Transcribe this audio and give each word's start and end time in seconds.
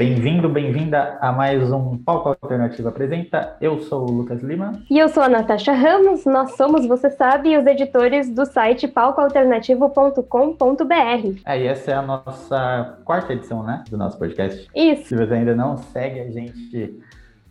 Bem-vindo, 0.00 0.48
bem-vinda 0.48 1.18
a 1.20 1.30
mais 1.30 1.70
um 1.70 1.98
Palco 1.98 2.30
Alternativo 2.30 2.88
Apresenta. 2.88 3.58
Eu 3.60 3.80
sou 3.80 4.08
o 4.08 4.10
Lucas 4.10 4.42
Lima. 4.42 4.80
E 4.88 4.98
eu 4.98 5.10
sou 5.10 5.22
a 5.22 5.28
Natasha 5.28 5.74
Ramos. 5.74 6.24
Nós 6.24 6.52
somos, 6.52 6.86
você 6.86 7.10
sabe, 7.10 7.54
os 7.54 7.66
editores 7.66 8.34
do 8.34 8.46
site 8.46 8.88
palcoalternativo.com.br. 8.88 11.42
É, 11.44 11.66
essa 11.66 11.90
é 11.90 11.94
a 11.94 12.00
nossa 12.00 12.96
quarta 13.04 13.34
edição, 13.34 13.62
né? 13.62 13.84
Do 13.90 13.98
nosso 13.98 14.18
podcast. 14.18 14.70
Isso. 14.74 15.08
Se 15.08 15.14
você 15.14 15.34
ainda 15.34 15.54
não 15.54 15.76
segue 15.76 16.20
a 16.20 16.30
gente 16.30 16.98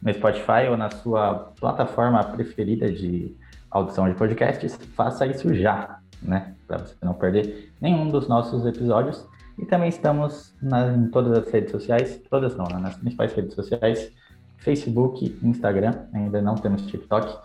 no 0.01 0.11
Spotify 0.11 0.69
ou 0.71 0.75
na 0.75 0.89
sua 0.89 1.51
plataforma 1.59 2.23
preferida 2.23 2.91
de 2.91 3.31
audição 3.69 4.09
de 4.09 4.15
podcasts, 4.15 4.75
faça 4.95 5.27
isso 5.27 5.53
já, 5.53 5.99
né? 6.19 6.55
Para 6.67 6.79
você 6.79 6.95
não 7.03 7.13
perder 7.13 7.71
nenhum 7.79 8.09
dos 8.09 8.27
nossos 8.27 8.65
episódios. 8.65 9.28
E 9.59 9.65
também 9.65 9.89
estamos 9.89 10.55
na, 10.61 10.93
em 10.93 11.09
todas 11.09 11.37
as 11.37 11.51
redes 11.51 11.71
sociais, 11.71 12.21
todas 12.29 12.55
não, 12.55 12.65
né? 12.65 12.79
nas 12.79 12.95
principais 12.95 13.33
redes 13.33 13.53
sociais, 13.53 14.11
Facebook, 14.57 15.37
Instagram, 15.43 16.05
ainda 16.13 16.41
não 16.41 16.55
temos 16.55 16.85
TikTok. 16.87 17.37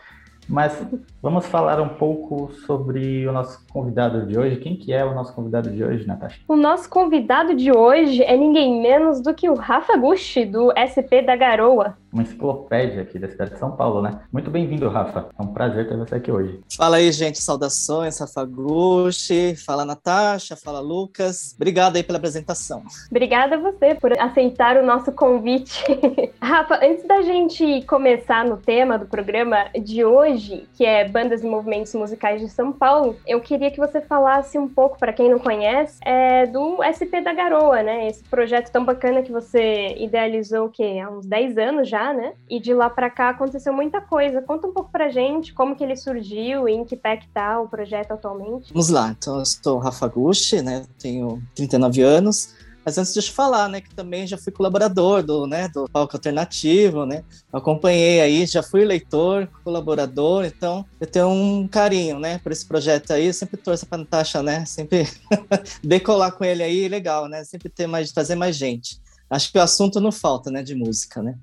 Mas 0.49 0.87
vamos 1.23 1.47
falar 1.47 1.81
um 1.81 1.89
pouco 1.89 2.53
sobre 2.67 3.27
o 3.27 3.33
nosso 3.33 3.65
convidado 3.73 4.27
de 4.27 4.39
hoje. 4.39 4.57
Quem 4.57 4.77
que 4.77 4.93
é 4.93 5.05
o 5.05 5.15
nosso 5.15 5.35
convidado 5.35 5.71
de 5.71 5.83
hoje, 5.83 6.07
Natasha? 6.07 6.41
O 6.49 6.57
nosso 6.57 6.89
convidado 6.89 7.55
de 7.55 7.73
hoje 7.73 8.23
é 8.23 8.37
ninguém 8.37 8.81
menos 8.81 9.21
do 9.21 9.35
que 9.35 9.49
o 9.49 9.55
Rafa 9.55 9.97
Gusti, 9.97 10.45
do 10.45 10.73
SP 10.77 11.23
da 11.23 11.37
Garoa 11.37 11.97
uma 12.15 12.23
enciclopédia 12.23 13.03
aqui 13.03 13.19
da 13.19 13.29
cidade 13.29 13.55
de 13.55 13.59
São 13.59 13.73
Paulo, 13.73 14.01
né? 14.01 14.21
Muito 14.33 14.49
bem-vindo, 14.49 14.89
Rafa. 14.89 15.27
É 15.37 15.43
um 15.43 15.49
prazer 15.53 15.89
ter 15.89 15.97
você 15.97 16.15
aqui 16.15 16.31
hoje. 16.31 16.61
Fala 16.77 16.97
aí, 16.99 17.11
gente. 17.11 17.43
Saudações, 17.43 18.21
Rafa 18.21 18.45
Gucci. 18.45 19.57
Fala, 19.57 19.85
Natasha. 19.85 20.55
Fala, 20.55 20.79
Lucas. 20.79 21.53
Obrigado 21.57 21.97
aí 21.97 22.05
pela 22.05 22.19
apresentação. 22.19 22.85
Obrigada 23.11 23.57
a 23.57 23.59
você 23.59 23.97
por 23.97 24.13
aceitar 24.17 24.77
o 24.77 24.87
nosso 24.87 25.11
convite. 25.11 25.85
Rafa, 26.41 26.79
antes 26.87 27.05
da 27.05 27.21
gente 27.23 27.83
começar 27.83 28.45
no 28.45 28.59
tema 28.59 28.97
do 28.97 29.07
programa 29.07 29.67
de 29.83 30.05
hoje, 30.05 30.34
que 30.75 30.85
é 30.85 31.09
Bandas 31.09 31.43
e 31.43 31.47
Movimentos 31.47 31.95
Musicais 31.95 32.41
de 32.41 32.49
São 32.49 32.73
Paulo, 32.73 33.17
eu 33.27 33.41
queria 33.41 33.71
que 33.71 33.79
você 33.79 34.01
falasse 34.01 34.59
um 34.59 34.69
pouco, 34.69 34.99
para 34.99 35.13
quem 35.13 35.31
não 35.31 35.39
conhece, 35.39 35.99
é, 36.05 36.47
do 36.47 36.79
SP 36.83 37.21
da 37.23 37.33
Garoa, 37.33 37.83
né? 37.83 38.09
Esse 38.09 38.23
projeto 38.25 38.71
tão 38.71 38.85
bacana 38.85 39.23
que 39.23 39.33
você 39.33 39.95
idealizou 39.99 40.69
que 40.69 40.99
há 40.99 41.11
uns 41.11 41.27
10 41.27 41.59
anos 41.59 41.89
já, 41.89 42.13
né? 42.13 42.33
E 42.49 42.61
de 42.61 42.73
lá 42.75 42.89
para 42.91 43.11
cá 43.11 43.31
aconteceu 43.31 43.73
muita 43.73 44.01
coisa. 44.01 44.43
Conta 44.43 44.67
um 44.67 44.73
pouco 44.73 44.91
pra 44.91 45.09
gente 45.09 45.53
como 45.53 45.77
que 45.77 45.85
ele 45.85 45.97
surgiu 45.97 46.69
e 46.69 46.73
em 46.73 46.85
que 46.85 46.97
pé 46.97 47.17
que 47.17 47.29
tá 47.29 47.61
o 47.61 47.69
projeto 47.69 48.13
atualmente. 48.13 48.73
Vamos 48.73 48.89
lá. 48.89 49.15
Então, 49.17 49.39
eu 49.39 49.45
sou 49.45 49.79
Rafa 49.79 50.07
Gucci, 50.07 50.63
né? 50.63 50.85
Tenho 50.99 51.43
39 51.55 52.03
anos. 52.03 52.54
Mas 52.85 52.99
antes 52.99 53.15
de 53.15 53.33
falar, 53.33 53.69
né, 53.69 53.81
que 53.81 53.95
também 53.95 54.27
já 54.27 54.37
fui 54.37 54.53
colaborador 54.53 55.23
do, 55.23 55.47
né, 55.47 55.69
do 55.69 55.89
Palco 55.89 56.17
Alternativo, 56.17 57.07
né, 57.07 57.25
acompanhei 57.53 58.21
aí, 58.21 58.47
já 58.47 58.63
fui 58.63 58.85
leitor, 58.85 59.49
colaborador, 59.63 60.45
então 60.45 60.85
eu 61.01 61.07
tenho 61.07 61.29
um 61.29 61.67
carinho, 61.67 62.19
né, 62.19 62.39
por 62.39 62.53
esse 62.53 62.67
projeto 62.67 63.13
aí, 63.13 63.27
eu 63.27 63.35
sempre 63.35 63.57
torço 63.57 63.87
para 63.87 63.99
Natasha, 63.99 64.43
né, 64.43 64.65
sempre 64.67 65.09
decolar 65.83 66.33
com 66.33 66.45
ele 66.45 66.63
aí, 66.63 66.89
legal, 66.89 67.29
né, 67.29 67.43
sempre 67.45 67.69
ter 67.69 67.87
mais, 67.87 68.13
trazer 68.13 68.35
mais 68.35 68.57
gente. 68.57 69.01
Acho 69.31 69.51
que 69.51 69.59
o 69.59 69.63
assunto 69.63 70.01
não 70.01 70.13
falta, 70.13 70.51
né, 70.51 70.63
de 70.63 70.75
música, 70.75 71.23
né. 71.23 71.37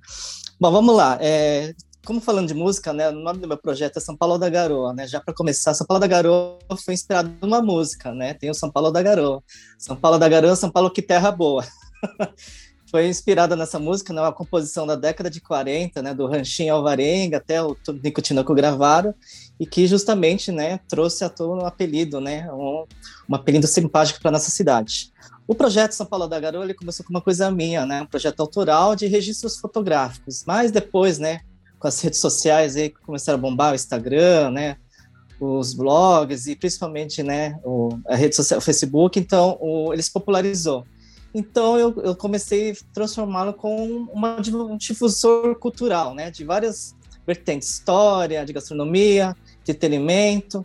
Bom, 0.60 0.72
vamos 0.72 0.96
lá. 0.96 1.18
É, 1.20 1.74
como 2.06 2.20
falando 2.20 2.48
de 2.48 2.54
música, 2.54 2.92
né, 2.92 3.10
o 3.10 3.12
nome 3.12 3.40
do 3.40 3.48
meu 3.48 3.58
projeto 3.58 3.98
é 3.98 4.00
São 4.00 4.18
Paulo 4.18 4.38
da 4.38 4.50
Garoa, 4.50 4.94
né? 4.94 5.08
Já 5.08 5.22
para 5.22 5.34
começar, 5.34 5.74
São 5.74 5.86
Paulo 5.86 6.00
da 6.00 6.08
Garoa 6.08 6.58
foi 6.84 6.94
inspirado 6.94 7.32
numa 7.42 7.62
música, 7.62 8.14
né? 8.14 8.34
Tem 8.34 8.50
o 8.50 8.54
São 8.54 8.72
Paulo 8.72 8.92
da 8.92 9.02
Garoa. 9.02 9.44
São 9.78 9.96
Paulo 9.96 10.18
da 10.18 10.28
Garoa, 10.28 10.56
São 10.56 10.72
Paulo 10.72 10.90
que 10.90 11.02
terra 11.02 11.32
boa. 11.32 11.64
foi 12.92 13.08
inspirada 13.08 13.56
nessa 13.56 13.80
música, 13.80 14.12
né, 14.12 14.20
uma 14.20 14.34
composição 14.34 14.86
da 14.86 14.96
década 14.96 15.30
de 15.30 15.40
40, 15.40 16.02
né, 16.02 16.14
do 16.14 16.28
Ranchinho 16.28 16.76
Alvarenga 16.76 17.38
até 17.38 17.64
o 17.64 17.78
Nico 18.04 18.22
Tinoco 18.22 18.54
gravaram, 18.54 19.16
e 19.58 19.66
que 19.66 19.88
justamente, 19.88 20.52
né, 20.52 20.78
trouxe 20.90 21.24
à 21.24 21.30
tona 21.30 21.64
um 21.64 21.66
apelido, 21.66 22.20
né, 22.20 22.52
um, 22.52 22.86
um 23.30 23.36
apelido 23.36 23.66
simpático 23.66 24.20
para 24.20 24.32
nossa 24.32 24.52
cidade. 24.52 25.10
O 25.48 25.56
projeto 25.56 25.94
São 25.94 26.06
Paulo 26.06 26.28
da 26.28 26.40
Garoa 26.40 26.66
ele 26.66 26.74
começou 26.74 27.06
com 27.06 27.12
uma 27.12 27.22
coisa 27.22 27.50
minha, 27.52 27.86
né? 27.86 28.04
Um 28.04 28.06
projeto 28.06 28.40
autoral 28.40 28.96
de 28.96 29.06
registros 29.08 29.58
fotográficos. 29.58 30.46
Mas 30.46 30.72
depois, 30.72 31.20
né, 31.20 31.42
com 31.82 31.88
as 31.88 32.00
redes 32.00 32.20
sociais 32.20 32.76
aí 32.76 32.90
que 32.90 33.02
começaram 33.02 33.40
a 33.40 33.42
bombar, 33.42 33.72
o 33.72 33.76
Instagram, 33.76 34.52
né, 34.52 34.78
os 35.40 35.74
blogs 35.74 36.46
e 36.46 36.56
principalmente, 36.56 37.24
né, 37.24 37.60
o, 37.64 37.98
a 38.08 38.16
rede 38.16 38.36
social, 38.36 38.60
o 38.60 38.62
Facebook, 38.62 39.20
então 39.20 39.58
o, 39.60 39.92
ele 39.92 40.04
se 40.04 40.12
popularizou. 40.12 40.86
Então 41.34 41.80
eu, 41.80 41.96
eu 42.04 42.16
comecei 42.16 42.72
a 42.72 42.76
transformá-lo 42.94 43.54
com 43.54 44.08
uma, 44.14 44.38
um 44.38 44.78
difusor 44.78 45.56
cultural, 45.56 46.14
né, 46.14 46.30
de 46.30 46.46
várias 46.46 46.96
vertentes, 47.26 47.70
história, 47.70 48.46
de 48.46 48.54
gastronomia, 48.54 49.36
entretenimento. 49.62 50.64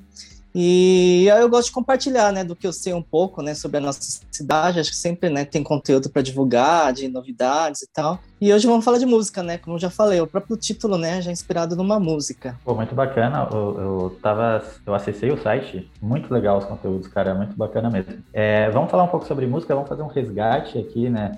E 0.59 1.27
eu 1.29 1.51
gosto 1.51 1.67
de 1.67 1.73
compartilhar, 1.73 2.33
né, 2.33 2.43
do 2.43 2.57
que 2.57 2.67
eu 2.67 2.73
sei 2.73 2.95
um 2.95 3.03
pouco, 3.03 3.43
né, 3.43 3.53
sobre 3.53 3.77
a 3.77 3.81
nossa 3.81 4.01
cidade. 4.31 4.81
Acho 4.81 4.89
que 4.89 4.97
sempre, 4.97 5.29
né, 5.29 5.45
tem 5.45 5.63
conteúdo 5.63 6.09
para 6.09 6.23
divulgar, 6.23 6.95
de 6.95 7.09
novidades 7.09 7.83
e 7.83 7.93
tal. 7.93 8.19
E 8.41 8.51
hoje 8.51 8.67
vamos 8.67 8.83
falar 8.83 8.97
de 8.97 9.05
música, 9.05 9.43
né, 9.43 9.59
como 9.59 9.79
já 9.79 9.91
falei, 9.91 10.19
o 10.19 10.27
próprio 10.27 10.57
título, 10.57 10.97
né, 10.97 11.21
já 11.21 11.29
é 11.29 11.33
inspirado 11.35 11.77
numa 11.77 12.01
música. 12.01 12.59
Pô, 12.65 12.75
muito 12.75 12.95
bacana. 12.95 13.47
Eu, 13.53 13.79
eu 13.79 14.19
tava, 14.23 14.65
eu 14.87 14.95
acessei 14.95 15.31
o 15.31 15.37
site, 15.43 15.91
muito 16.01 16.33
legal 16.33 16.57
os 16.57 16.65
conteúdos, 16.65 17.07
cara, 17.07 17.35
muito 17.35 17.55
bacana 17.55 17.91
mesmo. 17.91 18.15
É, 18.33 18.71
vamos 18.71 18.91
falar 18.91 19.03
um 19.03 19.09
pouco 19.09 19.27
sobre 19.27 19.47
música, 19.47 19.75
vamos 19.75 19.91
fazer 19.91 20.01
um 20.01 20.09
resgate 20.09 20.79
aqui, 20.79 21.11
né? 21.11 21.33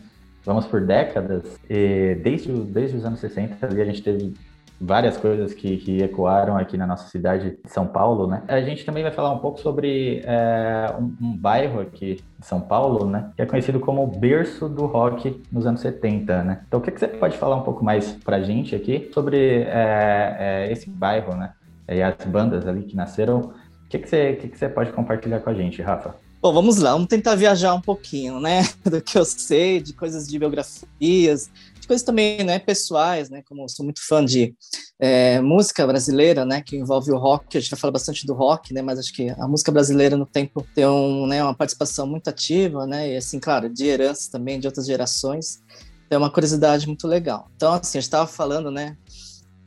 Vamos 0.44 0.64
por 0.64 0.80
décadas. 0.80 1.42
E 1.68 2.14
desde, 2.22 2.52
desde 2.52 2.96
os 2.96 3.04
anos 3.04 3.18
60 3.18 3.66
ali 3.66 3.82
a 3.82 3.84
gente 3.84 4.00
teve 4.00 4.32
várias 4.80 5.16
coisas 5.16 5.52
que, 5.52 5.76
que, 5.78 6.02
ecoaram 6.02 6.56
aqui 6.56 6.76
na 6.76 6.86
nossa 6.86 7.08
cidade 7.08 7.58
de 7.64 7.70
São 7.70 7.86
Paulo, 7.86 8.26
né? 8.26 8.42
A 8.46 8.60
gente 8.60 8.84
também 8.84 9.02
vai 9.02 9.10
falar 9.10 9.32
um 9.32 9.38
pouco 9.38 9.60
sobre 9.60 10.22
é, 10.24 10.94
um, 10.98 11.14
um, 11.20 11.36
bairro 11.36 11.80
aqui 11.80 12.22
de 12.38 12.46
São 12.46 12.60
Paulo, 12.60 13.04
né? 13.06 13.30
Que 13.34 13.42
é 13.42 13.46
conhecido 13.46 13.80
como 13.80 14.04
o 14.04 14.06
berço 14.06 14.68
do 14.68 14.86
rock 14.86 15.42
nos 15.50 15.66
anos 15.66 15.80
70, 15.80 16.44
né? 16.44 16.60
Então, 16.66 16.78
o 16.78 16.82
que, 16.82 16.92
que 16.92 17.00
você 17.00 17.08
pode 17.08 17.36
falar 17.36 17.56
um 17.56 17.62
pouco 17.62 17.84
mais 17.84 18.12
pra 18.24 18.40
gente 18.40 18.74
aqui 18.74 19.10
sobre 19.12 19.62
é, 19.62 20.36
é, 20.38 20.72
esse 20.72 20.88
bairro, 20.88 21.34
né? 21.34 21.52
E 21.88 22.02
as 22.02 22.14
bandas 22.26 22.66
ali 22.66 22.82
que 22.82 22.94
nasceram. 22.94 23.38
O 23.40 23.88
que, 23.88 23.98
que, 23.98 24.08
você, 24.08 24.34
que, 24.34 24.48
que 24.48 24.58
você 24.58 24.68
pode 24.68 24.92
compartilhar 24.92 25.40
com 25.40 25.50
a 25.50 25.54
gente, 25.54 25.80
Rafa? 25.82 26.14
Bom, 26.40 26.52
vamos 26.52 26.76
lá, 26.76 26.92
vamos 26.92 27.08
tentar 27.08 27.34
viajar 27.34 27.74
um 27.74 27.80
pouquinho, 27.80 28.38
né? 28.38 28.62
Do 28.84 29.00
que 29.00 29.18
eu 29.18 29.24
sei, 29.24 29.80
de 29.80 29.92
coisas 29.92 30.28
de 30.28 30.38
biografias, 30.38 31.50
coisas 31.88 32.04
também, 32.04 32.44
né, 32.44 32.58
pessoais, 32.58 33.30
né, 33.30 33.42
como 33.48 33.62
eu 33.62 33.68
sou 33.68 33.84
muito 33.84 34.06
fã 34.06 34.24
de 34.24 34.54
é, 35.00 35.40
música 35.40 35.86
brasileira, 35.86 36.44
né, 36.44 36.62
que 36.62 36.76
envolve 36.76 37.10
o 37.10 37.16
rock, 37.16 37.56
a 37.56 37.60
gente 37.60 37.70
vai 37.70 37.80
falar 37.80 37.92
bastante 37.92 38.26
do 38.26 38.34
rock, 38.34 38.72
né, 38.72 38.82
mas 38.82 38.98
acho 38.98 39.12
que 39.12 39.30
a 39.30 39.48
música 39.48 39.72
brasileira 39.72 40.16
no 40.16 40.26
tempo 40.26 40.64
tem 40.74 40.86
um, 40.86 41.26
né, 41.26 41.42
uma 41.42 41.54
participação 41.54 42.06
muito 42.06 42.28
ativa, 42.28 42.86
né, 42.86 43.14
e 43.14 43.16
assim, 43.16 43.40
claro, 43.40 43.68
de 43.68 43.86
herança 43.86 44.30
também 44.30 44.60
de 44.60 44.66
outras 44.66 44.86
gerações, 44.86 45.60
é 46.10 46.16
uma 46.16 46.30
curiosidade 46.30 46.86
muito 46.86 47.06
legal. 47.06 47.50
Então, 47.56 47.72
assim, 47.72 47.98
gente 47.98 48.04
estava 48.04 48.26
falando, 48.26 48.70
né, 48.70 48.96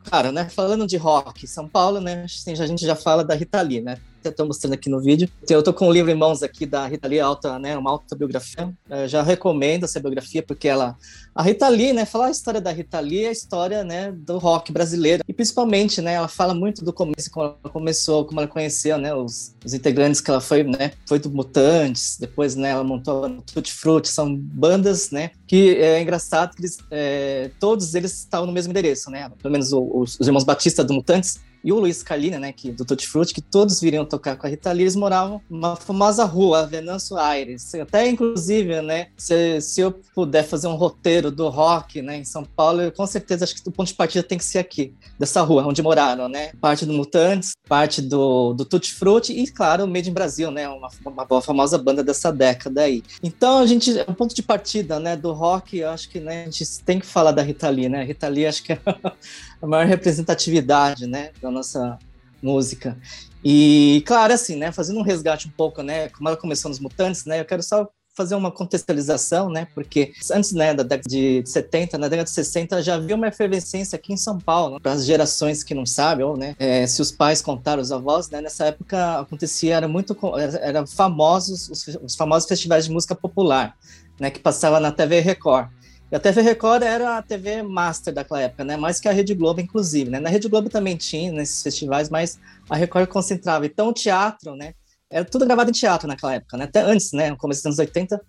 cara, 0.03 0.31
né, 0.31 0.47
falando 0.47 0.87
de 0.87 0.97
rock, 0.97 1.47
São 1.47 1.67
Paulo, 1.67 1.99
né, 1.99 2.23
assim, 2.23 2.53
a 2.53 2.67
gente 2.67 2.85
já 2.85 2.95
fala 2.95 3.23
da 3.23 3.33
Rita 3.33 3.61
Lee, 3.61 3.81
né, 3.81 3.97
estou 4.29 4.45
mostrando 4.45 4.73
aqui 4.73 4.89
no 4.89 4.99
vídeo. 4.99 5.29
Eu 5.49 5.59
estou 5.59 5.73
com 5.73 5.87
um 5.87 5.91
livro 5.91 6.11
em 6.11 6.15
mãos 6.15 6.43
aqui 6.43 6.65
da 6.65 6.85
Rita 6.87 7.07
Lee, 7.07 7.19
alta, 7.19 7.57
né, 7.57 7.77
uma 7.77 7.91
autobiografia. 7.91 8.71
Eu 8.89 9.07
já 9.07 9.21
recomendo 9.21 9.85
essa 9.85 9.99
biografia 9.99 10.43
porque 10.43 10.67
ela, 10.67 10.95
a 11.33 11.41
Rita 11.41 11.67
Lee, 11.67 11.93
né, 11.93 12.05
falar 12.05 12.27
a 12.27 12.31
história 12.31 12.61
da 12.61 12.71
Rita 12.71 12.99
Lee 12.99 13.25
é 13.25 13.29
a 13.29 13.31
história, 13.31 13.83
né, 13.83 14.11
do 14.11 14.37
rock 14.37 14.71
brasileiro 14.71 15.23
e 15.27 15.33
principalmente, 15.33 16.01
né, 16.01 16.13
ela 16.13 16.27
fala 16.27 16.53
muito 16.53 16.83
do 16.83 16.93
começo, 16.93 17.31
como 17.31 17.45
ela 17.63 17.73
começou, 17.73 18.25
como 18.25 18.39
ela 18.39 18.47
conheceu, 18.47 18.97
né, 18.97 19.13
os, 19.13 19.55
os 19.65 19.73
integrantes 19.73 20.21
que 20.21 20.29
ela 20.29 20.41
foi, 20.41 20.63
né, 20.63 20.91
foi 21.07 21.19
do 21.19 21.29
Mutantes, 21.29 22.17
depois, 22.19 22.55
né, 22.55 22.69
ela 22.69 22.83
montou 22.83 23.25
o 23.25 23.41
Tutti 23.41 23.73
Frutti, 23.73 24.09
são 24.09 24.35
bandas, 24.35 25.11
né, 25.11 25.31
que 25.47 25.75
é 25.75 26.01
engraçado 26.01 26.55
que 26.55 26.61
eles, 26.61 26.77
é, 26.89 27.51
todos 27.59 27.95
eles 27.95 28.13
estavam 28.19 28.47
no 28.47 28.53
mesmo 28.53 28.71
endereço, 28.71 29.09
né, 29.09 29.29
pelo 29.41 29.51
menos 29.51 29.71
os, 29.71 30.19
os 30.19 30.27
irmãos 30.27 30.43
Batista 30.43 30.83
do 30.83 30.93
Mutantes 30.93 31.39
e 31.63 31.71
o 31.71 31.79
Luiz 31.79 32.01
Carlina, 32.01 32.39
né, 32.39 32.51
que, 32.51 32.71
do 32.71 32.83
Tutti 32.83 33.07
Frutti, 33.07 33.33
que 33.33 33.41
todos 33.41 33.79
viriam 33.79 34.05
tocar 34.05 34.35
com 34.35 34.47
a 34.47 34.49
Rita 34.49 34.71
Lee, 34.71 34.83
eles 34.83 34.95
moravam 34.95 35.41
numa 35.49 35.75
famosa 35.75 36.23
rua, 36.25 36.65
Venâncio 36.65 37.17
Aires. 37.17 37.73
Até, 37.75 38.07
inclusive, 38.07 38.81
né, 38.81 39.07
se, 39.17 39.61
se 39.61 39.81
eu 39.81 39.91
puder 40.13 40.43
fazer 40.43 40.67
um 40.67 40.75
roteiro 40.75 41.31
do 41.31 41.49
rock, 41.49 42.01
né, 42.01 42.17
em 42.17 42.25
São 42.25 42.43
Paulo, 42.43 42.81
eu 42.81 42.91
com 42.91 43.05
certeza 43.05 43.45
acho 43.45 43.55
que 43.55 43.67
o 43.67 43.71
ponto 43.71 43.87
de 43.87 43.93
partida 43.93 44.23
tem 44.23 44.37
que 44.37 44.45
ser 44.45 44.59
aqui, 44.59 44.93
dessa 45.19 45.41
rua, 45.41 45.65
onde 45.65 45.81
moraram, 45.81 46.27
né, 46.27 46.51
parte 46.59 46.85
do 46.85 46.93
Mutantes, 46.93 47.53
parte 47.67 48.01
do, 48.01 48.53
do 48.53 48.65
Tutti 48.65 48.93
Frutti 48.93 49.33
e, 49.33 49.49
claro, 49.51 49.85
o 49.85 49.87
Made 49.87 50.09
in 50.09 50.13
Brasil, 50.13 50.49
né, 50.51 50.67
uma, 50.67 50.89
uma 51.05 51.41
famosa 51.41 51.77
banda 51.77 52.03
dessa 52.03 52.31
década 52.31 52.81
aí. 52.81 53.03
Então, 53.21 53.59
a 53.59 53.65
gente, 53.65 53.91
o 54.07 54.13
ponto 54.13 54.33
de 54.33 54.41
partida, 54.41 54.99
né, 54.99 55.15
do 55.15 55.31
rock, 55.31 55.77
eu 55.77 55.89
acho 55.89 56.09
que, 56.09 56.19
né, 56.19 56.43
a 56.43 56.45
gente 56.45 56.79
tem 56.83 56.99
que 56.99 57.05
falar 57.05 57.31
da 57.31 57.41
Rita 57.41 57.69
Lee, 57.69 57.89
né, 57.89 58.01
a 58.01 58.03
Rita 58.03 58.27
Lee 58.27 58.47
acho 58.47 58.63
que 58.63 58.73
é 58.73 58.79
a 59.61 59.67
maior 59.67 59.85
representatividade, 59.85 61.05
né, 61.07 61.31
da 61.41 61.51
nossa 61.51 61.97
música. 62.41 62.97
E, 63.43 64.03
claro, 64.05 64.33
assim, 64.33 64.55
né, 64.55 64.71
fazendo 64.71 64.99
um 64.99 65.03
resgate 65.03 65.47
um 65.47 65.51
pouco, 65.51 65.81
né, 65.81 66.09
como 66.09 66.27
ela 66.27 66.37
começou 66.37 66.69
nos 66.69 66.79
Mutantes, 66.79 67.25
né, 67.25 67.39
eu 67.39 67.45
quero 67.45 67.63
só 67.63 67.89
fazer 68.13 68.35
uma 68.35 68.51
contextualização, 68.51 69.49
né? 69.49 69.67
Porque 69.73 70.11
antes 70.31 70.51
né, 70.51 70.73
da 70.73 70.83
década 70.83 71.09
de 71.09 71.43
70, 71.45 71.97
na 71.97 72.07
década 72.07 72.25
de 72.25 72.31
60, 72.31 72.81
já 72.81 72.95
havia 72.95 73.15
uma 73.15 73.27
efervescência 73.27 73.95
aqui 73.95 74.13
em 74.13 74.17
São 74.17 74.37
Paulo. 74.37 74.79
Para 74.79 74.93
as 74.93 75.05
gerações 75.05 75.63
que 75.63 75.73
não 75.73 75.85
sabem, 75.85 76.25
ou 76.25 76.37
né, 76.37 76.55
é, 76.59 76.85
se 76.85 77.01
os 77.01 77.11
pais 77.11 77.41
contaram 77.41 77.81
os 77.81 77.91
avós, 77.91 78.29
né, 78.29 78.41
nessa 78.41 78.65
época 78.65 79.19
acontecia, 79.19 79.75
era 79.75 79.87
muito, 79.87 80.17
era, 80.61 80.85
famosos, 80.85 81.69
os, 81.69 81.87
os 82.03 82.15
famosos 82.15 82.47
festivais 82.47 82.85
de 82.85 82.91
música 82.91 83.15
popular, 83.15 83.75
né? 84.19 84.29
Que 84.29 84.39
passava 84.39 84.79
na 84.79 84.91
TV 84.91 85.19
Record. 85.19 85.69
E 86.11 86.15
a 86.15 86.19
TV 86.19 86.41
Record 86.41 86.83
era 86.83 87.17
a 87.17 87.21
TV 87.21 87.63
master 87.63 88.13
daquela 88.13 88.41
época, 88.41 88.65
né? 88.65 88.75
Mais 88.75 88.99
que 88.99 89.07
a 89.07 89.13
Rede 89.13 89.33
Globo, 89.33 89.61
inclusive, 89.61 90.09
né? 90.09 90.19
Na 90.19 90.29
Rede 90.29 90.49
Globo 90.49 90.69
também 90.69 90.97
tinha 90.97 91.31
nesses 91.31 91.63
festivais, 91.63 92.09
mas 92.09 92.37
a 92.69 92.75
Record 92.75 93.07
concentrava. 93.07 93.65
Então, 93.65 93.87
o 93.87 93.93
teatro, 93.93 94.53
né? 94.53 94.73
Era 95.09 95.23
tudo 95.23 95.45
gravado 95.45 95.69
em 95.69 95.73
teatro 95.73 96.09
naquela 96.09 96.33
época, 96.33 96.57
né? 96.57 96.65
Até 96.65 96.81
antes, 96.81 97.13
né? 97.13 97.29
No 97.29 97.37
começo 97.37 97.61
dos 97.61 97.67
anos 97.67 97.79
80, 97.79 98.21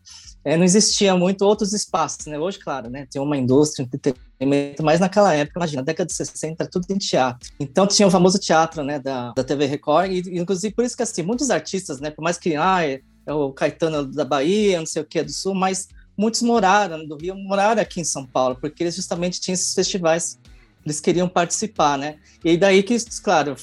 é, 0.44 0.56
não 0.56 0.62
existia 0.62 1.17
muito 1.17 1.43
outros 1.43 1.73
espaços, 1.73 2.26
né? 2.26 2.38
Hoje, 2.38 2.61
claro, 2.61 2.88
né? 2.88 3.05
Tem 3.11 3.20
uma 3.20 3.37
indústria, 3.37 3.82
entretenimento, 3.82 4.84
mas 4.84 5.00
naquela 5.00 5.34
época, 5.34 5.58
imagina, 5.58 5.82
na 5.82 5.87
década 5.87 6.06
de 6.06 6.12
60, 6.12 6.62
era 6.62 6.70
tudo 6.70 6.87
em 6.88 6.99
teatro. 6.99 7.50
Então, 7.58 7.84
tinha 7.84 8.06
o 8.06 8.11
famoso 8.12 8.38
teatro, 8.38 8.84
né? 8.84 9.00
Da, 9.00 9.32
da 9.32 9.43
TV 9.43 9.67
Record, 9.67 10.08
e, 10.08 10.38
inclusive, 10.38 10.73
por 10.73 10.84
isso 10.84 10.96
que, 10.96 11.02
assim, 11.02 11.23
muitos 11.23 11.50
artistas, 11.50 12.00
né? 12.00 12.12
Por 12.12 12.23
mais 12.23 12.38
que, 12.38 12.55
ah, 12.55 12.87
é, 12.87 13.00
é 13.26 13.32
o 13.32 13.52
Caetano 13.52 14.06
da 14.06 14.25
Bahia, 14.25 14.79
não 14.79 14.87
sei 14.87 15.02
o 15.02 15.05
que, 15.05 15.20
do 15.20 15.32
Sul, 15.32 15.55
mas 15.55 15.88
muitos 16.23 16.41
moraram 16.43 17.05
do 17.05 17.17
Rio, 17.17 17.35
moraram 17.35 17.83
aqui 17.83 18.01
em 18.01 18.05
São 18.05 18.25
Paulo, 18.25 18.57
porque 18.61 18.85
eles 18.85 18.95
justamente 18.95 19.41
tinham 19.41 19.55
esses 19.55 19.75
festivais, 19.75 20.39
eles 20.85 21.01
queriam 21.01 21.29
participar, 21.29 21.99
né? 21.99 22.17
E 22.45 22.57
daí 22.57 22.83
que, 22.85 22.97
claro, 23.23 23.57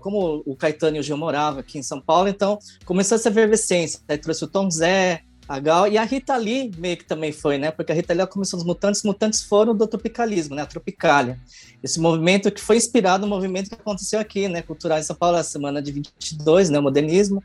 como 0.00 0.42
o 0.46 0.54
Caetano 0.54 0.96
e 0.96 1.00
o 1.00 1.02
Gil 1.02 1.16
moravam 1.16 1.58
aqui 1.58 1.78
em 1.78 1.82
São 1.82 2.00
Paulo, 2.00 2.28
então 2.28 2.58
começou 2.84 3.16
essa 3.16 3.28
efervescência, 3.28 4.00
aí 4.08 4.18
trouxe 4.18 4.44
o 4.44 4.46
Tom 4.46 4.70
Zé, 4.70 5.22
a 5.48 5.60
Gal 5.60 5.86
e 5.86 5.96
a 5.96 6.02
Rita 6.02 6.36
Lee 6.36 6.72
meio 6.76 6.96
que 6.96 7.04
também 7.04 7.30
foi, 7.30 7.56
né? 7.56 7.70
Porque 7.70 7.92
a 7.92 7.94
Rita 7.94 8.12
Lee 8.12 8.26
começou 8.26 8.58
os 8.58 8.64
Mutantes, 8.64 9.00
os 9.00 9.04
Mutantes 9.04 9.42
foram 9.42 9.76
do 9.76 9.86
tropicalismo, 9.86 10.56
né? 10.56 10.62
A 10.62 10.66
Tropicália. 10.66 11.38
Esse 11.82 12.00
movimento 12.00 12.50
que 12.50 12.60
foi 12.60 12.76
inspirado 12.76 13.24
no 13.24 13.28
movimento 13.32 13.68
que 13.68 13.74
aconteceu 13.76 14.18
aqui, 14.18 14.48
né? 14.48 14.60
Cultural 14.62 14.98
em 14.98 15.04
São 15.04 15.14
Paulo, 15.14 15.36
a 15.36 15.44
semana 15.44 15.80
de 15.80 15.92
22, 15.92 16.68
né? 16.68 16.80
O 16.80 16.82
modernismo 16.82 17.42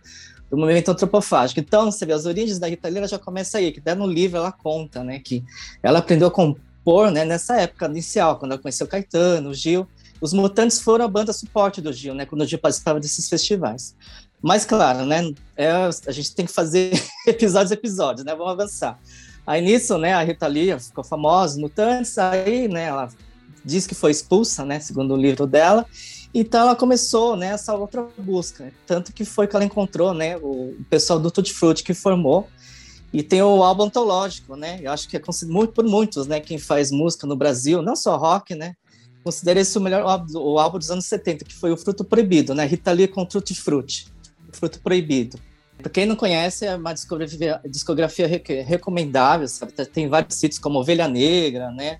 do 0.51 0.57
movimento 0.57 0.91
antropofágico. 0.91 1.61
Então, 1.61 1.89
você 1.89 2.05
vê, 2.05 2.11
as 2.11 2.25
origens 2.25 2.59
da 2.59 2.67
Rita 2.67 2.89
Lee 2.89 3.07
já 3.07 3.17
começa 3.17 3.57
aí, 3.57 3.71
que 3.71 3.79
até 3.79 3.95
no 3.95 4.05
livro 4.05 4.37
ela 4.37 4.51
conta, 4.51 5.01
né, 5.01 5.17
que 5.17 5.41
ela 5.81 5.99
aprendeu 5.99 6.27
a 6.27 6.31
compor, 6.31 7.09
né, 7.09 7.23
nessa 7.23 7.55
época 7.55 7.85
inicial, 7.85 8.37
quando 8.37 8.51
ela 8.51 8.61
conheceu 8.61 8.85
Caetano, 8.85 9.53
Gil. 9.53 9.87
Os 10.19 10.33
Mutantes 10.33 10.81
foram 10.81 11.05
a 11.05 11.07
banda 11.07 11.31
suporte 11.31 11.81
do 11.81 11.93
Gil, 11.93 12.13
né, 12.13 12.25
quando 12.25 12.41
o 12.41 12.45
Gil 12.45 12.59
participava 12.59 12.99
desses 12.99 13.29
festivais. 13.29 13.95
Mas, 14.41 14.65
claro, 14.65 15.05
né, 15.05 15.31
é, 15.55 15.71
a 15.71 16.11
gente 16.11 16.35
tem 16.35 16.45
que 16.45 16.51
fazer 16.51 16.91
episódios 17.25 17.71
episódios, 17.71 18.25
né, 18.25 18.35
vamos 18.35 18.51
avançar. 18.51 18.99
Aí 19.47 19.61
nisso, 19.61 19.97
né, 19.97 20.13
a 20.13 20.21
Rita 20.21 20.47
Lee 20.47 20.77
ficou 20.77 21.03
famosa, 21.03 21.57
Mutantes, 21.59 22.17
aí, 22.17 22.67
né, 22.67 22.87
ela 22.87 23.07
diz 23.63 23.87
que 23.87 23.95
foi 23.95 24.11
expulsa, 24.11 24.65
né, 24.65 24.81
segundo 24.81 25.13
o 25.13 25.17
livro 25.17 25.47
dela, 25.47 25.85
então 26.39 26.61
ela 26.61 26.75
começou 26.75 27.35
né, 27.35 27.47
essa 27.47 27.73
outra 27.75 28.07
busca, 28.17 28.71
tanto 28.85 29.11
que 29.11 29.25
foi 29.25 29.47
que 29.47 29.55
ela 29.55 29.65
encontrou 29.65 30.13
né, 30.13 30.37
o, 30.37 30.75
pessoal 30.89 31.19
do 31.19 31.29
Tutti 31.29 31.53
Frutti 31.53 31.83
que 31.83 31.93
formou, 31.93 32.47
e 33.13 33.21
tem 33.21 33.41
o 33.41 33.61
álbum 33.61 33.83
antológico, 33.83 34.55
né? 34.55 34.79
Eu 34.81 34.89
acho 34.89 35.09
que 35.09 35.17
é 35.17 35.21
muito 35.43 35.73
por 35.73 35.83
muitos, 35.83 36.27
né? 36.27 36.39
Quem 36.39 36.57
faz 36.57 36.91
música 36.91 37.27
no 37.27 37.35
Brasil, 37.35 37.81
não 37.81 37.93
só 37.93 38.15
rock, 38.15 38.55
né? 38.55 38.73
Considera 39.21 39.59
esse 39.59 39.77
o 39.77 39.81
melhor 39.81 40.01
álbum, 40.03 40.39
o 40.39 40.57
álbum 40.57 40.79
dos 40.79 40.89
anos 40.89 41.05
70, 41.07 41.43
que 41.43 41.53
foi 41.53 41.73
o 41.73 41.77
Fruto 41.77 42.05
Proibido, 42.05 42.55
né? 42.55 42.65
Rita 42.65 42.91
Lee 42.93 43.09
com 43.09 43.25
Tutti 43.25 43.53
Frutti, 43.53 44.07
Fruto 44.53 44.79
Proibido. 44.79 45.37
Para 45.77 45.89
quem 45.89 46.05
não 46.05 46.15
conhece, 46.15 46.65
é 46.65 46.75
uma 46.75 46.93
discografia, 46.93 47.59
discografia 47.69 48.27
recomendável, 48.65 49.47
sabe? 49.47 49.73
Tem 49.73 50.07
vários 50.07 50.35
sítios 50.35 50.59
como 50.59 50.79
Ovelha 50.79 51.09
Negra, 51.09 51.69
né? 51.71 51.99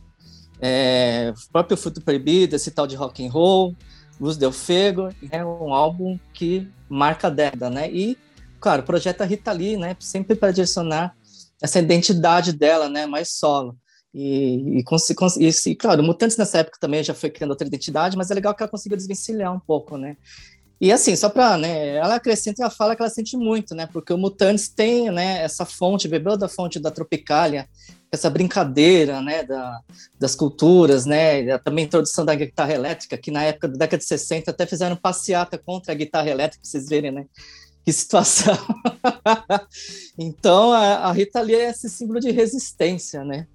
É, 0.62 1.33
próprio 1.51 1.75
Fruto 1.75 2.00
Proibido, 2.00 2.56
esse 2.56 2.72
tal 2.72 2.88
de 2.88 2.95
rock 2.95 3.25
and 3.25 3.31
roll. 3.31 3.75
Luz 4.21 4.38
Del 4.38 4.51
Fego, 4.51 5.09
é 5.31 5.44
um 5.44 5.73
álbum 5.73 6.19
que 6.31 6.69
marca 6.88 7.25
a 7.25 7.31
década, 7.31 7.71
né? 7.71 7.89
E, 7.91 8.15
claro, 8.59 8.83
projeta 8.83 9.25
Rita 9.25 9.51
Lee, 9.51 9.77
né? 9.77 9.97
Sempre 10.00 10.35
para 10.35 10.51
direcionar 10.51 11.15
essa 11.59 11.79
identidade 11.79 12.53
dela, 12.53 12.88
né? 12.88 13.07
Mais 13.07 13.31
solo. 13.31 13.75
E, 14.13 14.79
e, 14.79 14.83
e, 15.39 15.71
e, 15.71 15.75
claro, 15.75 16.03
Mutantes 16.03 16.38
nessa 16.38 16.59
época 16.59 16.77
também 16.79 17.03
já 17.03 17.15
foi 17.15 17.31
criando 17.31 17.50
outra 17.50 17.65
identidade, 17.65 18.15
mas 18.15 18.29
é 18.29 18.35
legal 18.35 18.53
que 18.53 18.62
ela 18.62 18.69
conseguiu 18.69 18.95
desvencilhar 18.95 19.51
um 19.51 19.59
pouco, 19.59 19.97
né? 19.97 20.15
E 20.79 20.91
assim, 20.91 21.15
só 21.15 21.27
para, 21.27 21.57
né, 21.57 21.95
ela 21.95 22.15
acrescenta, 22.15 22.62
ela 22.62 22.71
fala 22.71 22.95
que 22.95 23.01
ela 23.01 23.09
sente 23.09 23.35
muito, 23.35 23.73
né? 23.73 23.88
Porque 23.91 24.13
o 24.13 24.18
Mutantes 24.19 24.69
tem, 24.69 25.09
né, 25.09 25.41
essa 25.41 25.65
fonte, 25.65 26.07
bebeu 26.07 26.38
da 26.38 26.47
fonte 26.47 26.79
da 26.79 26.91
Tropicália, 26.91 27.68
essa 28.12 28.30
brincadeira, 28.30 29.22
né, 29.22 29.44
da, 29.44 29.80
das 30.19 30.36
culturas, 30.36 31.06
né, 31.06 31.58
também 31.60 31.86
a 31.86 31.88
introdução 31.88 32.25
da 32.25 32.36
guitarra 32.36 32.74
elétrica, 32.74 33.18
que 33.18 33.31
na 33.31 33.44
época 33.44 33.69
da 33.69 33.78
década 33.78 34.00
de 34.00 34.06
60 34.06 34.52
até 34.52 34.66
fizeram 34.66 34.98
passeata 34.98 35.58
contra 35.58 35.94
a 35.94 35.96
guitarra 35.96 36.30
elétrica, 36.30 36.63
vocês 36.63 36.90
verem, 36.90 37.12
né, 37.12 37.25
que 37.86 37.94
situação. 37.94 38.58
então, 40.19 40.74
a, 40.74 41.08
a, 41.08 41.12
Rita 41.13 41.42
Lee 41.42 41.56
é 41.56 41.69
esse 41.69 41.90
símbolo 41.90 42.19
de 42.19 42.31
resistência, 42.31 43.24
né. 43.24 43.48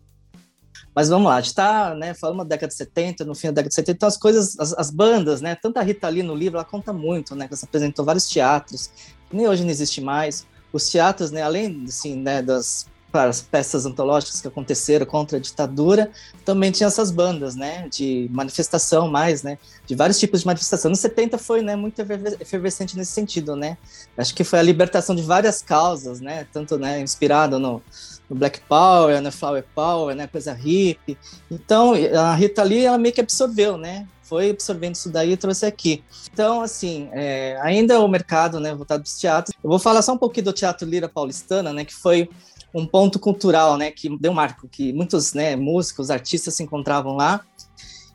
Mas 0.94 1.10
vamos 1.10 1.28
lá, 1.28 1.36
a 1.36 1.40
gente 1.42 1.50
está 1.50 1.94
né, 1.94 2.14
falando 2.14 2.38
da 2.38 2.44
década 2.44 2.68
de 2.68 2.76
70, 2.76 3.26
no 3.26 3.34
fim 3.34 3.48
da 3.48 3.52
década 3.52 3.68
de 3.68 3.74
70, 3.74 3.96
então 3.96 4.08
as 4.08 4.16
coisas, 4.16 4.58
as, 4.58 4.72
as 4.72 4.90
bandas, 4.90 5.42
né, 5.42 5.54
tanto 5.54 5.76
a 5.76 5.82
Rita 5.82 6.08
Lee 6.08 6.22
no 6.22 6.34
livro, 6.34 6.56
ela 6.56 6.64
conta 6.64 6.94
muito, 6.94 7.34
né, 7.34 7.44
ela 7.44 7.56
se 7.56 7.66
apresentou 7.66 8.06
vários 8.06 8.26
teatros, 8.26 8.90
nem 9.30 9.46
hoje 9.46 9.62
não 9.62 9.70
existe 9.70 10.00
mais, 10.00 10.46
os 10.72 10.88
teatros, 10.88 11.30
né, 11.30 11.42
além 11.42 11.84
assim, 11.86 12.16
né, 12.16 12.40
das 12.40 12.86
as 13.24 13.40
peças 13.40 13.86
antológicas 13.86 14.40
que 14.40 14.48
aconteceram 14.48 15.06
contra 15.06 15.38
a 15.38 15.40
ditadura, 15.40 16.10
também 16.44 16.70
tinha 16.70 16.86
essas 16.86 17.10
bandas, 17.10 17.56
né, 17.56 17.88
de 17.88 18.28
manifestação 18.32 19.08
mais, 19.08 19.42
né, 19.42 19.58
de 19.86 19.94
vários 19.94 20.18
tipos 20.18 20.40
de 20.40 20.46
manifestação. 20.46 20.90
Nos 20.90 21.00
70 21.00 21.38
foi, 21.38 21.62
né, 21.62 21.76
muito 21.76 22.00
efervescente 22.40 22.96
nesse 22.96 23.12
sentido, 23.12 23.56
né, 23.56 23.76
acho 24.16 24.34
que 24.34 24.44
foi 24.44 24.58
a 24.58 24.62
libertação 24.62 25.14
de 25.14 25.22
várias 25.22 25.62
causas, 25.62 26.20
né, 26.20 26.46
tanto, 26.52 26.78
né, 26.78 27.00
inspirado 27.00 27.58
no, 27.58 27.82
no 28.28 28.36
Black 28.36 28.60
Power, 28.68 29.20
no 29.20 29.32
Flower 29.32 29.64
Power, 29.74 30.14
né, 30.14 30.26
coisa 30.26 30.52
hippie. 30.52 31.16
Então, 31.50 31.94
a 32.18 32.34
Rita 32.34 32.62
Lee, 32.62 32.84
ela 32.84 32.98
meio 32.98 33.14
que 33.14 33.20
absorveu, 33.20 33.76
né, 33.76 34.06
foi 34.28 34.50
absorvendo 34.50 34.96
isso 34.96 35.08
daí 35.08 35.32
e 35.32 35.36
trouxe 35.36 35.64
aqui. 35.64 36.02
Então, 36.32 36.60
assim, 36.60 37.08
é, 37.12 37.58
ainda 37.62 38.00
o 38.00 38.08
mercado, 38.08 38.58
né, 38.58 38.74
voltado 38.74 39.02
para 39.02 39.08
os 39.08 39.18
teatros. 39.18 39.56
Eu 39.62 39.70
vou 39.70 39.78
falar 39.78 40.02
só 40.02 40.12
um 40.12 40.18
pouquinho 40.18 40.46
do 40.46 40.52
Teatro 40.52 40.88
Lira 40.88 41.08
Paulistana, 41.08 41.72
né, 41.72 41.84
que 41.84 41.94
foi 41.94 42.28
um 42.76 42.86
ponto 42.86 43.18
cultural, 43.18 43.76
né, 43.76 43.90
que 43.90 44.14
deu 44.18 44.32
marco, 44.32 44.68
que 44.68 44.92
muitos, 44.92 45.32
né, 45.32 45.56
músicos, 45.56 46.10
artistas 46.10 46.54
se 46.54 46.62
encontravam 46.62 47.16
lá, 47.16 47.44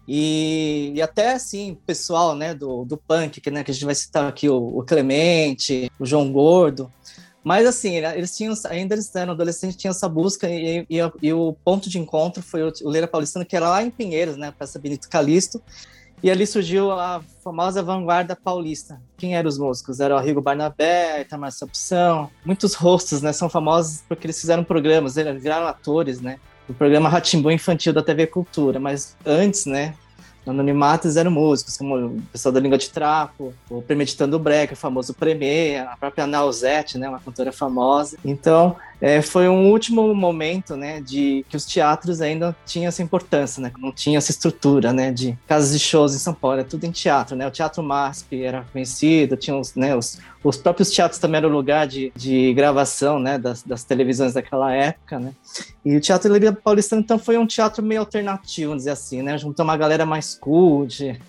e, 0.08 0.91
e, 0.96 1.01
até 1.01 1.34
assim, 1.34 1.77
pessoal 1.86 2.36
né, 2.36 2.53
do, 2.53 2.84
do 2.86 2.98
punk, 2.98 3.39
que, 3.39 3.50
né, 3.50 3.63
que 3.63 3.72
a 3.72 3.74
gente 3.74 3.86
vai 3.86 3.96
citar 3.96 4.27
aqui 4.27 4.50
o, 4.50 4.80
o 4.80 4.84
Clemente, 4.84 5.91
o 6.00 6.06
João 6.06 6.32
Gordo. 6.32 6.91
Mas 7.44 7.65
assim, 7.65 7.96
eles 7.96 8.36
tinham, 8.36 8.53
ainda 8.70 8.94
eles 8.94 9.15
eram 9.15 9.34
adolescentes, 9.34 9.77
tinham 9.77 9.91
essa 9.91 10.10
busca, 10.10 10.50
e, 10.50 10.86
e, 10.89 10.98
e 11.22 11.34
o 11.34 11.56
ponto 11.63 11.89
de 11.89 11.98
encontro 11.98 12.44
foi 12.44 12.62
o, 12.63 12.74
o 12.84 12.89
Leira 12.89 13.08
Paulistano, 13.08 13.46
que 13.46 13.56
era 13.56 13.70
lá 13.70 13.82
em 13.82 13.89
Pinheiros, 13.89 14.38
né, 14.38 14.51
Praça 14.51 14.77
Benito 14.77 15.10
Calixto. 15.10 15.62
E 16.24 16.30
ali 16.30 16.46
surgiu 16.46 16.92
a 16.92 17.22
famosa 17.44 17.82
vanguarda 17.82 18.36
paulista. 18.36 19.01
Quem 19.18 19.36
eram 19.36 19.50
os 19.50 19.58
músicos? 19.58 20.00
Era 20.00 20.13
o 20.13 20.18
Arrigo 20.18 20.40
Barnabé, 20.42 21.22
Itamar 21.22 21.51
Opção. 21.63 22.30
Muitos 22.46 22.75
rostos, 22.75 23.22
né? 23.24 23.34
São 23.34 23.50
famosos 23.50 24.04
porque 24.08 24.28
eles 24.28 24.40
fizeram 24.40 24.63
programas, 24.63 25.18
eles 25.18 25.42
viraram 25.42 25.66
atores, 25.66 26.22
né? 26.22 26.38
O 26.70 26.74
programa 26.74 27.10
Ratimbu 27.10 27.50
Infantil 27.50 27.92
da 27.92 28.04
TV 28.04 28.28
Cultura. 28.28 28.80
Mas 28.80 29.18
antes, 29.25 29.66
né? 29.66 29.96
No 30.46 30.54
anonimato 30.54 31.08
eram 31.18 31.32
músicos, 31.32 31.78
como 31.78 31.96
o 31.96 32.22
pessoal 32.32 32.51
da 32.51 32.60
Língua 32.60 32.78
de 32.78 32.90
Trapo, 32.90 33.54
o 33.70 33.82
Premeditando 33.82 34.40
Breca, 34.40 34.74
o 34.74 34.78
famoso 34.78 35.13
Premê, 35.13 35.78
a 35.78 35.96
própria 35.96 36.25
Nausete, 36.25 36.98
né, 36.98 37.08
uma 37.08 37.20
cantora 37.20 37.51
famosa. 37.51 38.18
Então, 38.25 38.75
é, 39.01 39.20
foi 39.20 39.50
um 39.50 39.72
último 39.72 40.13
momento, 40.13 40.75
né, 40.75 41.01
de 41.01 41.43
que 41.50 41.58
os 41.58 41.65
teatros 41.65 42.22
ainda 42.22 42.55
tinham 42.65 42.88
essa 42.88 43.01
importância, 43.01 43.60
né, 43.60 43.72
não 43.79 43.91
tinha 43.91 44.20
essa 44.20 44.29
estrutura, 44.29 44.93
né, 44.93 45.12
de 45.12 45.36
casas 45.48 45.72
de 45.72 45.79
shows 45.79 46.13
em 46.13 46.20
São 46.20 46.36
Paulo, 46.36 46.60
era 46.60 46.67
tudo 46.67 46.86
em 46.86 46.91
teatro, 46.91 47.36
né, 47.36 47.48
o 47.48 47.51
Teatro 47.51 47.81
MASP 47.81 48.43
era 48.43 48.63
conhecido, 48.72 49.36
tinha 49.36 49.58
os, 49.58 49.74
né, 49.74 49.96
os, 49.96 50.20
os 50.43 50.55
próprios 50.55 50.91
teatros 50.91 51.20
também 51.20 51.39
eram 51.39 51.50
lugar 51.50 51.88
de, 51.88 52.12
de 52.15 52.53
gravação, 52.53 53.20
né, 53.20 53.39
das, 53.39 53.63
das 53.63 53.84
televisões 53.84 54.34
daquela 54.34 54.72
época, 54.72 55.20
né, 55.20 55.34
e 55.84 55.96
o 55.96 56.01
Teatro 56.01 56.31
Liria 56.31 56.53
Paulistano, 56.53 57.01
então, 57.01 57.17
foi 57.17 57.39
um 57.39 57.48
teatro 57.48 57.84
meio 57.84 58.01
alternativo, 58.01 58.70
vamos 58.70 58.84
dizer 58.84 58.91
assim, 58.91 59.24
né, 59.24 59.36
juntou 59.36 59.63
uma 59.63 59.75
galera 59.75 60.05
mais 60.05 60.36
cult, 60.36 61.20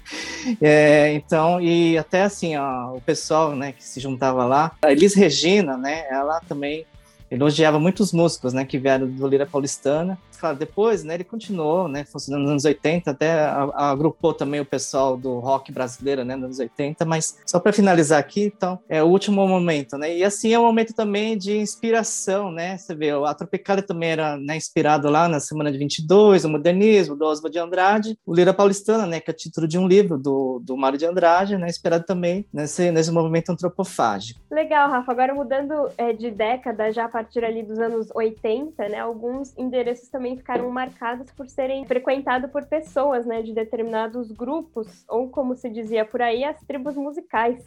é, 0.62 1.12
então, 1.12 1.60
e 1.60 1.98
até 1.98 2.22
assim, 2.22 2.56
ó, 2.56 2.94
o 2.94 3.02
pessoal, 3.02 3.54
né, 3.54 3.72
que 3.72 3.84
se 3.84 4.00
juntava 4.00 4.46
lá, 4.46 4.72
a 4.80 4.90
Elis 4.90 5.14
Regina, 5.14 5.76
né, 5.76 6.06
ela 6.10 6.40
também 6.48 6.86
elogiava 7.30 7.78
muitos 7.78 8.12
músicos, 8.12 8.52
né, 8.52 8.64
que 8.64 8.78
vieram 8.78 9.08
do 9.08 9.26
Lira 9.26 9.46
Paulistana. 9.46 10.18
Claro, 10.38 10.56
depois, 10.56 11.04
né, 11.04 11.14
ele 11.14 11.24
continuou, 11.24 11.88
né, 11.88 12.04
funcionando 12.04 12.42
nos 12.42 12.50
anos 12.50 12.64
80, 12.64 13.10
até 13.10 13.40
agrupou 13.74 14.32
também 14.32 14.60
o 14.60 14.64
pessoal 14.64 15.16
do 15.16 15.38
rock 15.38 15.72
brasileiro, 15.72 16.24
né, 16.24 16.36
nos 16.36 16.44
anos 16.44 16.58
80, 16.58 17.04
mas 17.04 17.38
só 17.46 17.58
para 17.58 17.72
finalizar 17.72 18.18
aqui, 18.18 18.44
então, 18.44 18.78
é 18.88 19.02
o 19.02 19.06
último 19.06 19.46
momento, 19.46 19.96
né, 19.98 20.16
e 20.16 20.24
assim 20.24 20.52
é 20.52 20.58
um 20.58 20.64
momento 20.64 20.94
também 20.94 21.36
de 21.36 21.58
inspiração, 21.58 22.50
né, 22.50 22.76
você 22.76 22.94
vê, 22.94 23.10
a 23.10 23.34
Tropicália 23.34 23.82
também 23.82 24.10
era, 24.10 24.36
né, 24.36 24.56
inspirado 24.56 25.08
lá 25.10 25.28
na 25.28 25.40
Semana 25.40 25.72
de 25.72 25.78
22, 25.78 26.44
o 26.44 26.48
modernismo, 26.48 27.16
do 27.16 27.24
Oswald 27.24 27.52
de 27.52 27.58
Andrade, 27.58 28.18
o 28.26 28.34
Lira 28.34 28.54
Paulistana, 28.54 29.06
né, 29.06 29.20
que 29.20 29.30
é 29.30 29.34
título 29.34 29.66
de 29.66 29.78
um 29.78 29.86
livro 29.86 30.18
do, 30.18 30.60
do 30.62 30.76
Mário 30.76 30.98
de 30.98 31.06
Andrade, 31.06 31.56
né, 31.56 31.66
inspirado 31.68 32.04
também 32.04 32.46
nesse, 32.52 32.90
nesse 32.90 33.10
movimento 33.10 33.50
antropofágico. 33.50 34.40
Legal, 34.50 34.90
Rafa, 34.90 35.12
agora 35.12 35.34
mudando 35.34 35.90
é, 35.96 36.12
de 36.12 36.30
década, 36.30 36.92
já 36.92 37.04
a 37.04 37.08
partir 37.08 37.44
ali 37.44 37.62
dos 37.62 37.78
anos 37.78 38.08
80, 38.14 38.88
né, 38.88 38.98
alguns 38.98 39.56
endereços 39.56 40.08
também 40.08 40.27
ficaram 40.36 40.70
marcados 40.70 41.30
por 41.32 41.48
serem 41.48 41.84
frequentados 41.84 42.50
por 42.50 42.66
pessoas, 42.66 43.26
né, 43.26 43.42
de 43.42 43.52
determinados 43.52 44.30
grupos, 44.30 45.04
ou 45.08 45.28
como 45.28 45.56
se 45.56 45.68
dizia 45.68 46.04
por 46.04 46.20
aí, 46.20 46.44
as 46.44 46.60
tribos 46.62 46.96
musicais. 46.96 47.64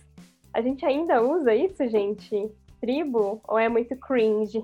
A 0.54 0.62
gente 0.62 0.86
ainda 0.86 1.22
usa 1.22 1.56
isso, 1.56 1.88
gente? 1.88 2.52
Tribo? 2.80 3.42
Ou 3.48 3.58
é 3.58 3.70
muito 3.70 3.96
cringe? 3.96 4.62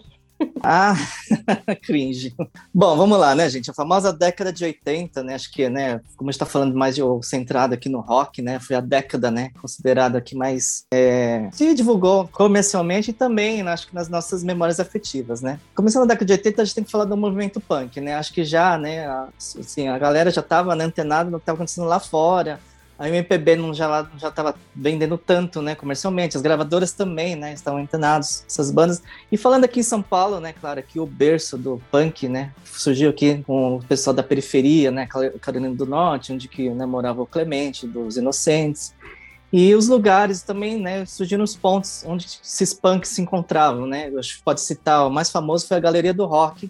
Ah, 0.63 0.95
cringe. 1.83 2.35
Bom, 2.73 2.95
vamos 2.95 3.17
lá, 3.17 3.33
né, 3.33 3.49
gente? 3.49 3.69
A 3.71 3.73
famosa 3.73 4.11
década 4.11 4.51
de 4.51 4.63
80, 4.63 5.23
né? 5.23 5.35
Acho 5.35 5.51
que, 5.51 5.69
né, 5.69 6.01
como 6.15 6.29
a 6.29 6.31
gente 6.31 6.39
tá 6.39 6.45
falando 6.45 6.75
mais 6.75 6.95
de 6.95 7.01
centrado 7.23 7.73
aqui 7.73 7.89
no 7.89 7.99
rock, 7.99 8.41
né? 8.41 8.59
Foi 8.59 8.75
a 8.75 8.81
década, 8.81 9.31
né, 9.31 9.51
considerada 9.61 10.21
que 10.21 10.35
mais 10.35 10.85
é, 10.91 11.49
se 11.51 11.73
divulgou 11.73 12.27
comercialmente 12.27 13.11
e 13.11 13.13
também, 13.13 13.63
né, 13.63 13.71
acho 13.71 13.87
que 13.87 13.95
nas 13.95 14.09
nossas 14.09 14.43
memórias 14.43 14.79
afetivas, 14.79 15.41
né? 15.41 15.59
Começando 15.75 16.01
na 16.01 16.13
década 16.13 16.25
de 16.25 16.33
80, 16.33 16.61
a 16.61 16.65
gente 16.65 16.75
tem 16.75 16.83
que 16.83 16.91
falar 16.91 17.05
do 17.05 17.17
movimento 17.17 17.59
punk, 17.59 17.99
né? 18.01 18.15
Acho 18.15 18.33
que 18.33 18.43
já, 18.43 18.77
né, 18.77 19.05
a, 19.07 19.29
assim, 19.37 19.87
a 19.87 19.97
galera 19.97 20.31
já 20.31 20.41
tava 20.41 20.75
né, 20.75 20.83
antenada 20.83 21.29
no 21.29 21.37
que 21.37 21.43
estava 21.43 21.57
acontecendo 21.57 21.87
lá 21.87 21.99
fora, 21.99 22.59
a 22.97 23.07
MPB 23.07 23.55
não 23.55 23.73
já 23.73 24.09
já 24.17 24.29
estava 24.29 24.55
vendendo 24.75 25.17
tanto, 25.17 25.61
né, 25.61 25.75
comercialmente. 25.75 26.35
As 26.35 26.41
gravadoras 26.41 26.91
também, 26.91 27.35
né, 27.35 27.53
estavam 27.53 27.79
antenados 27.79 28.43
essas 28.47 28.71
bandas. 28.71 29.01
E 29.31 29.37
falando 29.37 29.65
aqui 29.65 29.81
em 29.81 29.83
São 29.83 30.01
Paulo, 30.01 30.39
né, 30.39 30.53
claro, 30.53 30.79
aqui 30.79 30.99
o 30.99 31.05
berço 31.05 31.57
do 31.57 31.81
punk, 31.91 32.27
né, 32.27 32.51
surgiu 32.65 33.09
aqui 33.09 33.43
com 33.45 33.77
o 33.77 33.83
pessoal 33.83 34.13
da 34.13 34.23
periferia, 34.23 34.89
né, 34.89 35.07
Carolina 35.39 35.73
do 35.73 35.85
Norte, 35.85 36.33
onde 36.33 36.47
que 36.47 36.69
né, 36.69 36.85
morava 36.85 37.21
o 37.21 37.27
Clemente 37.27 37.85
dos 37.85 38.17
Inocentes. 38.17 38.95
E 39.53 39.73
os 39.75 39.87
lugares 39.87 40.41
também, 40.41 40.77
né, 40.77 41.05
surgiram 41.05 41.43
os 41.43 41.55
pontos 41.55 42.03
onde 42.05 42.25
esses 42.25 42.73
punks 42.73 43.11
se 43.11 43.21
encontravam, 43.21 43.85
né. 43.85 44.09
Eu 44.09 44.19
acho 44.19 44.37
que 44.37 44.43
pode 44.43 44.59
citar 44.61 45.07
o 45.07 45.09
mais 45.11 45.29
famoso 45.29 45.67
foi 45.67 45.77
a 45.77 45.79
Galeria 45.79 46.13
do 46.13 46.25
Rock, 46.25 46.69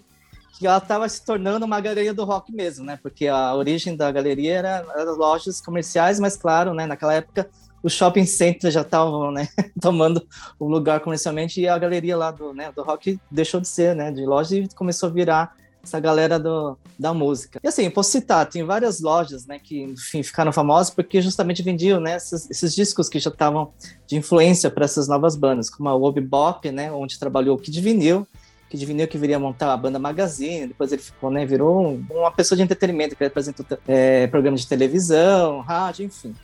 que 0.58 0.66
ela 0.66 0.78
estava 0.78 1.08
se 1.08 1.24
tornando 1.24 1.66
uma 1.66 1.80
galeria 1.80 2.14
do 2.14 2.26
rock 2.26 2.52
mesmo, 2.52 2.84
né? 2.84 2.98
Porque 3.02 3.28
a 3.28 3.54
origem 3.54 3.96
da 3.96 4.12
galeria 4.12 4.56
era, 4.56 4.86
era 4.96 5.12
lojas 5.12 5.62
comerciais, 5.62 6.20
mas 6.20 6.36
claro, 6.36 6.74
né? 6.74 6.88
Naquela 6.88 7.14
época 7.14 7.48
os 7.84 7.94
shopping 7.94 8.26
centers 8.26 8.74
já 8.74 8.82
estavam, 8.82 9.32
né? 9.32 9.48
tomando 9.80 10.26
o 10.60 10.68
lugar 10.68 11.00
comercialmente 11.00 11.62
e 11.62 11.68
a 11.68 11.78
galeria 11.78 12.18
lá 12.18 12.32
do, 12.32 12.54
né? 12.54 12.72
Do 12.76 12.82
rock 12.82 13.20
deixou 13.30 13.62
de 13.62 13.68
ser, 13.68 13.96
né? 13.96 14.12
De 14.12 14.26
loja 14.26 14.56
e 14.56 14.68
começou 14.70 15.10
a 15.10 15.12
virar 15.12 15.56
essa 15.84 16.00
galera 16.00 16.40
do, 16.40 16.78
da 16.98 17.14
música. 17.14 17.60
E 17.64 17.68
assim, 17.68 17.90
posso 17.90 18.12
citar, 18.12 18.46
tem 18.50 18.64
várias 18.64 19.00
lojas, 19.00 19.46
né, 19.46 19.58
que 19.58 19.84
enfim, 19.84 20.22
ficaram 20.22 20.52
famosas 20.52 20.94
porque 20.94 21.22
justamente 21.22 21.64
vendiam, 21.64 22.00
né, 22.00 22.18
esses, 22.18 22.50
esses 22.50 22.76
discos 22.76 23.08
que 23.08 23.20
já 23.20 23.30
estavam 23.30 23.72
de 24.06 24.18
influência 24.18 24.70
para 24.70 24.84
essas 24.84 25.08
novas 25.08 25.38
bandas, 25.38 25.70
como 25.70 25.88
a 25.88 25.96
Wobby 25.96 26.20
Bop, 26.20 26.70
né, 26.72 26.92
onde 26.92 27.18
trabalhou 27.18 27.56
o 27.56 27.60
Kid 27.60 27.80
Vinil, 27.80 28.28
que 28.70 28.86
Vinil 28.86 29.08
que 29.08 29.18
viria 29.18 29.40
montar 29.40 29.74
a 29.74 29.78
banda 29.78 29.98
Magazine, 29.98 30.68
depois 30.68 30.92
ele 30.92 31.02
ficou, 31.02 31.32
né, 31.32 31.46
virou 31.46 32.00
uma 32.10 32.32
pessoa 32.32 32.58
de 32.58 32.64
entretenimento, 32.64 33.16
que 33.16 33.24
apresentou 33.24 33.66
é, 33.88 34.28
programas 34.28 34.62
de 34.62 34.68
televisão, 34.68 35.62
rádio, 35.62 36.06
enfim. 36.06 36.36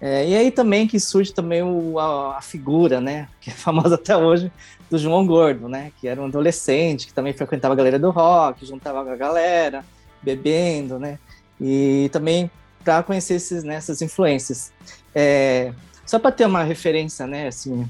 É, 0.00 0.28
e 0.28 0.34
aí 0.34 0.50
também 0.50 0.88
que 0.88 0.98
surge 0.98 1.32
também 1.32 1.62
o, 1.62 1.98
a, 2.00 2.38
a, 2.38 2.42
figura, 2.42 3.00
né, 3.00 3.28
que 3.40 3.50
é 3.50 3.52
famosa 3.52 3.94
até 3.94 4.16
hoje, 4.16 4.50
do 4.90 4.98
João 4.98 5.24
Gordo, 5.24 5.68
né, 5.68 5.92
que 6.00 6.08
era 6.08 6.20
um 6.20 6.26
adolescente, 6.26 7.06
que 7.06 7.14
também 7.14 7.32
frequentava 7.32 7.74
a 7.74 7.76
galera 7.76 7.98
do 7.98 8.10
rock, 8.10 8.66
juntava 8.66 9.00
a 9.00 9.16
galera, 9.16 9.84
bebendo, 10.20 10.98
né, 10.98 11.18
e 11.60 12.10
também 12.12 12.50
para 12.82 13.04
conhecer 13.04 13.34
esses, 13.34 13.62
né, 13.62 13.76
essas 13.76 14.02
influências. 14.02 14.72
É, 15.14 15.72
só 16.04 16.18
para 16.18 16.32
ter 16.32 16.46
uma 16.46 16.64
referência, 16.64 17.24
né, 17.24 17.46
assim, 17.46 17.88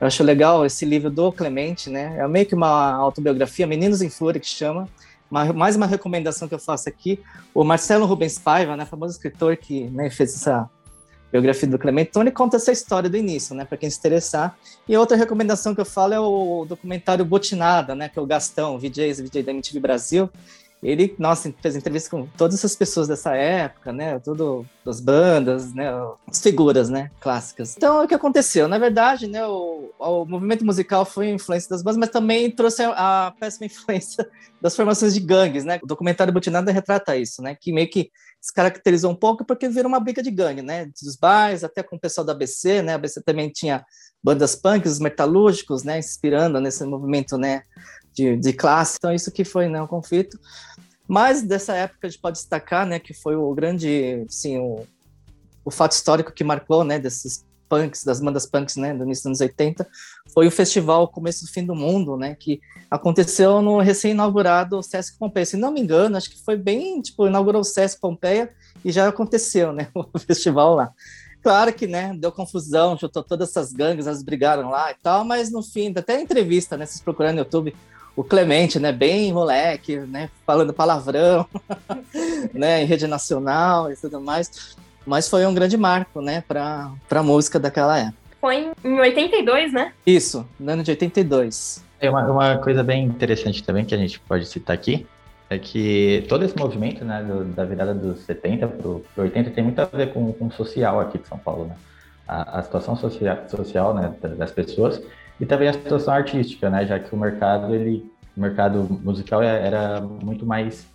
eu 0.00 0.06
acho 0.06 0.22
legal 0.22 0.64
esse 0.64 0.84
livro 0.84 1.10
do 1.10 1.32
Clemente, 1.32 1.90
né? 1.90 2.16
É 2.18 2.28
meio 2.28 2.46
que 2.46 2.54
uma 2.54 2.92
autobiografia, 2.92 3.66
Meninos 3.66 4.00
em 4.00 4.08
Flor, 4.08 4.38
que 4.38 4.46
chama. 4.46 4.88
Mais 5.30 5.76
uma 5.76 5.86
recomendação 5.86 6.48
que 6.48 6.54
eu 6.54 6.58
faço 6.58 6.88
aqui. 6.88 7.20
O 7.52 7.62
Marcelo 7.62 8.06
Rubens 8.06 8.38
Paiva, 8.38 8.76
né, 8.76 8.86
famoso 8.86 9.12
escritor 9.12 9.56
que 9.56 9.84
né, 9.90 10.08
fez 10.08 10.34
essa 10.34 10.70
biografia 11.30 11.68
do 11.68 11.78
Clemente, 11.78 12.08
então 12.08 12.22
ele 12.22 12.30
conta 12.30 12.56
essa 12.56 12.72
história 12.72 13.10
do 13.10 13.16
início, 13.16 13.54
né, 13.54 13.64
para 13.64 13.76
quem 13.76 13.90
se 13.90 13.98
interessar. 13.98 14.56
E 14.88 14.96
outra 14.96 15.16
recomendação 15.16 15.74
que 15.74 15.80
eu 15.80 15.84
falo 15.84 16.14
é 16.14 16.20
o 16.20 16.64
documentário 16.66 17.24
Botinada, 17.24 17.94
né, 17.94 18.08
que 18.08 18.18
é 18.18 18.22
o 18.22 18.26
Gastão, 18.26 18.78
VJ, 18.78 19.12
VJ 19.12 19.42
da 19.42 19.52
MTV 19.52 19.80
Brasil. 19.80 20.30
Ele, 20.82 21.14
nossa, 21.18 21.52
fez 21.60 21.74
entrevista 21.74 22.08
com 22.08 22.26
todas 22.36 22.56
essas 22.56 22.76
pessoas 22.76 23.08
dessa 23.08 23.34
época, 23.34 23.92
né? 23.92 24.18
Tudo 24.20 24.64
as 24.86 25.00
bandas, 25.00 25.74
né? 25.74 25.88
As 26.26 26.40
figuras, 26.40 26.88
né? 26.88 27.10
Clássicas. 27.20 27.76
Então, 27.76 28.04
o 28.04 28.06
que 28.06 28.14
aconteceu? 28.14 28.68
Na 28.68 28.78
verdade, 28.78 29.26
né? 29.26 29.44
O, 29.44 29.90
o 29.98 30.24
movimento 30.24 30.64
musical 30.64 31.04
foi 31.04 31.30
influência 31.30 31.68
das 31.68 31.82
bandas, 31.82 31.98
mas 31.98 32.10
também 32.10 32.50
trouxe 32.50 32.82
a, 32.84 33.26
a 33.26 33.30
péssima 33.32 33.66
influência 33.70 34.28
das 34.62 34.76
formações 34.76 35.14
de 35.14 35.20
gangues, 35.20 35.64
né? 35.64 35.80
O 35.82 35.86
documentário 35.86 36.32
Butinada 36.32 36.70
retrata 36.70 37.16
isso, 37.16 37.42
né? 37.42 37.56
Que 37.60 37.72
meio 37.72 37.90
que 37.90 38.10
se 38.40 38.54
caracterizou 38.54 39.10
um 39.10 39.16
pouco 39.16 39.44
porque 39.44 39.68
virou 39.68 39.88
uma 39.88 39.98
briga 39.98 40.22
de 40.22 40.30
gangue, 40.30 40.62
né? 40.62 40.86
Dos 40.86 41.16
bares, 41.16 41.64
até 41.64 41.82
com 41.82 41.96
o 41.96 42.00
pessoal 42.00 42.24
da 42.24 42.32
ABC, 42.32 42.82
né? 42.82 42.92
A 42.92 42.94
ABC 42.94 43.20
também 43.22 43.50
tinha 43.50 43.84
bandas 44.22 44.54
punks, 44.54 44.92
os 44.92 45.00
metalúrgicos, 45.00 45.82
né? 45.82 45.98
Inspirando 45.98 46.60
nesse 46.60 46.84
movimento, 46.84 47.36
né? 47.36 47.62
De, 48.18 48.36
de 48.36 48.52
classe. 48.52 48.96
Então, 48.98 49.14
isso 49.14 49.30
que 49.30 49.44
foi 49.44 49.68
né, 49.68 49.80
um 49.80 49.86
conflito. 49.86 50.36
Mas 51.06 51.40
dessa 51.40 51.72
época 51.74 52.08
a 52.08 52.10
gente 52.10 52.20
pode 52.20 52.36
destacar, 52.36 52.84
né, 52.84 52.98
que 52.98 53.14
foi 53.14 53.36
o 53.36 53.54
grande, 53.54 54.26
sim, 54.28 54.58
o, 54.58 54.84
o 55.64 55.70
fato 55.70 55.92
histórico 55.92 56.32
que 56.32 56.42
marcou, 56.42 56.82
né, 56.82 56.98
desses 56.98 57.46
punks, 57.68 58.02
das 58.02 58.20
bandas 58.20 58.44
punks, 58.44 58.74
né, 58.74 58.92
do 58.92 59.04
início 59.04 59.22
dos 59.22 59.26
anos 59.26 59.40
80, 59.40 59.86
foi 60.34 60.48
o 60.48 60.50
festival 60.50 61.06
Começo 61.06 61.44
do 61.44 61.50
Fim 61.52 61.64
do 61.64 61.76
Mundo, 61.76 62.16
né, 62.16 62.34
que 62.34 62.60
aconteceu 62.90 63.62
no 63.62 63.78
recém-inaugurado 63.78 64.82
Sesc 64.82 65.16
Pompeia. 65.16 65.46
Se 65.46 65.56
não 65.56 65.70
me 65.70 65.80
engano, 65.80 66.16
acho 66.16 66.28
que 66.28 66.42
foi 66.42 66.56
bem, 66.56 67.00
tipo, 67.00 67.28
inaugurou 67.28 67.60
o 67.60 67.64
Sesc 67.64 68.00
Pompeia 68.00 68.50
e 68.84 68.90
já 68.90 69.06
aconteceu, 69.06 69.72
né, 69.72 69.88
o 69.94 70.18
festival 70.18 70.74
lá. 70.74 70.92
Claro 71.40 71.72
que, 71.72 71.86
né, 71.86 72.12
deu 72.18 72.32
confusão, 72.32 72.98
juntou 72.98 73.22
todas 73.22 73.50
essas 73.50 73.72
gangues, 73.72 74.06
elas 74.06 74.22
brigaram 74.22 74.68
lá 74.68 74.90
e 74.90 74.94
tal, 75.00 75.24
mas 75.24 75.50
no 75.50 75.62
fim, 75.62 75.94
até 75.96 76.20
entrevista, 76.20 76.76
né, 76.76 76.84
vocês 76.84 77.00
procurando 77.00 77.36
no 77.36 77.40
YouTube, 77.42 77.74
o 78.18 78.24
Clemente, 78.24 78.80
né, 78.80 78.90
bem 78.90 79.32
moleque, 79.32 79.96
né, 79.98 80.28
falando 80.44 80.72
palavrão, 80.72 81.46
né, 82.52 82.82
em 82.82 82.84
rede 82.84 83.06
nacional 83.06 83.92
e 83.92 83.96
tudo 83.96 84.20
mais. 84.20 84.76
Mas 85.06 85.28
foi 85.28 85.46
um 85.46 85.54
grande 85.54 85.76
marco, 85.76 86.20
né, 86.20 86.42
para 86.48 86.90
a 87.08 87.22
música 87.22 87.60
daquela 87.60 87.96
época. 87.96 88.18
Foi 88.40 88.72
em 88.84 88.98
82, 88.98 89.72
né? 89.72 89.92
Isso, 90.04 90.44
no 90.58 90.72
ano 90.72 90.82
de 90.82 90.90
82. 90.90 91.84
É 92.00 92.10
uma, 92.10 92.28
uma 92.28 92.58
coisa 92.58 92.82
bem 92.82 93.04
interessante 93.04 93.62
também 93.62 93.84
que 93.84 93.94
a 93.94 93.98
gente 93.98 94.18
pode 94.18 94.46
citar 94.46 94.74
aqui, 94.74 95.06
é 95.48 95.56
que 95.56 96.26
todo 96.28 96.44
esse 96.44 96.58
movimento, 96.58 97.04
né, 97.04 97.22
do, 97.22 97.44
da 97.44 97.64
virada 97.64 97.94
dos 97.94 98.18
70 98.22 98.66
para 98.66 98.88
o 98.88 99.04
80 99.16 99.50
tem 99.50 99.62
muito 99.62 99.78
a 99.80 99.84
ver 99.84 100.12
com, 100.12 100.32
com 100.32 100.46
o 100.48 100.52
social 100.52 100.98
aqui 100.98 101.18
de 101.18 101.28
São 101.28 101.38
Paulo, 101.38 101.66
né? 101.66 101.76
A, 102.26 102.58
a 102.58 102.62
situação 102.64 102.96
social, 102.96 103.38
social 103.48 103.94
né, 103.94 104.12
das 104.36 104.50
pessoas 104.50 105.00
e 105.40 105.46
também 105.46 105.68
a 105.68 105.72
situação 105.72 106.12
artística, 106.12 106.68
né? 106.68 106.86
Já 106.86 106.98
que 106.98 107.14
o 107.14 107.18
mercado, 107.18 107.74
ele, 107.74 108.10
o 108.36 108.40
mercado 108.40 108.86
musical 109.02 109.42
é, 109.42 109.66
era 109.66 110.00
muito 110.00 110.44
mais, 110.44 110.86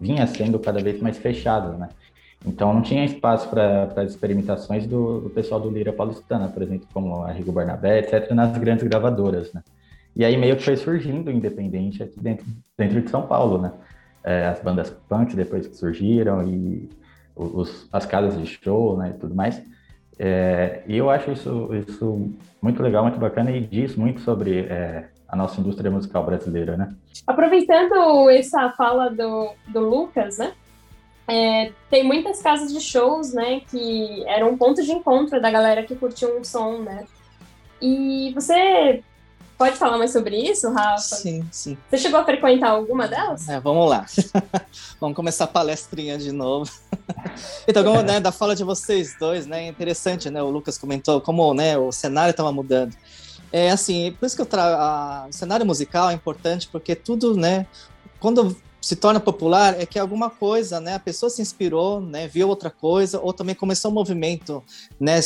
vinha 0.00 0.26
sendo 0.26 0.58
cada 0.58 0.82
vez 0.82 1.00
mais 1.00 1.18
fechado, 1.18 1.78
né? 1.78 1.88
Então 2.44 2.74
não 2.74 2.82
tinha 2.82 3.04
espaço 3.04 3.48
para 3.48 3.84
as 3.96 4.10
experimentações 4.10 4.86
do, 4.86 5.20
do, 5.20 5.30
pessoal 5.30 5.60
do 5.60 5.70
Lira 5.70 5.92
Paulistana, 5.92 6.48
por 6.48 6.62
exemplo, 6.62 6.88
como 6.92 7.22
a 7.22 7.30
Rigo 7.30 7.52
Barnabé, 7.52 8.00
etc., 8.00 8.32
nas 8.32 8.56
grandes 8.58 8.86
gravadoras, 8.86 9.52
né? 9.52 9.62
E 10.14 10.24
aí 10.24 10.36
meio 10.36 10.56
que 10.56 10.62
foi 10.62 10.76
surgindo 10.76 11.30
independente 11.30 12.02
aqui 12.02 12.20
dentro, 12.20 12.44
dentro 12.76 13.00
de 13.00 13.08
São 13.08 13.22
Paulo, 13.22 13.58
né? 13.58 13.72
É, 14.24 14.46
as 14.46 14.60
bandas 14.60 14.90
punk 15.08 15.34
depois 15.34 15.66
que 15.66 15.76
surgiram 15.76 16.46
e 16.46 16.88
os, 17.34 17.88
as 17.92 18.06
casas 18.06 18.38
de 18.38 18.46
show, 18.46 18.96
né, 18.96 19.12
e 19.14 19.18
tudo 19.18 19.34
mais. 19.34 19.60
É, 20.24 20.84
e 20.86 20.96
eu 20.96 21.10
acho 21.10 21.32
isso, 21.32 21.68
isso 21.74 22.30
muito 22.62 22.80
legal, 22.80 23.02
muito 23.02 23.18
bacana 23.18 23.50
e 23.50 23.60
diz 23.60 23.96
muito 23.96 24.20
sobre 24.20 24.60
é, 24.60 25.08
a 25.28 25.34
nossa 25.34 25.60
indústria 25.60 25.90
musical 25.90 26.24
brasileira, 26.24 26.76
né? 26.76 26.94
Aproveitando 27.26 28.30
essa 28.30 28.70
fala 28.70 29.10
do, 29.10 29.50
do 29.66 29.80
Lucas, 29.80 30.38
né? 30.38 30.52
É, 31.26 31.72
tem 31.90 32.04
muitas 32.04 32.40
casas 32.40 32.72
de 32.72 32.80
shows, 32.80 33.32
né, 33.32 33.62
que 33.68 34.24
eram 34.26 34.50
um 34.50 34.56
ponto 34.56 34.80
de 34.80 34.92
encontro 34.92 35.40
da 35.40 35.50
galera 35.50 35.82
que 35.82 35.96
curtia 35.96 36.28
um 36.28 36.44
som, 36.44 36.78
né? 36.78 37.04
E 37.80 38.32
você 38.32 39.02
Pode 39.56 39.76
falar 39.76 39.98
mais 39.98 40.12
sobre 40.12 40.36
isso, 40.36 40.70
Rafa? 40.70 40.98
Sim, 40.98 41.46
sim. 41.50 41.76
Você 41.88 41.98
chegou 41.98 42.18
a 42.18 42.24
frequentar 42.24 42.70
alguma 42.70 43.06
delas? 43.06 43.48
É, 43.48 43.60
vamos 43.60 43.88
lá. 43.88 44.06
vamos 45.00 45.14
começar 45.14 45.44
a 45.44 45.48
palestrinha 45.48 46.18
de 46.18 46.32
novo. 46.32 46.70
então, 47.66 47.84
como, 47.84 48.02
né, 48.02 48.18
da 48.18 48.32
fala 48.32 48.56
de 48.56 48.64
vocês 48.64 49.16
dois, 49.18 49.46
né, 49.46 49.64
é 49.64 49.68
interessante, 49.68 50.30
né, 50.30 50.42
o 50.42 50.50
Lucas 50.50 50.76
comentou 50.78 51.20
como, 51.20 51.54
né, 51.54 51.78
o 51.78 51.92
cenário 51.92 52.32
estava 52.32 52.50
mudando. 52.50 52.96
É 53.52 53.70
assim, 53.70 54.16
por 54.18 54.26
isso 54.26 54.34
que 54.34 54.42
eu 54.42 54.46
trago, 54.46 55.28
o 55.28 55.32
cenário 55.32 55.66
musical 55.66 56.10
é 56.10 56.14
importante, 56.14 56.68
porque 56.72 56.94
tudo, 56.96 57.36
né, 57.36 57.66
quando 58.18 58.56
se 58.80 58.96
torna 58.96 59.20
popular 59.20 59.80
é 59.80 59.86
que 59.86 59.96
alguma 59.96 60.28
coisa, 60.28 60.80
né, 60.80 60.94
a 60.94 60.98
pessoa 60.98 61.30
se 61.30 61.40
inspirou, 61.40 62.00
né, 62.00 62.26
viu 62.26 62.48
outra 62.48 62.68
coisa, 62.68 63.20
ou 63.20 63.32
também 63.32 63.54
começou 63.54 63.92
um 63.92 63.94
movimento, 63.94 64.62
né, 64.98 65.20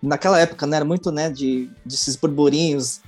naquela 0.00 0.38
época, 0.38 0.64
né, 0.64 0.76
era 0.76 0.84
muito, 0.84 1.10
né, 1.10 1.28
de 1.28 1.68
desses 1.84 2.14
burburinhos 2.14 3.00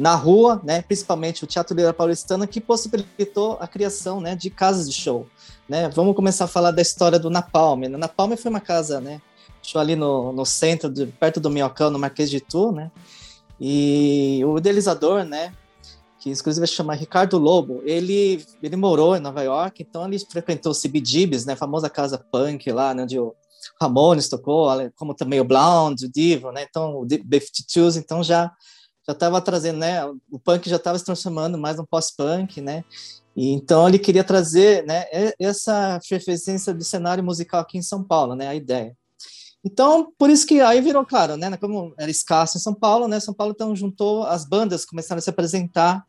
na 0.00 0.14
rua, 0.14 0.58
né, 0.64 0.80
principalmente 0.80 1.44
o 1.44 1.46
Teatro 1.46 1.76
Lira 1.76 1.92
Paulistano, 1.92 2.48
que 2.48 2.58
possibilitou 2.58 3.58
a 3.60 3.68
criação 3.68 4.18
né, 4.18 4.34
de 4.34 4.48
casas 4.48 4.88
de 4.88 4.98
show. 4.98 5.26
Né? 5.68 5.90
Vamos 5.90 6.16
começar 6.16 6.46
a 6.46 6.48
falar 6.48 6.70
da 6.70 6.80
história 6.80 7.18
do 7.18 7.28
Napalm. 7.28 7.82
O 7.84 7.98
Napalm 7.98 8.34
foi 8.34 8.50
uma 8.50 8.62
casa, 8.62 8.98
né, 8.98 9.20
show 9.62 9.78
ali 9.78 9.94
no, 9.94 10.32
no 10.32 10.46
centro, 10.46 10.88
de, 10.88 11.04
perto 11.04 11.38
do 11.38 11.50
Minhocão, 11.50 11.90
no 11.90 11.98
Marquês 11.98 12.30
de 12.30 12.40
Tu, 12.40 12.72
né, 12.72 12.90
e 13.60 14.40
o 14.42 14.56
idealizador, 14.56 15.22
né, 15.22 15.52
que 16.18 16.30
inclusive 16.30 16.66
se 16.66 16.72
chama 16.72 16.94
Ricardo 16.94 17.36
Lobo, 17.36 17.82
ele, 17.84 18.42
ele 18.62 18.76
morou 18.76 19.14
em 19.14 19.20
Nova 19.20 19.42
York, 19.42 19.82
então 19.82 20.06
ele 20.06 20.18
frequentou 20.18 20.72
CBGB's, 20.72 21.44
né, 21.44 21.52
a 21.52 21.56
famosa 21.56 21.90
casa 21.90 22.16
punk 22.32 22.72
lá, 22.72 22.94
né, 22.94 23.02
onde 23.02 23.18
o 23.18 23.34
Ramones 23.78 24.30
tocou, 24.30 24.66
como 24.96 25.12
também 25.12 25.40
o 25.40 25.44
Blonde, 25.44 26.06
o 26.06 26.10
Divo, 26.10 26.50
né, 26.52 26.66
então 26.66 27.02
o 27.02 27.04
B-52s, 27.04 27.98
então 27.98 28.22
já 28.22 28.50
já 29.10 29.12
estava 29.12 29.40
trazendo, 29.40 29.78
né? 29.78 30.04
O 30.30 30.38
punk 30.38 30.68
já 30.68 30.76
estava 30.76 30.98
se 30.98 31.04
transformando 31.04 31.58
mais 31.58 31.78
um 31.78 31.84
pós-punk, 31.84 32.60
né? 32.60 32.84
E 33.36 33.50
então 33.50 33.88
ele 33.88 33.98
queria 33.98 34.22
trazer, 34.22 34.84
né? 34.86 35.04
Essa 35.38 35.98
efervescência 36.02 36.72
do 36.72 36.84
cenário 36.84 37.22
musical 37.24 37.60
aqui 37.60 37.76
em 37.76 37.82
São 37.82 38.02
Paulo, 38.02 38.34
né? 38.34 38.48
A 38.48 38.54
ideia. 38.54 38.96
Então, 39.64 40.12
por 40.16 40.30
isso 40.30 40.46
que 40.46 40.60
aí 40.60 40.80
virou 40.80 41.04
claro, 41.04 41.36
né? 41.36 41.56
Como 41.56 41.92
era 41.98 42.10
escasso 42.10 42.56
em 42.56 42.60
São 42.60 42.72
Paulo, 42.72 43.08
né? 43.08 43.18
São 43.18 43.34
Paulo 43.34 43.52
então 43.54 43.74
juntou 43.74 44.22
as 44.22 44.44
bandas, 44.44 44.84
começaram 44.84 45.18
a 45.18 45.22
se 45.22 45.30
apresentar 45.30 46.04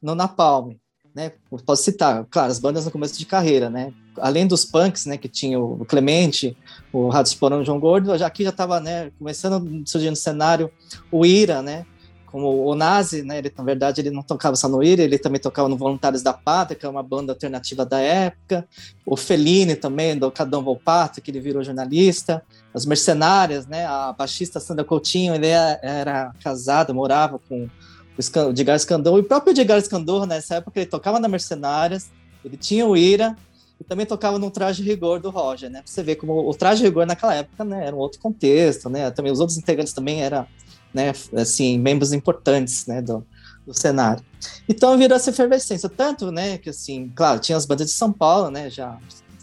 no 0.00 0.14
Napalm, 0.14 0.74
né? 1.14 1.32
Posso 1.64 1.84
citar, 1.84 2.26
claro, 2.30 2.52
as 2.52 2.58
bandas 2.58 2.84
no 2.84 2.90
começo 2.90 3.18
de 3.18 3.26
carreira, 3.26 3.70
né? 3.70 3.92
Além 4.18 4.46
dos 4.46 4.64
punks, 4.64 5.06
né? 5.06 5.16
Que 5.16 5.28
tinha 5.28 5.58
o 5.58 5.84
Clemente, 5.86 6.56
o 6.92 7.08
Rádio 7.08 7.30
Esporão, 7.30 7.60
o 7.60 7.64
João 7.64 7.80
Gordo, 7.80 8.16
já 8.16 8.26
aqui 8.26 8.44
já 8.44 8.50
estava, 8.50 8.78
né? 8.78 9.10
Começando 9.18 9.54
a 9.54 9.88
surgir 9.88 10.10
no 10.10 10.16
cenário 10.16 10.70
o 11.10 11.24
Ira, 11.24 11.62
né? 11.62 11.86
Como 12.32 12.64
o 12.64 12.74
Nazi, 12.74 13.22
né, 13.22 13.36
ele, 13.36 13.52
na 13.54 13.62
verdade, 13.62 14.00
ele 14.00 14.10
não 14.10 14.22
tocava 14.22 14.56
só 14.56 14.66
no 14.66 14.82
IRA, 14.82 15.02
ele 15.02 15.18
também 15.18 15.38
tocava 15.38 15.68
no 15.68 15.76
Voluntários 15.76 16.22
da 16.22 16.32
Pátria, 16.32 16.74
que 16.78 16.86
é 16.86 16.88
uma 16.88 17.02
banda 17.02 17.30
alternativa 17.30 17.84
da 17.84 18.00
época, 18.00 18.66
o 19.04 19.18
Fellini 19.18 19.76
também, 19.76 20.16
do 20.16 20.30
Cadão 20.30 20.64
Volpato, 20.64 21.20
que 21.20 21.30
ele 21.30 21.40
virou 21.40 21.62
jornalista, 21.62 22.42
as 22.72 22.86
Mercenárias, 22.86 23.66
né, 23.66 23.84
a 23.84 24.14
baixista 24.14 24.58
Sandra 24.58 24.82
Coutinho, 24.82 25.34
ele 25.34 25.48
era, 25.48 25.78
era 25.82 26.32
casado, 26.42 26.94
morava 26.94 27.38
com 27.38 27.68
o 28.16 28.50
Edgar 28.50 28.78
Scandor, 28.78 29.18
e 29.18 29.20
o 29.20 29.24
próprio 29.24 29.50
Edgar 29.50 29.82
Scandor, 29.82 30.24
nessa 30.24 30.54
época, 30.54 30.80
ele 30.80 30.88
tocava 30.88 31.20
na 31.20 31.28
Mercenárias, 31.28 32.10
ele 32.42 32.56
tinha 32.56 32.86
o 32.86 32.96
IRA, 32.96 33.36
e 33.78 33.84
também 33.84 34.06
tocava 34.06 34.38
no 34.38 34.50
Traje 34.50 34.82
Rigor 34.82 35.20
do 35.20 35.28
Roger, 35.28 35.68
né, 35.68 35.82
pra 35.82 35.92
você 35.92 36.02
ver 36.02 36.16
como 36.16 36.48
o 36.48 36.54
Traje 36.54 36.82
Rigor 36.82 37.04
naquela 37.04 37.34
época, 37.34 37.62
né, 37.62 37.86
era 37.86 37.94
um 37.94 37.98
outro 37.98 38.18
contexto, 38.18 38.88
né, 38.88 39.10
também 39.10 39.30
os 39.30 39.38
outros 39.38 39.58
integrantes 39.58 39.92
também 39.92 40.22
eram 40.22 40.46
né, 40.92 41.12
assim, 41.34 41.78
membros 41.78 42.12
importantes, 42.12 42.86
né, 42.86 43.00
do, 43.00 43.24
do 43.66 43.74
cenário. 43.74 44.24
Então 44.68 44.96
virou 44.98 45.16
essa 45.16 45.30
efervescência, 45.30 45.88
tanto, 45.88 46.30
né, 46.30 46.58
que 46.58 46.70
assim, 46.70 47.10
claro, 47.14 47.40
tinha 47.40 47.56
as 47.56 47.66
bandas 47.66 47.86
de 47.86 47.92
São 47.92 48.12
Paulo, 48.12 48.50
né, 48.50 48.68
já 48.68 48.98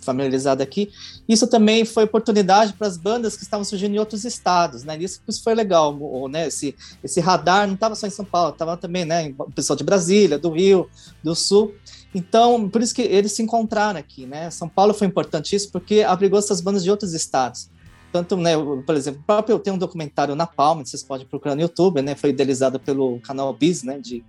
familiarizado 0.10 0.64
aqui. 0.64 0.90
Isso 1.28 1.46
também 1.46 1.86
foi 1.86 2.06
oportunidade 2.06 2.74
para 2.74 2.88
as 2.88 2.98
bandas 2.98 3.36
que 3.36 3.44
estavam 3.44 3.64
surgindo 3.64 3.96
em 3.96 4.00
outros 4.00 4.26
estados, 4.26 4.84
né? 4.84 4.98
Isso, 4.98 5.22
isso 5.28 5.44
foi 5.44 5.54
legal, 5.54 5.96
o, 5.96 6.28
né? 6.28 6.48
Esse, 6.48 6.76
esse 7.04 7.20
radar 7.20 7.68
não 7.68 7.76
estava 7.76 7.94
só 7.96 8.08
em 8.08 8.12
São 8.12 8.26
Paulo, 8.26 8.52
estava 8.52 8.76
também, 8.76 9.06
né? 9.06 9.34
O 9.38 9.52
pessoal 9.52 9.78
de 9.78 9.84
Brasília, 9.84 10.40
do 10.40 10.50
Rio, 10.50 10.90
do 11.24 11.36
Sul. 11.36 11.76
Então, 12.14 12.68
por 12.70 12.82
isso 12.82 12.96
que 12.96 13.04
eles 13.04 13.34
se 13.34 13.44
encontraram 13.44 14.00
aqui, 14.00 14.26
né? 14.26 14.50
São 14.50 14.68
Paulo 14.68 14.94
foi 14.94 15.06
importante 15.06 15.56
isso 15.56 15.70
porque 15.72 16.02
abrigou 16.02 16.40
essas 16.40 16.60
bandas 16.60 16.84
de 16.84 16.90
outros 16.90 17.14
estados 17.14 17.70
tanto, 18.12 18.36
né, 18.36 18.52
por 18.86 18.96
exemplo, 18.96 19.24
próprio 19.26 19.60
tem 19.60 19.74
um 19.74 19.78
documentário 19.78 20.36
na 20.36 20.48
Palma, 20.48 20.86
vocês 20.86 21.04
podem 21.04 21.26
procurar 21.26 21.56
no 21.56 21.62
YouTube, 21.62 22.02
né, 22.02 22.16
foi 22.16 22.32
idealizado 22.32 22.80
pelo 22.80 23.20
canal 23.20 23.54
Biz, 23.54 23.84
né, 23.84 24.00
de 24.00 24.24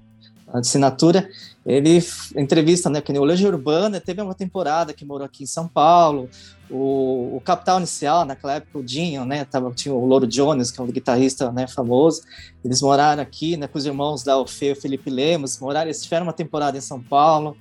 assinatura, 0.53 1.29
ele 1.65 2.03
entrevista, 2.37 2.91
né, 2.91 3.01
que 3.01 3.13
o 3.13 3.25
Legião 3.25 3.53
Urbana 3.53 4.01
teve 4.01 4.21
uma 4.21 4.35
temporada 4.35 4.93
que 4.93 5.05
morou 5.05 5.25
aqui 5.25 5.45
em 5.45 5.47
São 5.47 5.69
Paulo, 5.69 6.29
o, 6.69 7.37
o 7.37 7.43
Capital 7.45 7.79
Inicial, 7.79 8.25
naquela 8.25 8.55
época 8.55 8.79
o 8.79 8.83
Dinho, 8.83 9.25
né, 9.25 9.45
tava, 9.45 9.71
tinha 9.73 9.95
o 9.95 10.05
Louro 10.05 10.27
Jones, 10.27 10.71
que 10.71 10.81
é 10.81 10.83
um 10.85 10.87
guitarrista, 10.87 11.53
né, 11.53 11.67
famoso, 11.67 12.23
eles 12.65 12.83
moraram 12.83 13.23
aqui, 13.23 13.57
né, 13.57 13.67
com 13.69 13.79
os 13.79 13.87
irmãos 13.87 14.23
da 14.25 14.39
Ofeu, 14.39 14.75
Felipe 14.75 15.09
Lemos, 15.09 15.59
moraram, 15.61 15.87
eles 15.87 16.03
tiveram 16.03 16.27
uma 16.27 16.33
temporada 16.33 16.77
em 16.77 16.81
São 16.81 17.01
Paulo, 17.01 17.57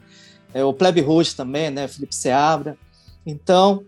é, 0.53 0.63
o 0.63 0.73
Plebe 0.73 1.01
Rouge 1.01 1.35
também, 1.35 1.69
né, 1.69 1.87
Felipe 1.87 2.15
Seabra, 2.15 2.75
então, 3.25 3.83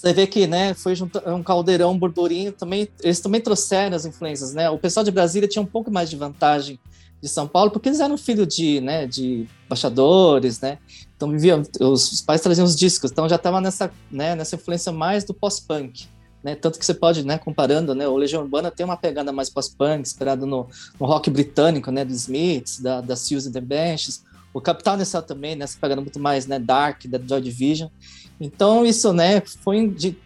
você 0.00 0.14
vê 0.14 0.26
que, 0.26 0.46
né, 0.46 0.72
foi 0.72 0.94
é 1.26 1.30
um 1.30 1.42
caldeirão, 1.42 1.92
um 1.92 1.98
burburinho, 1.98 2.52
também, 2.52 2.88
eles 3.02 3.20
também 3.20 3.40
trouxeram 3.40 3.94
as 3.94 4.06
influências, 4.06 4.54
né? 4.54 4.70
O 4.70 4.78
pessoal 4.78 5.04
de 5.04 5.10
Brasília 5.10 5.46
tinha 5.46 5.60
um 5.60 5.66
pouco 5.66 5.90
mais 5.90 6.08
de 6.08 6.16
vantagem 6.16 6.80
de 7.20 7.28
São 7.28 7.46
Paulo, 7.46 7.70
porque 7.70 7.90
eles 7.90 8.00
eram 8.00 8.16
filhos 8.16 8.48
de, 8.48 8.80
né, 8.80 9.06
de 9.06 9.46
baixadores, 9.68 10.58
né? 10.60 10.78
Então 11.14 11.30
viviam, 11.30 11.62
os 11.80 12.22
pais 12.22 12.40
traziam 12.40 12.64
os 12.64 12.74
discos, 12.74 13.10
então 13.10 13.28
já 13.28 13.36
estava 13.36 13.60
nessa, 13.60 13.92
né, 14.10 14.34
nessa 14.34 14.56
influência 14.56 14.90
mais 14.90 15.22
do 15.22 15.34
pós-punk. 15.34 16.08
Né, 16.42 16.54
tanto 16.54 16.78
que 16.78 16.86
você 16.86 16.94
pode, 16.94 17.22
né, 17.22 17.36
comparando, 17.36 17.94
né, 17.94 18.08
o 18.08 18.16
Legião 18.16 18.40
Urbana 18.40 18.70
tem 18.70 18.86
uma 18.86 18.96
pegada 18.96 19.30
mais 19.30 19.50
pós-punk, 19.50 20.00
inspirado 20.00 20.46
no, 20.46 20.66
no, 20.98 21.06
rock 21.06 21.28
britânico, 21.28 21.90
né, 21.90 22.02
dos 22.02 22.22
Smiths, 22.22 22.80
da, 22.80 23.02
da 23.02 23.14
Seals 23.14 23.46
and 23.46 23.52
the 23.52 23.60
Benches, 23.60 24.24
o 24.54 24.58
Capital 24.62 24.94
Inicial 24.94 25.22
também, 25.22 25.54
né, 25.54 25.66
pegando 25.78 26.00
muito 26.00 26.18
mais, 26.18 26.46
né, 26.46 26.58
dark, 26.58 27.04
da 27.04 27.20
Joy 27.22 27.42
Division, 27.42 27.90
então, 28.40 28.86
isso, 28.86 29.12
né, 29.12 29.40
foi 29.62 29.88
de, 29.88 30.16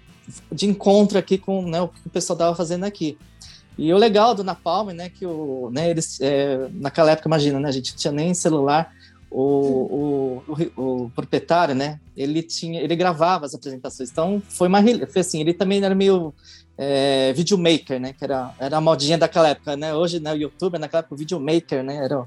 de 0.52 0.66
encontro 0.66 1.18
aqui 1.18 1.36
com 1.36 1.62
né, 1.62 1.80
o 1.80 1.88
que 1.88 2.06
o 2.06 2.10
pessoal 2.10 2.36
estava 2.36 2.54
fazendo 2.54 2.84
aqui. 2.84 3.18
E 3.76 3.92
o 3.92 3.98
legal 3.98 4.34
do 4.34 4.44
Napalm, 4.44 4.90
né, 4.90 5.08
que 5.08 5.26
o, 5.26 5.68
né, 5.72 5.90
eles, 5.90 6.20
é, 6.20 6.68
naquela 6.72 7.10
época, 7.10 7.28
imagina, 7.28 7.58
né, 7.58 7.68
a 7.68 7.72
gente 7.72 7.90
não 7.90 7.98
tinha 7.98 8.12
nem 8.12 8.32
celular, 8.32 8.92
o, 9.28 10.42
o, 10.46 10.54
o, 10.76 11.04
o, 11.04 11.10
proprietário, 11.10 11.74
né, 11.74 11.98
ele 12.16 12.40
tinha, 12.40 12.80
ele 12.80 12.94
gravava 12.94 13.44
as 13.44 13.54
apresentações, 13.54 14.08
então 14.12 14.40
foi 14.48 14.68
uma, 14.68 14.80
foi 15.08 15.20
assim, 15.20 15.40
ele 15.40 15.52
também 15.52 15.82
era 15.82 15.92
meio 15.92 16.32
é, 16.78 17.32
videomaker, 17.32 17.98
né, 17.98 18.12
que 18.12 18.22
era, 18.22 18.54
era 18.60 18.76
a 18.76 18.80
modinha 18.80 19.18
daquela 19.18 19.48
época, 19.48 19.76
né, 19.76 19.92
hoje, 19.92 20.20
né, 20.20 20.32
o 20.32 20.36
YouTube, 20.36 20.78
naquela 20.78 21.00
época, 21.00 21.16
o 21.16 21.18
videomaker, 21.18 21.82
né, 21.82 21.96
era, 21.96 22.24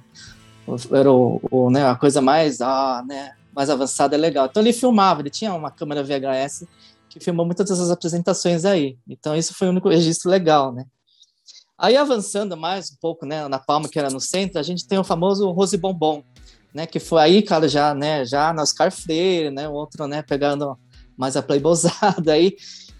era 0.92 1.10
o, 1.10 1.40
o, 1.50 1.70
né, 1.70 1.86
a 1.88 1.96
coisa 1.96 2.22
mais, 2.22 2.60
ah, 2.60 3.02
né, 3.08 3.32
mais 3.58 3.72
avançada 3.72 4.16
é 4.16 4.20
legal. 4.20 4.46
Então 4.46 4.62
ele 4.62 4.72
filmava, 4.72 5.22
ele 5.22 5.32
tinha 5.32 5.52
uma 5.52 5.72
câmera 5.72 6.04
VHS 6.04 6.68
que 7.10 7.20
filmou 7.20 7.44
muitas 7.44 7.68
dessas 7.68 7.90
apresentações 7.90 8.64
aí. 8.66 9.00
Então 9.10 9.36
isso 9.36 9.56
foi 9.56 9.68
o 9.68 9.72
único 9.72 9.90
registro 9.90 10.30
legal, 10.30 10.72
né? 10.72 10.86
Aí 11.76 11.98
avançando 11.98 12.56
mais 12.56 12.92
um 12.92 12.96
pouco, 13.02 13.26
né, 13.26 13.48
na 13.48 13.58
Palma 13.58 13.90
que 13.90 13.98
era 13.98 14.12
no 14.12 14.20
centro, 14.20 14.60
a 14.60 14.64
gente 14.64 14.88
tem 14.88 15.00
o 15.00 15.04
famoso 15.04 15.50
Rose 15.50 15.76
Bombom, 15.76 16.24
né, 16.72 16.86
que 16.86 17.00
foi 17.00 17.20
aí, 17.20 17.42
cara, 17.42 17.68
já, 17.68 17.96
né, 17.96 18.24
já 18.26 18.54
na 18.54 18.62
Oscar 18.62 18.92
Freire, 18.92 19.50
né, 19.50 19.68
outro, 19.68 20.08
né, 20.08 20.22
pegando 20.22 20.78
mais 21.16 21.36
a 21.36 21.42
playboyzada 21.42 22.34
aí, 22.34 22.56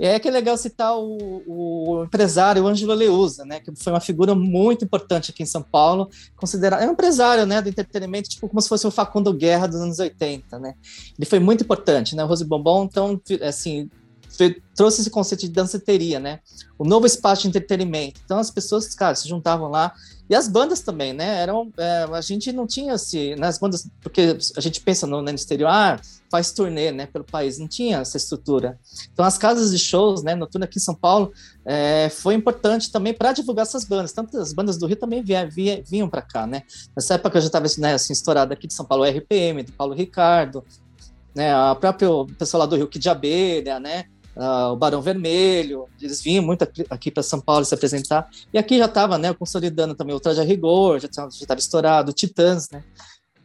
é 0.06 0.20
que 0.20 0.28
é 0.28 0.32
legal 0.32 0.56
citar 0.58 0.98
o, 0.98 1.42
o 1.48 2.04
empresário 2.04 2.68
Ângelo 2.68 2.94
Leusa, 2.94 3.46
né, 3.46 3.60
que 3.60 3.72
foi 3.76 3.94
uma 3.94 4.00
figura 4.00 4.36
muito 4.36 4.86
importante 4.86 5.32
aqui 5.32 5.44
em 5.44 5.48
São 5.48 5.62
Paulo, 5.62 6.10
considerado 6.36 6.82
é 6.82 6.88
um 6.88 6.94
empresário, 6.94 7.46
né, 7.46 7.62
do 7.62 7.70
entretenimento, 7.70 8.30
tipo 8.30 8.48
como 8.48 8.62
se 8.62 8.70
fosse 8.70 8.86
o 8.86 8.92
Facundo 8.92 9.34
Guerra 9.34 9.68
dos 9.68 9.82
anos 9.82 10.00
80, 10.00 10.60
né. 10.60 10.76
Ele 11.18 11.26
foi 11.26 11.40
muito 11.40 11.64
importante, 11.64 12.16
né, 12.16 12.24
o 12.24 12.28
Rose 12.28 12.46
Bombom, 12.46 12.84
então, 12.84 13.20
assim, 13.42 13.90
trouxe 14.76 15.02
esse 15.02 15.10
conceito 15.10 15.42
de 15.42 15.50
danceteria, 15.50 16.20
né? 16.20 16.40
O 16.78 16.86
novo 16.86 17.06
espaço 17.06 17.44
de 17.44 17.48
entretenimento. 17.48 18.22
Então 18.24 18.38
as 18.38 18.52
pessoas, 18.52 18.94
cara, 18.94 19.16
se 19.16 19.28
juntavam 19.28 19.70
lá. 19.70 19.94
E 20.30 20.36
as 20.36 20.48
bandas 20.48 20.82
também, 20.82 21.14
né? 21.14 21.42
Eram, 21.42 21.72
é, 21.78 22.08
a 22.12 22.22
gente 22.22 22.52
não 22.52 22.68
tinha 22.68 22.94
assim, 22.94 23.36
nas 23.36 23.56
né, 23.56 23.60
bandas, 23.62 23.90
porque 24.02 24.38
a 24.56 24.62
gente 24.62 24.82
pensa 24.82 25.08
no, 25.08 25.22
no 25.22 25.30
exterior, 25.30 25.70
ah, 25.70 26.00
faz 26.30 26.52
turnê, 26.52 26.92
né, 26.92 27.06
pelo 27.06 27.24
país, 27.24 27.58
não 27.58 27.68
tinha 27.68 28.00
essa 28.00 28.18
estrutura. 28.18 28.78
Então 29.14 29.24
as 29.24 29.38
casas 29.38 29.72
de 29.72 29.80
shows, 29.80 30.24
né, 30.24 30.36
noturno 30.36 30.66
aqui 30.66 30.78
em 30.78 30.82
São 30.82 30.96
Paulo, 30.96 31.32
é, 31.66 32.10
foi 32.10 32.34
importante 32.34 32.92
também 32.92 33.14
para 33.14 33.32
divulgar 33.32 33.64
essas 33.64 33.86
bandas. 33.86 34.12
Tanto 34.12 34.38
as 34.38 34.52
bandas 34.52 34.78
do 34.78 34.86
Rio 34.86 34.98
também 34.98 35.24
via, 35.24 35.48
via, 35.48 35.82
vinham 35.86 36.10
para 36.10 36.22
cá, 36.22 36.46
né? 36.46 36.64
Nessa 36.96 37.14
época 37.14 37.38
eu 37.38 37.42
já 37.42 37.48
estava 37.48 37.66
né, 37.78 37.94
assim, 37.94 38.12
estourado 38.12 38.52
aqui 38.54 38.68
de 38.68 38.74
São 38.74 38.86
Paulo, 38.86 39.06
RPM, 39.06 39.64
do 39.64 39.72
Paulo 39.72 39.94
Ricardo, 39.94 40.64
né, 41.34 41.54
a 41.54 41.76
própria 41.76 42.10
pessoal 42.38 42.62
lá 42.62 42.66
do 42.66 42.76
Rio, 42.76 42.88
que 42.88 43.00
de 43.00 43.10
Abelha, 43.10 43.80
né? 43.80 44.06
Uh, 44.38 44.72
o 44.72 44.76
Barão 44.76 45.02
Vermelho, 45.02 45.88
eles 46.02 46.22
vinham 46.22 46.44
muito 46.44 46.64
aqui, 46.90 47.12
para 47.12 47.24
São 47.24 47.42
Paulo 47.42 47.66
se 47.66 47.74
apresentar, 47.74 48.30
e 48.54 48.58
aqui 48.58 48.78
já 48.78 48.86
estava, 48.86 49.18
né, 49.18 49.34
consolidando 49.34 49.96
também 49.96 50.16
o 50.16 50.20
Traje 50.20 50.40
a 50.40 50.44
Rigor, 50.44 51.00
já 51.00 51.08
estava 51.08 51.60
estourado, 51.60 52.14
Titãs, 52.14 52.70
né, 52.70 52.84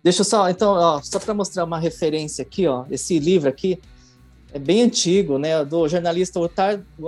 deixa 0.03 0.21
eu 0.21 0.25
só, 0.25 0.49
então, 0.49 0.75
ó, 0.75 1.01
só 1.03 1.19
para 1.19 1.35
mostrar 1.35 1.65
uma 1.65 1.79
referência 1.79 2.43
aqui, 2.43 2.67
ó, 2.67 2.85
esse 2.91 3.19
livro 3.19 3.49
aqui, 3.49 3.81
é 4.53 4.59
bem 4.59 4.83
antigo, 4.83 5.39
né, 5.39 5.65
do 5.65 5.89
jornalista 5.89 6.39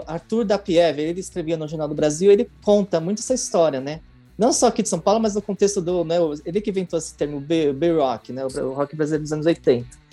Arthur 0.07 0.45
Dapiev, 0.45 0.99
ele 0.99 1.21
escrevia 1.21 1.57
no 1.57 1.69
Jornal 1.69 1.89
do 1.89 1.95
Brasil, 1.95 2.33
ele 2.33 2.51
conta 2.65 2.99
muito 2.99 3.19
essa 3.21 3.35
história, 3.35 3.81
né, 3.81 4.01
não 4.37 4.53
só 4.53 4.67
aqui 4.67 4.83
de 4.83 4.89
São 4.89 4.99
Paulo, 4.99 5.21
mas 5.21 5.35
no 5.35 5.43
contexto 5.43 5.81
do, 5.81 6.05
né, 6.05 6.17
ele 6.45 6.61
que 6.61 6.71
inventou 6.71 6.99
esse 6.99 7.15
termo 7.15 7.41
B-Rock, 7.41 8.33
né, 8.33 8.45
o 8.45 8.73
rock 8.73 8.97
brasileiro 8.97 9.23
dos 9.23 9.33
anos 9.33 9.47
80. 9.47 10.04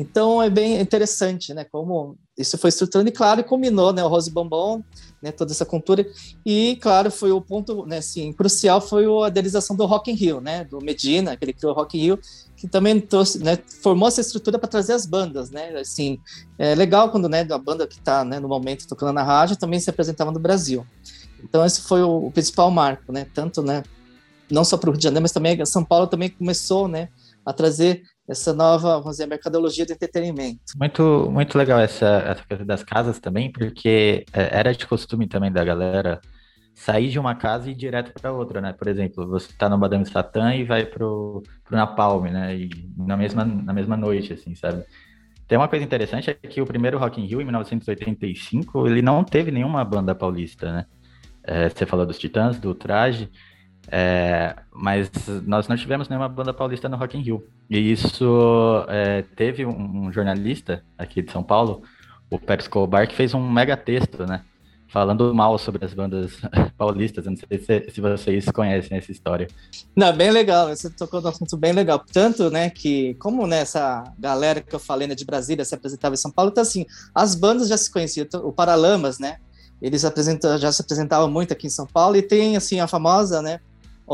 Então 0.00 0.42
é 0.42 0.48
bem 0.48 0.80
interessante, 0.80 1.52
né, 1.52 1.62
como 1.62 2.16
isso 2.38 2.56
foi 2.56 2.68
estruturando 2.68 3.10
e 3.10 3.12
claro, 3.12 3.44
culminou, 3.44 3.92
né, 3.92 4.02
o 4.02 4.08
Rose 4.08 4.30
Bombom, 4.30 4.82
né, 5.22 5.30
toda 5.30 5.52
essa 5.52 5.66
cultura 5.66 6.06
e 6.44 6.78
claro, 6.80 7.10
foi 7.10 7.30
o 7.30 7.38
ponto, 7.38 7.84
né, 7.84 7.98
assim, 7.98 8.32
crucial 8.32 8.80
foi 8.80 9.04
a 9.04 9.28
idealização 9.28 9.76
do 9.76 9.84
Rock 9.84 10.10
in 10.10 10.14
Rio, 10.14 10.40
né, 10.40 10.64
do 10.64 10.80
Medina, 10.80 11.36
que 11.36 11.44
ele 11.44 11.52
criou 11.52 11.74
o 11.74 11.76
Rock 11.76 11.98
in 11.98 12.00
Rio, 12.00 12.18
que 12.56 12.66
também 12.66 12.98
trouxe, 12.98 13.40
né, 13.40 13.58
formou 13.82 14.08
essa 14.08 14.22
estrutura 14.22 14.58
para 14.58 14.70
trazer 14.70 14.94
as 14.94 15.04
bandas, 15.04 15.50
né, 15.50 15.76
assim, 15.78 16.18
é 16.58 16.74
legal 16.74 17.10
quando, 17.10 17.28
né, 17.28 17.46
a 17.50 17.58
banda 17.58 17.86
que 17.86 17.98
está, 17.98 18.24
né, 18.24 18.40
no 18.40 18.48
momento 18.48 18.88
tocando 18.88 19.12
na 19.12 19.22
rádio 19.22 19.58
também 19.58 19.78
se 19.78 19.90
apresentava 19.90 20.32
no 20.32 20.40
Brasil. 20.40 20.86
Então 21.44 21.62
esse 21.62 21.82
foi 21.82 22.02
o 22.02 22.30
principal 22.30 22.70
marco, 22.70 23.12
né, 23.12 23.26
tanto, 23.34 23.60
né, 23.60 23.82
não 24.50 24.64
só 24.64 24.78
para 24.78 24.88
o 24.88 24.92
Rio 24.92 24.98
de 24.98 25.04
Janeiro, 25.04 25.22
mas 25.22 25.32
também 25.32 25.62
São 25.66 25.84
Paulo 25.84 26.06
também 26.06 26.30
começou, 26.30 26.88
né, 26.88 27.10
a 27.44 27.52
trazer 27.52 28.02
essa 28.30 28.54
nova, 28.54 28.98
vamos 28.98 29.12
dizer, 29.12 29.26
mercadologia 29.26 29.84
do 29.84 29.92
entretenimento. 29.92 30.60
Muito, 30.78 31.28
muito 31.30 31.58
legal 31.58 31.80
essa, 31.80 32.06
essa 32.06 32.44
coisa 32.46 32.64
das 32.64 32.84
casas 32.84 33.18
também, 33.18 33.50
porque 33.50 34.24
é, 34.32 34.58
era 34.58 34.72
de 34.72 34.86
costume 34.86 35.26
também 35.26 35.50
da 35.50 35.64
galera 35.64 36.20
sair 36.72 37.08
de 37.08 37.18
uma 37.18 37.34
casa 37.34 37.68
e 37.68 37.72
ir 37.72 37.74
direto 37.74 38.12
para 38.12 38.32
outra, 38.32 38.60
né? 38.60 38.72
Por 38.72 38.86
exemplo, 38.86 39.26
você 39.26 39.50
está 39.50 39.68
no 39.68 39.76
Madame 39.76 40.06
Satã 40.06 40.54
e 40.54 40.64
vai 40.64 40.86
pro, 40.86 41.42
pro 41.64 41.76
Napalm, 41.76 42.24
né? 42.26 42.56
E 42.56 42.70
na 42.96 43.16
mesma, 43.16 43.44
na 43.44 43.72
mesma 43.72 43.96
noite, 43.96 44.32
assim, 44.32 44.54
sabe? 44.54 44.84
Tem 45.48 45.58
uma 45.58 45.68
coisa 45.68 45.84
interessante 45.84 46.30
é 46.30 46.34
que 46.34 46.62
o 46.62 46.66
primeiro 46.66 46.98
Rock 46.98 47.20
in 47.20 47.26
Rio, 47.26 47.40
em 47.40 47.44
1985, 47.44 48.86
ele 48.86 49.02
não 49.02 49.24
teve 49.24 49.50
nenhuma 49.50 49.84
banda 49.84 50.14
paulista, 50.14 50.72
né? 50.72 50.86
É, 51.42 51.68
você 51.68 51.84
falou 51.84 52.06
dos 52.06 52.18
Titãs, 52.18 52.60
do 52.60 52.74
Traje, 52.74 53.28
é, 53.88 54.54
mas 54.72 55.10
nós 55.46 55.68
não 55.68 55.76
tivemos 55.76 56.08
nenhuma 56.08 56.28
banda 56.28 56.52
paulista 56.52 56.88
no 56.88 56.96
Rock 56.96 57.16
in 57.16 57.22
Rio. 57.22 57.46
E 57.68 57.92
isso 57.92 58.84
é, 58.88 59.22
teve 59.36 59.64
um, 59.64 60.06
um, 60.06 60.12
jornalista 60.12 60.84
aqui 60.98 61.22
de 61.22 61.30
São 61.30 61.42
Paulo, 61.42 61.82
o 62.28 62.38
Pep 62.38 62.62
Escobar, 62.62 63.06
que 63.08 63.14
fez 63.14 63.34
um 63.34 63.48
mega 63.48 63.76
texto, 63.76 64.26
né? 64.26 64.42
Falando 64.88 65.32
mal 65.32 65.56
sobre 65.56 65.84
as 65.84 65.94
bandas 65.94 66.32
paulistas. 66.76 67.24
Eu 67.24 67.30
não 67.30 67.38
sei 67.38 67.58
se, 67.58 67.90
se, 67.92 68.00
vocês 68.00 68.46
conhecem 68.46 68.98
essa 68.98 69.12
história. 69.12 69.46
Não, 69.94 70.12
bem 70.16 70.32
legal. 70.32 70.68
Você 70.68 70.90
tocou 70.90 71.20
num 71.20 71.28
assunto 71.28 71.56
bem 71.56 71.72
legal. 71.72 72.04
Tanto, 72.12 72.50
né, 72.50 72.70
que 72.70 73.14
como 73.14 73.46
nessa 73.46 74.02
né, 74.02 74.12
galera 74.18 74.60
que 74.60 74.74
eu 74.74 74.80
falei, 74.80 75.06
né, 75.06 75.14
de 75.14 75.24
Brasília 75.24 75.64
se 75.64 75.76
apresentava 75.76 76.14
em 76.14 76.18
São 76.18 76.30
Paulo, 76.30 76.50
então 76.50 76.62
assim, 76.62 76.86
as 77.14 77.36
bandas 77.36 77.68
já 77.68 77.76
se 77.76 77.90
conheciam. 77.90 78.24
Então, 78.24 78.44
o 78.44 78.52
Paralamas, 78.52 79.20
né? 79.20 79.36
Eles 79.80 80.02
já 80.02 80.72
se 80.72 80.82
apresentavam 80.82 81.30
muito 81.30 81.52
aqui 81.52 81.68
em 81.68 81.70
São 81.70 81.86
Paulo 81.86 82.16
e 82.16 82.22
tem, 82.22 82.56
assim, 82.56 82.80
a 82.80 82.88
famosa, 82.88 83.40
né? 83.40 83.60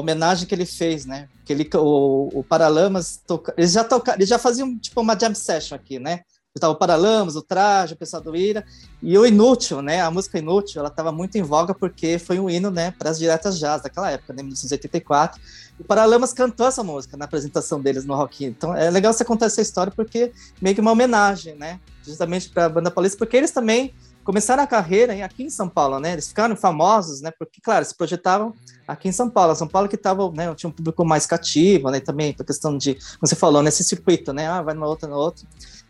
Homenagem 0.01 0.47
que 0.47 0.55
ele 0.55 0.67
fez, 0.67 1.07
né? 1.07 1.29
Que 1.45 1.53
ele, 1.53 1.69
o, 1.75 2.31
o 2.33 2.45
Paralamas, 2.45 3.21
toca, 3.27 3.55
eles 3.57 3.73
já 3.73 3.83
tocaram, 3.83 4.19
eles 4.19 4.29
já 4.29 4.39
faziam 4.39 4.79
tipo 4.79 5.01
uma 5.01 5.19
jam 5.19 5.35
session 5.35 5.75
aqui, 5.75 5.99
né? 5.99 6.21
Estava 6.55 6.73
o 6.73 6.77
Paralamas, 6.77 7.37
o 7.37 7.43
Traje, 7.43 7.93
o 7.93 7.97
pessoal 7.97 8.23
do 8.23 8.35
Ira, 8.35 8.65
e 9.03 9.17
o 9.19 9.27
Inútil, 9.27 9.83
né? 9.83 10.01
A 10.01 10.11
música 10.11 10.39
Inútil, 10.39 10.81
ela 10.81 10.89
estava 10.89 11.13
muito 11.13 11.37
em 11.37 11.43
voga 11.43 11.75
porque 11.75 12.19
foi 12.19 12.39
um 12.39 12.49
hino, 12.49 12.71
né, 12.71 12.93
para 12.93 13.11
as 13.11 13.19
diretas 13.19 13.59
jazz 13.59 13.83
daquela 13.83 14.11
época, 14.11 14.33
né, 14.33 14.43
1984. 14.43 15.39
O 15.79 15.85
Paralamas 15.85 16.33
cantou 16.33 16.67
essa 16.67 16.83
música 16.83 17.15
na 17.15 17.27
apresentação 17.27 17.79
deles 17.79 18.07
no 18.07 18.15
Rock 18.15 18.45
in. 18.45 18.49
Então 18.49 18.75
é 18.75 18.91
legal 18.91 19.13
você 19.13 19.23
contar 19.23 19.47
essa 19.47 19.61
história 19.61 19.93
porque 19.95 20.33
meio 20.61 20.75
que 20.75 20.81
uma 20.81 20.93
homenagem, 20.93 21.55
né? 21.57 21.79
Justamente 22.03 22.49
para 22.49 22.65
a 22.65 22.69
banda 22.71 22.91
paulista, 22.91 23.19
porque 23.19 23.37
eles 23.37 23.51
também 23.51 23.95
começaram 24.27 24.61
a 24.61 24.67
carreira 24.67 25.25
aqui 25.25 25.45
em 25.45 25.51
São 25.51 25.69
Paulo, 25.69 26.01
né? 26.01 26.15
Eles 26.15 26.27
ficaram 26.27 26.57
famosos, 26.57 27.21
né? 27.21 27.31
Porque, 27.39 27.61
claro, 27.61 27.85
se 27.85 27.95
projetavam 27.95 28.53
aqui 28.87 29.09
em 29.09 29.13
São 29.13 29.31
Paulo. 29.31 29.55
São 29.55 29.69
Paulo 29.69 29.89
que 29.89 29.97
tava, 29.97 30.29
né? 30.33 30.53
Tinha 30.57 30.69
um 30.69 30.73
público 30.73 31.05
mais 31.05 31.27
cativo, 31.27 31.89
né? 31.91 32.01
Também 32.01 32.35
por 32.35 32.45
questão 32.45 32.77
de, 32.77 32.95
como 32.95 33.21
você 33.23 33.37
falou, 33.37 33.63
nesse 33.63 33.85
circuito, 33.85 34.33
né? 34.33 34.49
Ah, 34.49 34.61
vai 34.61 34.75
numa 34.75 34.89
outra, 34.89 35.09
na 35.09 35.17
outra. 35.17 35.47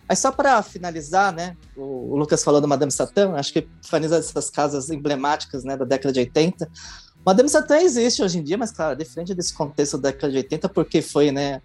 Aí 0.06 0.14
só 0.14 0.30
para 0.30 0.62
finalizar, 0.62 1.32
né? 1.32 1.56
O, 1.74 2.12
o, 2.12 2.16
Lucas 2.16 2.44
falou 2.44 2.60
do 2.60 2.68
Madame 2.68 2.92
Satã, 2.92 3.32
acho 3.36 3.54
que 3.54 3.66
finalizar 3.82 4.18
essas 4.18 4.50
casas 4.50 4.90
emblemáticas, 4.90 5.64
né? 5.64 5.74
Da 5.74 5.86
década 5.86 6.12
de 6.12 6.20
80. 6.20 6.68
Madame 7.24 7.48
Satã 7.48 7.78
existe 7.78 8.22
hoje 8.22 8.38
em 8.38 8.42
dia, 8.42 8.58
mas 8.58 8.70
claro, 8.70 8.94
de 8.94 9.04
frente 9.06 9.34
desse 9.34 9.54
contexto 9.54 9.96
da 9.96 10.10
década 10.10 10.30
de 10.30 10.36
80, 10.36 10.68
porque 10.68 11.00
foi, 11.00 11.32
né? 11.32 11.62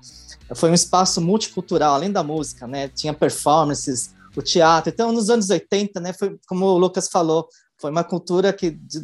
Foi 0.56 0.72
um 0.72 0.74
espaço 0.74 1.20
multicultural, 1.20 1.96
além 1.96 2.12
da 2.12 2.24
música, 2.24 2.66
né? 2.66 2.88
Tinha 2.88 3.14
performances, 3.14 4.16
o 4.36 4.42
teatro. 4.42 4.92
Então, 4.92 5.12
nos 5.12 5.30
anos 5.30 5.50
80, 5.50 6.00
né, 6.00 6.14
foi 6.14 6.40
como 6.48 6.66
o 6.66 6.78
Lucas 6.78 7.08
falou, 7.10 7.48
foi 7.80 7.90
uma 7.90 8.04
cultura 8.04 8.54
que 8.54 8.72
do, 8.72 9.02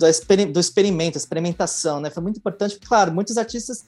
do 0.54 0.60
experimento, 0.60 1.18
experimentação, 1.18 2.00
né? 2.00 2.10
Foi 2.10 2.22
muito 2.22 2.38
importante, 2.38 2.80
claro, 2.80 3.12
muitos 3.12 3.38
artistas 3.38 3.84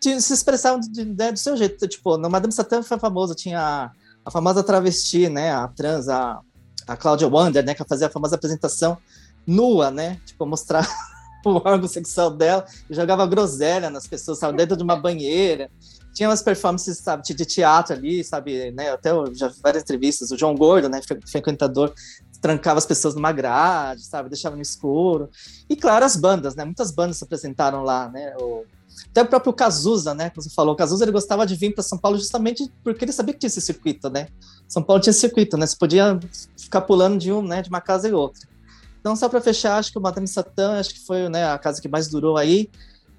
se 0.00 0.34
expressavam 0.34 0.80
de, 0.80 1.04
né, 1.04 1.32
do 1.32 1.38
seu 1.38 1.56
jeito. 1.56 1.86
Tipo, 1.88 2.18
no 2.18 2.28
Madame 2.28 2.52
Satã 2.52 2.82
foi 2.82 2.98
famoso, 2.98 3.34
tinha 3.34 3.60
a, 3.60 3.90
a, 4.24 4.30
famosa 4.30 4.62
travesti, 4.62 5.28
né? 5.28 5.52
A 5.52 5.68
trans, 5.68 6.08
a, 6.08 6.40
a 6.86 6.96
Claudia 6.96 7.28
Wander, 7.28 7.64
né? 7.64 7.74
Que 7.74 7.84
fazia 7.84 8.08
a 8.08 8.10
famosa 8.10 8.34
apresentação 8.34 8.98
nua, 9.46 9.90
né? 9.90 10.20
Tipo, 10.26 10.44
mostrar 10.44 10.86
o 11.46 11.50
órgão 11.50 11.88
sexual 11.88 12.30
dela 12.30 12.66
e 12.90 12.94
jogava 12.94 13.26
groselha 13.26 13.88
nas 13.88 14.06
pessoas, 14.06 14.38
sabe? 14.38 14.58
Dentro 14.58 14.76
de 14.76 14.82
uma 14.82 14.96
banheira 14.96 15.70
tinha 16.14 16.28
umas 16.28 16.40
performances, 16.40 16.98
sabe, 16.98 17.24
de 17.24 17.44
teatro 17.44 17.94
ali, 17.94 18.22
sabe, 18.22 18.70
né, 18.70 18.90
até 18.90 19.10
eu 19.10 19.34
já 19.34 19.48
vi 19.48 19.60
várias 19.60 19.82
entrevistas, 19.82 20.30
o 20.30 20.38
João 20.38 20.54
Gordo, 20.54 20.88
né, 20.88 21.00
frequentador, 21.26 21.92
trancava 22.40 22.78
as 22.78 22.86
pessoas 22.86 23.16
numa 23.16 23.32
grade, 23.32 24.04
sabe, 24.04 24.28
deixava 24.28 24.54
no 24.54 24.62
escuro, 24.62 25.28
e 25.68 25.74
claro, 25.74 26.04
as 26.04 26.16
bandas, 26.16 26.54
né, 26.54 26.64
muitas 26.64 26.92
bandas 26.92 27.16
se 27.16 27.24
apresentaram 27.24 27.82
lá, 27.82 28.08
né, 28.08 28.32
o, 28.40 28.64
até 29.10 29.22
o 29.22 29.26
próprio 29.26 29.52
Cazuza, 29.52 30.14
né, 30.14 30.30
como 30.30 30.40
você 30.40 30.50
falou, 30.50 30.74
o 30.74 30.76
Cazuza 30.76 31.04
ele 31.04 31.10
gostava 31.10 31.44
de 31.44 31.56
vir 31.56 31.74
para 31.74 31.82
São 31.82 31.98
Paulo 31.98 32.16
justamente 32.16 32.72
porque 32.84 33.04
ele 33.04 33.12
sabia 33.12 33.34
que 33.34 33.40
tinha 33.40 33.48
esse 33.48 33.60
circuito, 33.60 34.08
né, 34.08 34.28
São 34.68 34.84
Paulo 34.84 35.02
tinha 35.02 35.10
esse 35.10 35.20
circuito, 35.20 35.56
né, 35.56 35.66
você 35.66 35.76
podia 35.76 36.18
ficar 36.56 36.82
pulando 36.82 37.18
de 37.18 37.32
um, 37.32 37.42
né, 37.42 37.60
de 37.60 37.68
uma 37.68 37.80
casa 37.80 38.08
e 38.08 38.12
outra. 38.12 38.54
Então, 39.00 39.14
só 39.14 39.28
para 39.28 39.38
fechar, 39.38 39.76
acho 39.76 39.92
que 39.92 39.98
o 39.98 40.00
Madame 40.00 40.26
Satã, 40.26 40.80
acho 40.80 40.94
que 40.94 41.00
foi, 41.04 41.28
né, 41.28 41.44
a 41.44 41.58
casa 41.58 41.78
que 41.78 41.88
mais 41.88 42.08
durou 42.08 42.38
aí, 42.38 42.70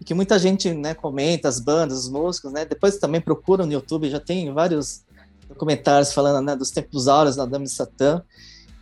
que 0.04 0.14
muita 0.14 0.38
gente 0.38 0.74
né, 0.74 0.94
comenta, 0.94 1.48
as 1.48 1.60
bandas, 1.60 2.00
os 2.00 2.10
músicos, 2.10 2.52
né? 2.52 2.66
Depois 2.66 2.98
também 2.98 3.22
procura 3.22 3.66
no 3.66 3.72
YouTube, 3.72 4.10
já 4.10 4.20
tem 4.20 4.54
vários 4.54 5.04
documentários 5.48 6.14
falando 6.14 6.44
né, 6.44 6.56
dos 6.56 6.72
tempos 6.72 7.08
áureos 7.08 7.36
da 7.36 7.46
Dama 7.46 7.66
de 7.66 7.72
Satã. 7.72 8.22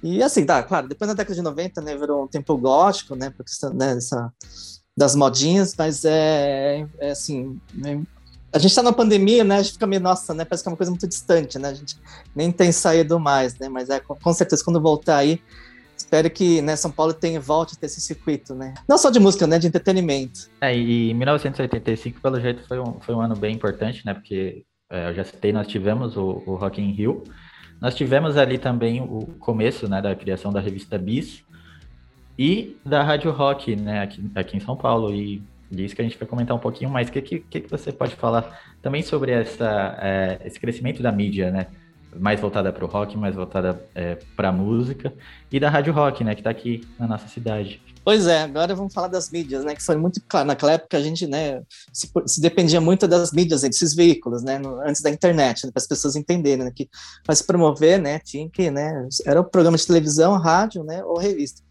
E 0.02 0.22
assim, 0.22 0.46
tá, 0.46 0.62
claro, 0.64 0.88
depois 0.88 1.08
na 1.08 1.14
década 1.14 1.36
de 1.36 1.42
90, 1.42 1.82
né, 1.82 1.96
virou 1.96 2.24
um 2.24 2.28
tempo 2.28 2.58
gótico, 2.58 3.16
né, 3.16 3.30
por 3.30 3.46
questão 3.46 3.74
né, 3.74 3.96
dessa, 3.96 4.34
das 4.98 5.16
modinhas, 5.16 5.74
mas 5.78 6.04
é, 6.04 6.86
é 7.00 7.12
assim, 7.12 7.58
né, 7.74 8.04
a 8.52 8.60
gente 8.60 8.72
está 8.72 8.84
na 8.84 8.92
pandemia, 8.92 9.46
né, 9.46 9.56
a 9.56 9.62
gente 9.64 9.74
fica 9.74 9.88
meio, 9.88 10.02
nossa, 10.02 10.34
né, 10.34 10.44
parece 10.44 10.62
que 10.62 10.68
é 10.68 10.72
uma 10.72 10.78
coisa 10.78 10.92
muito 10.92 11.08
distante, 11.08 11.58
né, 11.58 11.70
a 11.70 11.74
gente 11.74 11.98
nem 12.36 12.52
tem 12.52 12.70
saído 12.74 13.18
mais, 13.18 13.58
né, 13.58 13.70
mas 13.70 13.90
é, 13.90 14.02
com 14.02 14.34
certeza 14.34 14.62
quando 14.62 14.82
voltar 14.82 15.18
aí, 15.18 15.42
espero 16.14 16.30
que 16.30 16.62
né, 16.62 16.76
São 16.76 16.92
Paulo 16.92 17.12
tenha 17.12 17.40
volte 17.40 17.74
a 17.76 17.80
ter 17.80 17.88
esse 17.88 18.00
circuito, 18.00 18.54
né? 18.54 18.76
Não 18.88 19.00
só 19.00 19.10
de 19.10 19.20
música, 19.20 19.48
né? 19.48 19.58
De 19.58 19.66
entretenimento. 19.66 20.48
É, 20.62 20.76
e 20.76 21.12
1985, 21.16 22.22
pelo 22.22 22.40
jeito, 22.40 22.68
foi 22.68 22.80
um, 22.80 23.00
foi 23.00 23.16
um 23.16 23.22
ano 23.22 23.36
bem 23.36 23.56
importante, 23.56 24.06
né? 24.06 24.14
Porque 24.14 24.64
é, 24.92 25.10
eu 25.10 25.16
já 25.16 25.24
citei, 25.24 25.52
nós 25.52 25.68
tivemos 25.68 26.16
o, 26.16 26.44
o 26.46 26.56
Rock 26.56 26.80
in 26.80 26.92
Rio. 26.92 27.24
Nós 27.82 27.96
tivemos 27.96 28.38
ali 28.38 28.60
também 28.60 29.02
o 29.02 29.26
começo 29.40 29.90
né, 29.90 30.02
da 30.02 30.16
criação 30.16 30.54
da 30.54 30.62
revista 30.62 30.98
Bis 30.98 31.44
e 32.38 32.78
da 32.86 33.04
Rádio 33.04 33.32
Rock, 33.32 33.76
né, 33.76 34.02
aqui, 34.02 34.32
aqui 34.36 34.58
em 34.58 34.60
São 34.60 34.78
Paulo. 34.78 35.14
E 35.14 35.42
disso 35.70 35.96
que 35.96 36.02
a 36.02 36.06
gente 36.06 36.18
vai 36.18 36.28
comentar 36.28 36.56
um 36.56 36.60
pouquinho 36.60 36.92
mais. 36.92 37.10
O 37.10 37.12
que, 37.12 37.22
que, 37.22 37.40
que 37.40 37.70
você 37.70 37.92
pode 37.92 38.16
falar 38.16 38.62
também 38.82 39.02
sobre 39.02 39.32
essa, 39.32 39.98
é, 40.00 40.40
esse 40.46 40.60
crescimento 40.60 41.02
da 41.02 41.12
mídia, 41.12 41.52
né? 41.52 41.68
Mais 42.20 42.40
voltada 42.40 42.72
para 42.72 42.84
o 42.84 42.88
rock, 42.88 43.18
mais 43.18 43.36
voltada 43.36 43.84
é, 43.94 44.16
para 44.36 44.52
música, 44.52 45.14
e 45.52 45.60
da 45.60 45.70
Rádio 45.70 45.94
Rock, 45.94 46.24
né, 46.24 46.34
que 46.34 46.42
está 46.42 46.50
aqui 46.50 46.88
na 47.00 47.08
nossa 47.08 47.28
cidade. 47.28 47.82
Pois 48.04 48.28
é, 48.28 48.42
agora 48.42 48.76
vamos 48.76 48.94
falar 48.94 49.08
das 49.08 49.30
mídias, 49.30 49.64
né, 49.64 49.76
que 49.76 49.82
foi 49.82 49.96
muito 49.96 50.22
claro, 50.28 50.48
naquela 50.48 50.74
época 50.74 50.98
a 50.98 51.02
gente, 51.02 51.26
né, 51.26 51.62
se, 51.92 52.12
se 52.26 52.42
dependia 52.42 52.82
muito 52.82 53.08
das 53.08 53.32
mídias, 53.32 53.62
desses 53.62 53.94
veículos, 53.96 54.44
né, 54.44 54.60
no, 54.60 54.82
antes 54.82 55.02
da 55.02 55.10
internet, 55.10 55.66
né, 55.66 55.72
para 55.72 55.82
as 55.82 55.88
pessoas 55.88 56.16
entenderem, 56.16 56.66
né, 56.66 56.72
que 56.76 56.90
para 57.24 57.36
se 57.36 57.46
promover, 57.46 58.02
né, 58.02 58.20
tinha 58.20 58.50
que, 58.50 58.70
né, 58.70 59.08
era 59.26 59.40
o 59.40 59.46
programa 59.46 59.78
de 59.78 59.88
televisão, 59.88 60.38
rádio, 60.38 60.84
né, 60.84 61.04
ou 61.04 61.18
revista. 61.18 61.62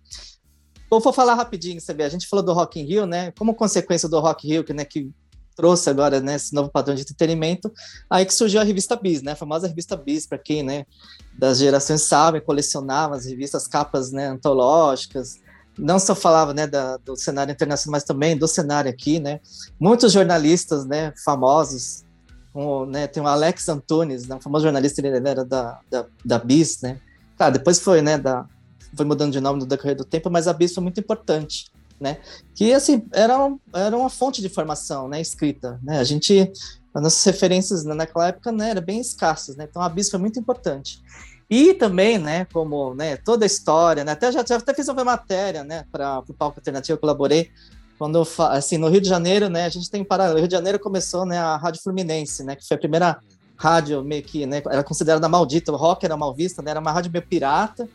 Vou 0.90 1.00
falar 1.12 1.34
rapidinho, 1.34 1.80
sabe, 1.80 2.02
a 2.02 2.08
gente 2.08 2.26
falou 2.26 2.44
do 2.44 2.52
Rock 2.52 2.80
in 2.80 2.84
Rio, 2.84 3.06
né, 3.06 3.30
como 3.38 3.54
consequência 3.54 4.08
do 4.08 4.20
Rock 4.20 4.46
in 4.46 4.50
Rio, 4.50 4.64
que, 4.64 4.74
né, 4.74 4.84
que 4.84 5.10
trouxe 5.54 5.90
agora, 5.90 6.20
né, 6.20 6.36
esse 6.36 6.54
novo 6.54 6.70
padrão 6.70 6.94
de 6.94 7.02
entretenimento, 7.02 7.72
aí 8.08 8.24
que 8.24 8.34
surgiu 8.34 8.60
a 8.60 8.64
revista 8.64 8.96
Bis, 8.96 9.22
né, 9.22 9.32
a 9.32 9.36
famosa 9.36 9.66
revista 9.66 9.96
Bis, 9.96 10.26
para 10.26 10.38
quem, 10.38 10.62
né, 10.62 10.84
das 11.38 11.58
gerações 11.58 12.02
sabe, 12.02 12.40
colecionava 12.40 13.16
as 13.16 13.26
revistas, 13.26 13.66
capas, 13.66 14.10
né, 14.10 14.28
antológicas, 14.28 15.40
não 15.78 15.98
só 15.98 16.14
falava, 16.14 16.52
né, 16.52 16.66
da, 16.66 16.96
do 16.98 17.16
cenário 17.16 17.52
internacional, 17.52 17.92
mas 17.92 18.04
também 18.04 18.36
do 18.36 18.46
cenário 18.46 18.90
aqui, 18.90 19.18
né, 19.18 19.40
muitos 19.78 20.12
jornalistas, 20.12 20.84
né, 20.84 21.12
famosos, 21.24 22.04
como, 22.52 22.84
né, 22.86 23.06
tem 23.06 23.22
o 23.22 23.26
Alex 23.26 23.68
Antunes, 23.68 24.26
né, 24.26 24.36
um 24.36 24.40
famoso 24.40 24.64
jornalista, 24.64 25.00
ele 25.00 25.28
era 25.28 25.44
da, 25.44 25.80
da, 25.90 26.06
da 26.24 26.38
Bis, 26.38 26.80
né, 26.82 27.00
claro, 27.36 27.54
depois 27.54 27.78
foi, 27.78 28.02
né, 28.02 28.18
da, 28.18 28.46
foi 28.94 29.06
mudando 29.06 29.32
de 29.32 29.40
nome 29.40 29.60
no 29.60 29.66
decorrer 29.66 29.96
do 29.96 30.04
tempo, 30.04 30.30
mas 30.30 30.46
a 30.46 30.52
Bis 30.52 30.74
foi 30.74 30.82
muito 30.82 31.00
importante, 31.00 31.72
né? 32.02 32.18
Que 32.54 32.74
assim 32.74 33.06
era, 33.12 33.34
era 33.72 33.96
uma 33.96 34.10
fonte 34.10 34.40
de 34.40 34.48
informação, 34.48 35.08
né? 35.08 35.20
Escrita, 35.20 35.80
né? 35.82 35.98
A 35.98 36.04
gente 36.04 36.52
as 36.94 37.02
nossas 37.02 37.24
referências 37.24 37.84
naquela 37.84 38.28
época 38.28 38.52
né, 38.52 38.70
eram 38.70 38.82
bem 38.82 39.00
escassas, 39.00 39.56
né? 39.56 39.66
Então 39.68 39.80
a 39.80 39.88
Bis 39.88 40.10
foi 40.10 40.20
muito 40.20 40.38
importante. 40.38 41.02
E 41.48 41.74
também, 41.74 42.18
né, 42.18 42.46
como 42.52 42.94
né, 42.94 43.16
toda 43.16 43.44
a 43.44 43.46
história, 43.46 44.04
né, 44.04 44.12
até 44.12 44.32
já, 44.32 44.44
já 44.44 44.56
até 44.56 44.74
fiz 44.74 44.88
uma 44.88 45.04
matéria, 45.04 45.64
né, 45.64 45.84
para 45.90 46.20
o 46.20 46.34
palco 46.34 46.58
alternativo, 46.58 46.96
eu 46.96 47.00
colaborei 47.00 47.50
quando 47.98 48.26
assim 48.50 48.78
no 48.78 48.88
Rio 48.88 49.00
de 49.00 49.08
Janeiro, 49.08 49.48
né, 49.48 49.66
a 49.66 49.68
gente 49.68 49.90
tem 49.90 50.02
paralelo. 50.02 50.34
No 50.34 50.40
Rio 50.40 50.48
de 50.48 50.54
Janeiro 50.54 50.78
começou, 50.78 51.24
né, 51.24 51.38
a 51.38 51.56
Rádio 51.56 51.82
Fluminense, 51.82 52.42
né, 52.42 52.56
que 52.56 52.66
foi 52.66 52.76
a 52.76 52.80
primeira 52.80 53.18
rádio 53.56 54.02
meio 54.02 54.22
que, 54.22 54.44
né, 54.44 54.62
era 54.66 54.82
considerada 54.82 55.28
maldita, 55.28 55.72
o 55.72 55.76
rock 55.76 56.04
era 56.04 56.16
mal 56.16 56.34
vista, 56.34 56.62
né, 56.62 56.70
era 56.72 56.80
uma 56.80 56.90
rádio 56.90 57.12
meio 57.12 57.26
pirata 57.26 57.88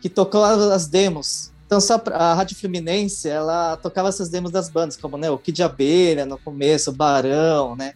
que 0.00 0.08
tocou 0.08 0.44
as 0.44 0.86
demos 0.86 1.53
então, 1.74 1.80
só 1.80 2.00
a 2.12 2.34
Rádio 2.34 2.56
Fluminense, 2.56 3.28
ela 3.28 3.76
tocava 3.76 4.08
essas 4.08 4.28
demos 4.28 4.52
das 4.52 4.68
bandas, 4.68 4.96
como 4.96 5.16
né, 5.16 5.28
o 5.28 5.36
Kid 5.36 5.60
Abelha 5.60 6.24
no 6.24 6.38
começo, 6.38 6.90
o 6.90 6.94
Barão, 6.94 7.74
né? 7.74 7.94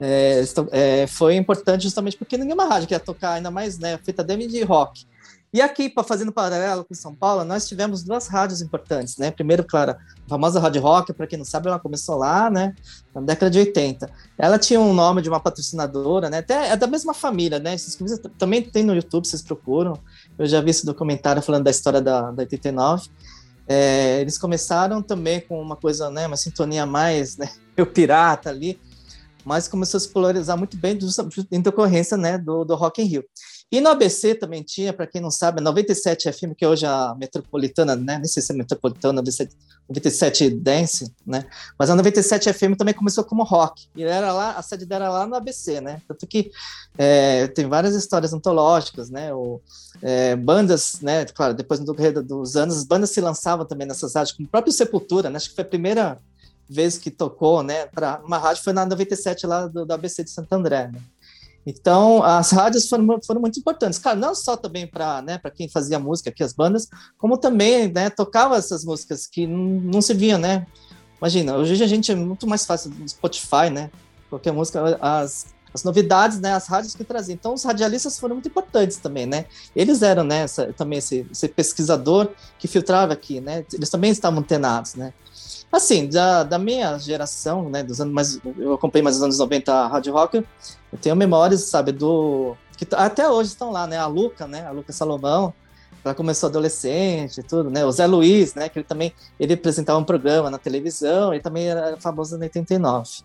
É, 0.00 0.42
é, 0.72 1.06
foi 1.06 1.36
importante 1.36 1.84
justamente 1.84 2.16
porque 2.16 2.36
nenhuma 2.36 2.64
rádio 2.64 2.88
queria 2.88 2.98
tocar, 2.98 3.34
ainda 3.34 3.48
mais, 3.48 3.78
né, 3.78 3.96
feita 4.02 4.24
demo 4.24 4.48
de 4.48 4.60
rock. 4.64 5.06
E 5.54 5.60
aqui, 5.60 5.92
fazendo 6.04 6.32
paralelo 6.32 6.82
com 6.82 6.94
São 6.94 7.14
Paulo, 7.14 7.44
nós 7.44 7.68
tivemos 7.68 8.02
duas 8.02 8.26
rádios 8.26 8.62
importantes, 8.62 9.18
né? 9.18 9.30
Primeiro, 9.30 9.62
claro, 9.62 9.92
a 9.92 10.28
famosa 10.28 10.58
Rádio 10.58 10.80
Rock, 10.80 11.12
para 11.12 11.26
quem 11.26 11.36
não 11.36 11.44
sabe, 11.44 11.68
ela 11.68 11.78
começou 11.78 12.16
lá, 12.16 12.48
né? 12.48 12.74
Na 13.14 13.20
década 13.20 13.50
de 13.50 13.58
80. 13.58 14.10
Ela 14.38 14.58
tinha 14.58 14.80
um 14.80 14.94
nome 14.94 15.20
de 15.20 15.28
uma 15.28 15.38
patrocinadora, 15.38 16.30
né? 16.30 16.38
Até 16.38 16.70
é 16.70 16.76
da 16.76 16.86
mesma 16.86 17.12
família, 17.12 17.58
né? 17.58 17.74
Esses 17.74 17.98
também 18.38 18.62
tem 18.62 18.82
no 18.82 18.94
YouTube, 18.94 19.26
vocês 19.26 19.42
procuram. 19.42 20.00
Eu 20.38 20.46
já 20.46 20.60
vi 20.60 20.70
esse 20.70 20.84
documentário 20.84 21.42
falando 21.42 21.64
da 21.64 21.70
história 21.70 22.00
da, 22.00 22.30
da 22.30 22.42
89. 22.42 23.08
É, 23.68 24.20
eles 24.20 24.38
começaram 24.38 25.02
também 25.02 25.40
com 25.40 25.60
uma 25.60 25.76
coisa, 25.76 26.10
né? 26.10 26.26
Uma 26.26 26.36
sintonia 26.36 26.86
mais, 26.86 27.36
né? 27.36 27.50
O 27.78 27.86
pirata 27.86 28.50
ali, 28.50 28.78
mas 29.46 29.66
começou 29.66 29.96
a 29.96 30.00
se 30.00 30.08
polarizar 30.08 30.58
muito 30.58 30.76
bem 30.76 30.98
em 31.50 31.60
decorrência, 31.60 32.18
né? 32.18 32.36
Do, 32.36 32.64
do 32.64 32.74
Rock 32.74 33.00
in 33.00 33.06
Rio. 33.06 33.24
E 33.72 33.80
no 33.80 33.88
ABC 33.88 34.34
também 34.34 34.62
tinha, 34.62 34.92
para 34.92 35.06
quem 35.06 35.18
não 35.18 35.30
sabe, 35.30 35.58
a 35.58 35.62
97 35.62 36.30
FM, 36.30 36.52
que 36.54 36.66
hoje 36.66 36.84
é 36.84 36.88
a 36.88 37.16
metropolitana, 37.18 37.96
né? 37.96 38.18
Nem 38.18 38.26
sei 38.26 38.42
se 38.42 38.52
é 38.52 38.54
metropolitana, 38.54 39.14
97 39.14 40.50
Dance, 40.50 41.10
né? 41.26 41.46
Mas 41.78 41.88
a 41.88 41.96
97 41.96 42.52
FM 42.52 42.76
também 42.76 42.92
começou 42.92 43.24
como 43.24 43.42
rock. 43.42 43.88
E 43.96 44.02
era 44.02 44.30
lá, 44.30 44.50
a 44.58 44.62
sede 44.62 44.84
dela 44.84 45.06
era 45.06 45.14
lá 45.14 45.26
no 45.26 45.34
ABC, 45.36 45.80
né? 45.80 46.02
Tanto 46.06 46.26
que 46.26 46.50
é, 46.98 47.46
tem 47.46 47.66
várias 47.66 47.94
histórias 47.94 48.34
antológicas, 48.34 49.08
né? 49.08 49.32
O, 49.32 49.58
é, 50.02 50.36
bandas, 50.36 51.00
né? 51.00 51.24
Claro, 51.24 51.54
depois 51.54 51.80
no 51.80 51.86
decorrer 51.86 52.22
dos 52.22 52.56
anos, 52.56 52.76
as 52.76 52.84
bandas 52.84 53.08
se 53.08 53.22
lançavam 53.22 53.64
também 53.64 53.86
nessas 53.86 54.14
rádios, 54.14 54.36
como 54.36 54.46
o 54.46 54.50
próprio 54.50 54.70
Sepultura, 54.70 55.30
né? 55.30 55.38
Acho 55.38 55.48
que 55.48 55.54
foi 55.54 55.64
a 55.64 55.68
primeira 55.68 56.18
vez 56.68 56.98
que 56.98 57.10
tocou, 57.10 57.62
né? 57.62 57.86
Para 57.86 58.20
uma 58.22 58.36
rádio 58.36 58.62
foi 58.62 58.74
na 58.74 58.84
97 58.84 59.46
lá 59.46 59.66
do, 59.66 59.86
do 59.86 59.94
ABC 59.94 60.24
de 60.24 60.30
Santo 60.30 60.52
André, 60.52 60.90
né? 60.92 61.00
Então, 61.66 62.22
as 62.22 62.50
rádios 62.50 62.88
foram, 62.88 63.20
foram 63.24 63.40
muito 63.40 63.58
importantes. 63.58 63.98
Claro, 63.98 64.18
não 64.18 64.34
só 64.34 64.56
também 64.56 64.86
para 64.86 65.22
né, 65.22 65.40
quem 65.54 65.68
fazia 65.68 65.98
música 65.98 66.30
aqui, 66.30 66.42
as 66.42 66.52
bandas, 66.52 66.88
como 67.16 67.36
também 67.36 67.88
né, 67.88 68.10
tocava 68.10 68.56
essas 68.56 68.84
músicas 68.84 69.26
que 69.26 69.46
não 69.46 70.02
se 70.02 70.12
via, 70.12 70.38
né? 70.38 70.66
Imagina, 71.18 71.56
hoje 71.56 71.82
a 71.82 71.86
gente 71.86 72.10
é 72.10 72.16
muito 72.16 72.48
mais 72.48 72.66
fácil 72.66 72.90
no 72.90 73.08
Spotify, 73.08 73.70
né? 73.70 73.90
Qualquer 74.28 74.52
música, 74.52 74.98
as, 75.00 75.46
as 75.74 75.84
novidades, 75.84 76.40
né? 76.40 76.52
As 76.52 76.66
rádios 76.66 76.94
que 76.94 77.04
traziam. 77.04 77.34
Então, 77.34 77.54
os 77.54 77.64
radialistas 77.64 78.18
foram 78.18 78.36
muito 78.36 78.48
importantes 78.48 78.98
também, 78.98 79.26
né? 79.26 79.46
Eles 79.74 80.02
eram, 80.02 80.24
né? 80.24 80.40
Essa, 80.42 80.72
também 80.72 80.98
esse, 80.98 81.26
esse 81.30 81.48
pesquisador 81.48 82.28
que 82.58 82.68
filtrava 82.68 83.12
aqui, 83.12 83.40
né? 83.40 83.64
Eles 83.72 83.90
também 83.90 84.10
estavam 84.10 84.40
antenados, 84.40 84.94
né? 84.94 85.12
Assim, 85.72 86.06
da, 86.06 86.42
da 86.42 86.58
minha 86.58 86.98
geração, 86.98 87.70
né, 87.70 87.82
dos 87.82 87.98
anos 87.98 88.12
mais, 88.12 88.38
eu 88.58 88.74
acompanhei 88.74 89.02
mais 89.02 89.16
dos 89.16 89.22
anos 89.22 89.38
90 89.38 89.72
a 89.72 89.86
Rádio 89.86 90.12
Rock, 90.12 90.36
eu 90.36 90.98
tenho 91.00 91.16
memórias, 91.16 91.62
sabe, 91.62 91.92
do 91.92 92.54
que 92.76 92.86
até 92.94 93.26
hoje 93.26 93.48
estão 93.48 93.70
lá, 93.70 93.86
né, 93.86 93.96
a 93.96 94.06
Luca, 94.06 94.46
né, 94.46 94.66
a 94.66 94.70
Luca 94.70 94.92
Salomão, 94.92 95.54
ela 96.04 96.14
começou 96.14 96.50
adolescente 96.50 97.38
e 97.38 97.42
tudo, 97.42 97.70
né, 97.70 97.86
o 97.86 97.90
Zé 97.90 98.06
Luiz, 98.06 98.54
né, 98.54 98.68
que 98.68 98.80
ele 98.80 98.84
também, 98.84 99.14
ele 99.40 99.54
apresentava 99.54 99.98
um 99.98 100.04
programa 100.04 100.50
na 100.50 100.58
televisão, 100.58 101.32
ele 101.32 101.42
também 101.42 101.68
era 101.68 101.96
famoso 101.96 102.36
em 102.36 102.40
89. 102.40 103.22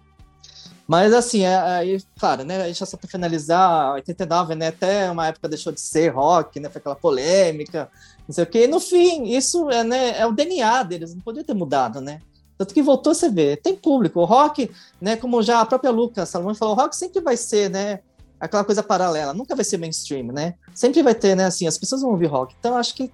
Mas 0.88 1.14
assim, 1.14 1.42
é, 1.42 1.58
aí, 1.58 2.02
claro, 2.18 2.44
né, 2.46 2.66
gente 2.68 2.86
só 2.86 2.96
para 2.96 3.10
finalizar, 3.10 3.94
89, 3.96 4.56
né, 4.56 4.68
até 4.68 5.12
uma 5.12 5.28
época 5.28 5.50
deixou 5.50 5.74
de 5.74 5.82
ser 5.82 6.10
rock, 6.10 6.60
né, 6.60 6.70
foi 6.70 6.80
aquela 6.80 6.96
polêmica, 6.96 7.90
não 8.26 8.34
sei 8.34 8.46
o 8.46 8.48
quê, 8.48 8.64
e 8.64 8.68
no 8.68 8.80
fim, 8.80 9.26
isso 9.26 9.70
é, 9.70 9.84
né, 9.84 10.18
é 10.18 10.26
o 10.26 10.32
DNA 10.32 10.84
deles, 10.84 11.14
não 11.14 11.22
podia 11.22 11.44
ter 11.44 11.54
mudado, 11.54 12.00
né, 12.00 12.22
tanto 12.58 12.74
que 12.74 12.82
voltou, 12.82 13.14
você 13.14 13.30
vê, 13.30 13.56
tem 13.56 13.76
público. 13.76 14.20
O 14.20 14.26
rock, 14.26 14.72
né, 15.00 15.16
como 15.16 15.44
já 15.44 15.62
a 15.62 15.66
própria 15.66 15.92
Lucas 15.92 16.30
Salomão 16.30 16.56
falou, 16.56 16.74
o 16.74 16.78
rock 16.78 16.96
sempre 16.96 17.22
vai 17.22 17.38
ser, 17.38 17.70
né, 17.70 18.00
aquela 18.40 18.64
coisa 18.64 18.82
paralela, 18.82 19.34
nunca 19.34 19.56
vai 19.56 19.64
ser 19.64 19.78
mainstream, 19.78 20.28
né? 20.28 20.56
Sempre 20.74 21.04
vai 21.04 21.14
ter, 21.14 21.36
né, 21.36 21.46
assim, 21.46 21.68
as 21.68 21.78
pessoas 21.78 22.02
vão 22.02 22.12
ouvir 22.12 22.28
rock. 22.28 22.56
Então, 22.60 22.78
acho 22.78 22.96
que 22.96 23.12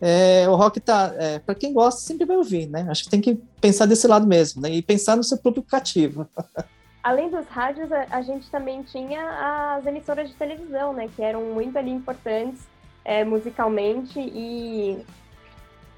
é, 0.00 0.46
o 0.48 0.54
rock 0.54 0.80
tá, 0.80 1.14
é, 1.16 1.38
para 1.38 1.54
quem 1.54 1.72
gosta, 1.72 2.00
sempre 2.00 2.26
vai 2.26 2.36
ouvir, 2.36 2.66
né? 2.68 2.86
Acho 2.90 3.04
que 3.04 3.10
tem 3.10 3.20
que 3.20 3.40
pensar 3.60 3.86
desse 3.86 4.06
lado 4.06 4.26
mesmo, 4.26 4.60
né? 4.62 4.70
E 4.70 4.82
pensar 4.82 5.16
no 5.16 5.24
seu 5.24 5.38
público 5.38 5.68
cativo. 5.68 6.26
Além 7.06 7.30
dos 7.30 7.46
rádios, 7.46 7.92
a, 7.92 8.04
a 8.10 8.20
gente 8.20 8.50
também 8.50 8.82
tinha 8.82 9.76
as 9.76 9.86
emissoras 9.86 10.28
de 10.28 10.34
televisão, 10.34 10.92
né? 10.92 11.08
Que 11.14 11.22
eram 11.22 11.40
muito 11.54 11.78
ali 11.78 11.92
importantes 11.92 12.62
é, 13.04 13.24
musicalmente 13.24 14.18
e 14.18 15.06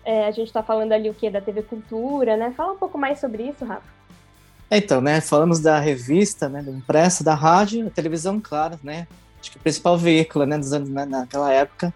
é, 0.04 0.26
a 0.26 0.30
gente 0.30 0.48
está 0.48 0.62
falando 0.62 0.92
ali 0.92 1.08
o 1.08 1.14
que 1.14 1.30
da 1.30 1.40
TV 1.40 1.62
Cultura, 1.62 2.36
né? 2.36 2.52
Fala 2.54 2.74
um 2.74 2.76
pouco 2.76 2.98
mais 2.98 3.18
sobre 3.18 3.44
isso, 3.44 3.64
Rafa. 3.64 3.88
Então, 4.70 5.00
né, 5.00 5.22
falamos 5.22 5.60
da 5.60 5.78
revista, 5.78 6.46
né, 6.46 6.62
do 6.62 6.72
impresso, 6.72 7.24
da 7.24 7.34
rádio, 7.34 7.84
da 7.84 7.90
televisão, 7.90 8.38
claro, 8.38 8.78
né? 8.82 9.08
Acho 9.40 9.52
que 9.52 9.56
o 9.56 9.60
principal 9.60 9.96
veículo, 9.96 10.44
né, 10.44 10.58
dos 10.58 10.74
anos, 10.74 10.90
né, 10.90 11.06
naquela 11.06 11.50
época, 11.50 11.90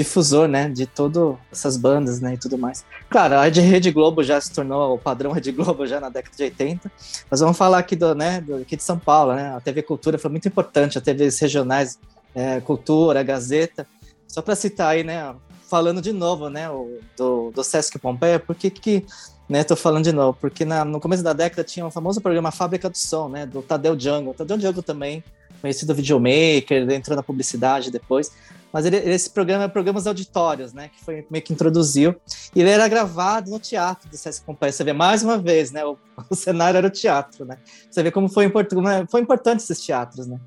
difusor, 0.00 0.48
né, 0.48 0.68
de 0.68 0.86
todas 0.86 1.36
essas 1.52 1.76
bandas, 1.76 2.20
né, 2.20 2.34
e 2.34 2.38
tudo 2.38 2.56
mais. 2.56 2.84
Claro, 3.10 3.34
a 3.34 3.44
Rede 3.44 3.90
Globo 3.90 4.22
já 4.22 4.40
se 4.40 4.50
tornou 4.50 4.94
o 4.94 4.98
padrão 4.98 5.32
Rede 5.32 5.52
Globo 5.52 5.86
já 5.86 6.00
na 6.00 6.08
década 6.08 6.34
de 6.34 6.42
80, 6.44 6.90
mas 7.30 7.40
vamos 7.40 7.56
falar 7.56 7.78
aqui 7.78 7.94
do, 7.94 8.14
né, 8.14 8.40
do, 8.40 8.56
aqui 8.56 8.76
de 8.76 8.82
São 8.82 8.98
Paulo, 8.98 9.34
né, 9.34 9.54
a 9.54 9.60
TV 9.60 9.82
Cultura 9.82 10.18
foi 10.18 10.30
muito 10.30 10.48
importante, 10.48 10.96
a 10.96 11.00
TVs 11.00 11.38
regionais, 11.38 11.98
é, 12.34 12.60
Cultura, 12.60 13.22
Gazeta, 13.22 13.86
só 14.26 14.40
para 14.40 14.56
citar 14.56 14.88
aí, 14.88 15.04
né, 15.04 15.34
falando 15.68 16.00
de 16.00 16.12
novo, 16.12 16.48
né, 16.48 16.70
o, 16.70 16.98
do, 17.16 17.50
do 17.50 17.62
Sesc 17.62 17.98
Pompeia, 17.98 18.38
por 18.40 18.54
que 18.54 19.04
né, 19.48 19.64
tô 19.64 19.74
falando 19.74 20.04
de 20.04 20.12
novo? 20.12 20.38
Porque 20.40 20.64
na, 20.64 20.84
no 20.84 21.00
começo 21.00 21.24
da 21.24 21.32
década 21.32 21.64
tinha 21.64 21.84
um 21.84 21.90
famoso 21.90 22.20
programa 22.20 22.52
Fábrica 22.52 22.88
do 22.88 22.96
Som, 22.96 23.28
né, 23.28 23.44
do 23.44 23.60
Tadeu 23.60 23.96
Django. 23.96 24.30
O 24.30 24.34
Tadeu 24.34 24.56
Django 24.56 24.80
também, 24.80 25.24
conhecido 25.60 25.92
videomaker, 25.92 26.88
entrou 26.88 27.16
na 27.16 27.22
publicidade 27.22 27.90
depois, 27.90 28.30
mas 28.72 28.86
ele, 28.86 28.96
esse 28.96 29.30
programa 29.30 29.64
é 29.64 29.68
programas 29.68 30.06
auditórios, 30.06 30.72
né, 30.72 30.88
que 30.88 31.04
foi 31.04 31.26
meio 31.30 31.44
que 31.44 31.52
introduziu, 31.52 32.14
e 32.54 32.60
ele 32.60 32.70
era 32.70 32.86
gravado 32.88 33.50
no 33.50 33.58
teatro 33.58 34.08
do 34.08 34.16
Sesc 34.16 34.44
Pompeia. 34.44 34.72
Você 34.72 34.84
vê 34.84 34.92
mais 34.92 35.22
uma 35.22 35.38
vez, 35.38 35.70
né, 35.70 35.84
o, 35.84 35.96
o 36.30 36.34
cenário 36.34 36.78
era 36.78 36.86
o 36.86 36.90
teatro, 36.90 37.44
né. 37.44 37.58
Você 37.90 38.02
vê 38.02 38.10
como 38.10 38.28
foi, 38.28 38.44
import, 38.44 38.70
é, 38.72 39.06
foi 39.06 39.20
importante 39.20 39.60
esses 39.60 39.80
teatros, 39.84 40.26
né. 40.26 40.38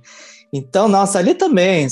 Então, 0.52 0.88
nossa, 0.88 1.18
ali 1.18 1.34
também, 1.34 1.88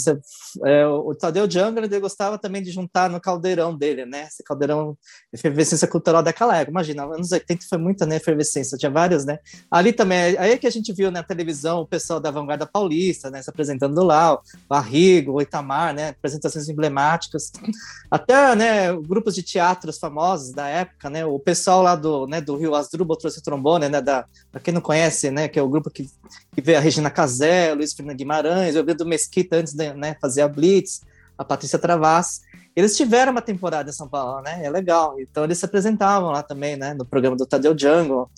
é, 0.65 0.85
o 0.85 1.13
Tadeu 1.15 1.47
Django, 1.47 1.79
ele 1.79 1.99
gostava 1.99 2.37
também 2.37 2.61
de 2.61 2.71
juntar 2.71 3.09
no 3.09 3.19
caldeirão 3.19 3.75
dele, 3.75 4.05
né? 4.05 4.27
Esse 4.27 4.43
caldeirão, 4.43 4.97
efervescência 5.31 5.87
cultural 5.87 6.23
daquela 6.23 6.55
época. 6.55 6.71
Imagina, 6.71 7.03
anos 7.03 7.31
80 7.31 7.65
foi 7.69 7.77
muita 7.77 8.05
né, 8.05 8.17
efervescência, 8.17 8.77
tinha 8.77 8.91
vários, 8.91 9.25
né? 9.25 9.39
Ali 9.69 9.93
também, 9.93 10.37
aí 10.37 10.51
é 10.51 10.57
que 10.57 10.67
a 10.67 10.71
gente 10.71 10.91
viu 10.93 11.11
na 11.11 11.23
televisão 11.23 11.81
o 11.81 11.87
pessoal 11.87 12.19
da 12.19 12.31
Vanguarda 12.31 12.65
Paulista, 12.65 13.29
né? 13.29 13.41
Se 13.41 13.49
apresentando 13.49 14.03
lá, 14.03 14.33
o 14.33 14.41
Barrigo, 14.67 15.33
o 15.33 15.41
Itamar, 15.41 15.93
né? 15.93 16.09
Apresentações 16.09 16.69
emblemáticas. 16.69 17.51
Até, 18.09 18.55
né, 18.55 18.93
grupos 18.93 19.35
de 19.35 19.43
teatros 19.43 19.97
famosos 19.97 20.51
da 20.53 20.67
época, 20.67 21.09
né? 21.09 21.25
O 21.25 21.39
pessoal 21.39 21.81
lá 21.81 21.95
do, 21.95 22.27
né, 22.27 22.41
do 22.41 22.55
Rio 22.55 22.75
Asdrubal 22.75 23.17
trouxe 23.17 23.39
o 23.39 23.43
trombone, 23.43 23.89
né? 23.89 24.01
Da, 24.01 24.25
pra 24.51 24.61
quem 24.61 24.73
não 24.73 24.81
conhece, 24.81 25.31
né? 25.31 25.47
Que 25.47 25.59
é 25.59 25.61
o 25.61 25.69
grupo 25.69 25.89
que, 25.89 26.09
que 26.53 26.61
vê 26.61 26.75
a 26.75 26.79
Regina 26.79 27.09
Casé, 27.09 27.73
Luiz 27.73 27.93
Fernando 27.93 28.17
Guimarães, 28.17 28.75
eu 28.75 28.85
vi 28.85 28.93
do 28.93 29.05
Mesquita 29.05 29.57
antes 29.57 29.73
de 29.73 29.93
né, 29.93 30.15
fazer 30.21 30.40
a 30.41 30.47
Blitz, 30.47 31.01
a 31.37 31.43
Patrícia 31.43 31.79
Travas. 31.79 32.41
Eles 32.75 32.95
tiveram 32.95 33.31
uma 33.31 33.41
temporada 33.41 33.89
em 33.89 33.93
São 33.93 34.07
Paulo, 34.07 34.41
né? 34.41 34.61
É 34.63 34.69
legal. 34.69 35.19
Então 35.19 35.43
eles 35.43 35.57
se 35.57 35.65
apresentavam 35.65 36.31
lá 36.31 36.41
também, 36.41 36.77
né? 36.77 36.93
No 36.93 37.05
programa 37.05 37.35
do 37.35 37.45
Tadeu 37.45 37.73
Django. 37.73 38.29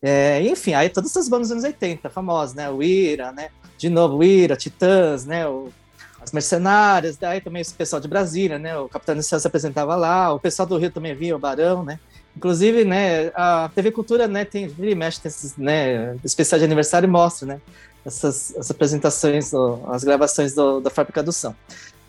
É, 0.00 0.42
enfim, 0.42 0.74
aí 0.74 0.88
todas 0.88 1.10
essas 1.10 1.28
bandas 1.28 1.48
dos 1.48 1.52
anos 1.52 1.64
80, 1.64 2.10
famosas, 2.10 2.54
né? 2.54 2.70
O 2.70 2.82
Ira, 2.82 3.32
né? 3.32 3.48
De 3.76 3.88
novo, 3.88 4.18
o 4.18 4.24
Ira, 4.24 4.56
Titãs, 4.56 5.24
né? 5.24 5.46
O, 5.46 5.70
as 6.20 6.32
Mercenárias, 6.32 7.16
daí 7.16 7.40
também 7.40 7.60
esse 7.60 7.74
pessoal 7.74 8.00
de 8.00 8.08
Brasília, 8.08 8.58
né? 8.58 8.76
O 8.78 8.88
Capitão 8.88 9.14
Inicial 9.14 9.40
se 9.40 9.46
apresentava 9.46 9.94
lá, 9.94 10.32
o 10.32 10.40
pessoal 10.40 10.66
do 10.66 10.76
Rio 10.76 10.90
também 10.90 11.14
via, 11.14 11.36
o 11.36 11.38
Barão, 11.38 11.84
né? 11.84 11.98
Inclusive, 12.36 12.84
né, 12.84 13.28
a 13.34 13.70
TV 13.74 13.92
Cultura, 13.92 14.26
né, 14.26 14.44
tem, 14.44 14.68
mexe, 14.96 15.20
tem 15.20 15.28
esses, 15.28 15.56
né, 15.56 16.16
especiais 16.24 16.60
de 16.60 16.64
aniversário 16.64 17.08
mostra, 17.08 17.46
né, 17.46 17.60
essas, 18.04 18.50
essas 18.50 18.70
apresentações, 18.70 19.52
as 19.88 20.04
gravações 20.04 20.54
do, 20.54 20.80
da 20.80 20.90
Fábrica 20.90 21.22
do 21.22 21.32
Som. 21.32 21.54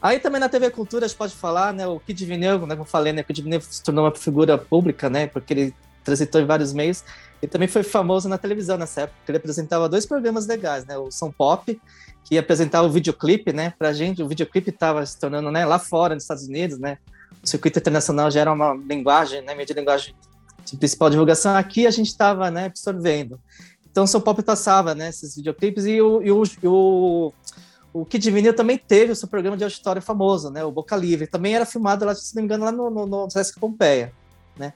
Aí 0.02 0.20
também 0.20 0.40
na 0.40 0.50
TV 0.50 0.70
Cultura 0.70 1.06
a 1.06 1.08
gente 1.08 1.18
pode 1.18 1.34
falar, 1.34 1.74
né, 1.74 1.88
o 1.88 2.00
Kid 2.00 2.26
Vinil, 2.26 2.60
né, 2.60 2.76
como 2.76 2.82
eu 2.82 2.86
falei, 2.86 3.12
né, 3.12 3.22
o 3.22 3.26
Kid 3.26 3.42
Vinil 3.42 3.62
se 3.62 3.82
tornou 3.82 4.06
uma 4.06 4.14
figura 4.14 4.58
pública, 4.58 5.10
né, 5.10 5.26
porque 5.28 5.54
ele 5.54 5.76
transitou 6.04 6.40
em 6.40 6.46
vários 6.46 6.74
meios, 6.74 7.04
e 7.42 7.48
também 7.48 7.68
foi 7.68 7.82
famoso 7.82 8.30
na 8.30 8.38
televisão 8.38 8.78
nessa 8.78 9.02
época, 9.02 9.18
ele 9.28 9.38
apresentava 9.38 9.90
dois 9.90 10.06
programas 10.06 10.46
legais, 10.46 10.86
né, 10.86 10.96
o 10.96 11.10
São 11.10 11.32
Pop, 11.32 11.82
que 12.24 12.38
apresentava 12.38 12.86
o 12.86 12.92
videoclipe, 12.92 13.52
né, 13.52 13.74
pra 13.80 13.94
gente, 13.94 14.22
o 14.22 14.28
videoclipe 14.28 14.70
estava 14.70 15.04
se 15.04 15.18
tornando, 15.18 15.50
né, 15.50 15.66
lá 15.66 15.80
fora, 15.80 16.14
nos 16.14 16.24
Estados 16.24 16.44
Unidos, 16.44 16.78
né, 16.78 17.00
o 17.42 17.48
circuito 17.48 17.80
internacional 17.80 18.30
já 18.30 18.42
era 18.42 18.52
uma 18.52 18.76
linguagem, 18.76 19.42
né, 19.42 19.56
meio 19.56 19.66
de 19.66 19.74
linguagem 19.74 20.14
de 20.66 20.78
principal 20.78 21.10
divulgação, 21.10 21.56
aqui 21.56 21.88
a 21.88 21.92
gente 21.92 22.08
estava, 22.08 22.52
né, 22.52 22.66
absorvendo. 22.66 23.40
Então, 23.96 24.06
São 24.06 24.20
Pop 24.20 24.44
passava, 24.44 24.94
né, 24.94 25.08
esses 25.08 25.38
videoclipes, 25.38 25.86
e 25.86 26.02
o, 26.02 26.22
e 26.22 26.30
o, 26.30 26.44
o, 26.66 27.34
o 27.94 28.06
Kid 28.06 28.30
Vinil 28.30 28.54
também 28.54 28.78
teve 28.78 29.14
o 29.14 29.16
seu 29.16 29.26
programa 29.26 29.56
de 29.56 29.64
auditório 29.64 30.02
famoso, 30.02 30.50
né, 30.50 30.66
o 30.66 30.70
Boca 30.70 30.98
Livre, 30.98 31.28
também 31.28 31.56
era 31.56 31.66
filmado, 31.66 32.04
lá, 32.04 32.14
se 32.14 32.36
não 32.36 32.42
me 32.42 32.46
engano, 32.46 32.66
lá 32.66 32.74
no, 32.74 32.90
no, 32.90 33.06
no 33.06 33.30
Sesc 33.30 33.58
Pompeia, 33.58 34.12
né. 34.58 34.74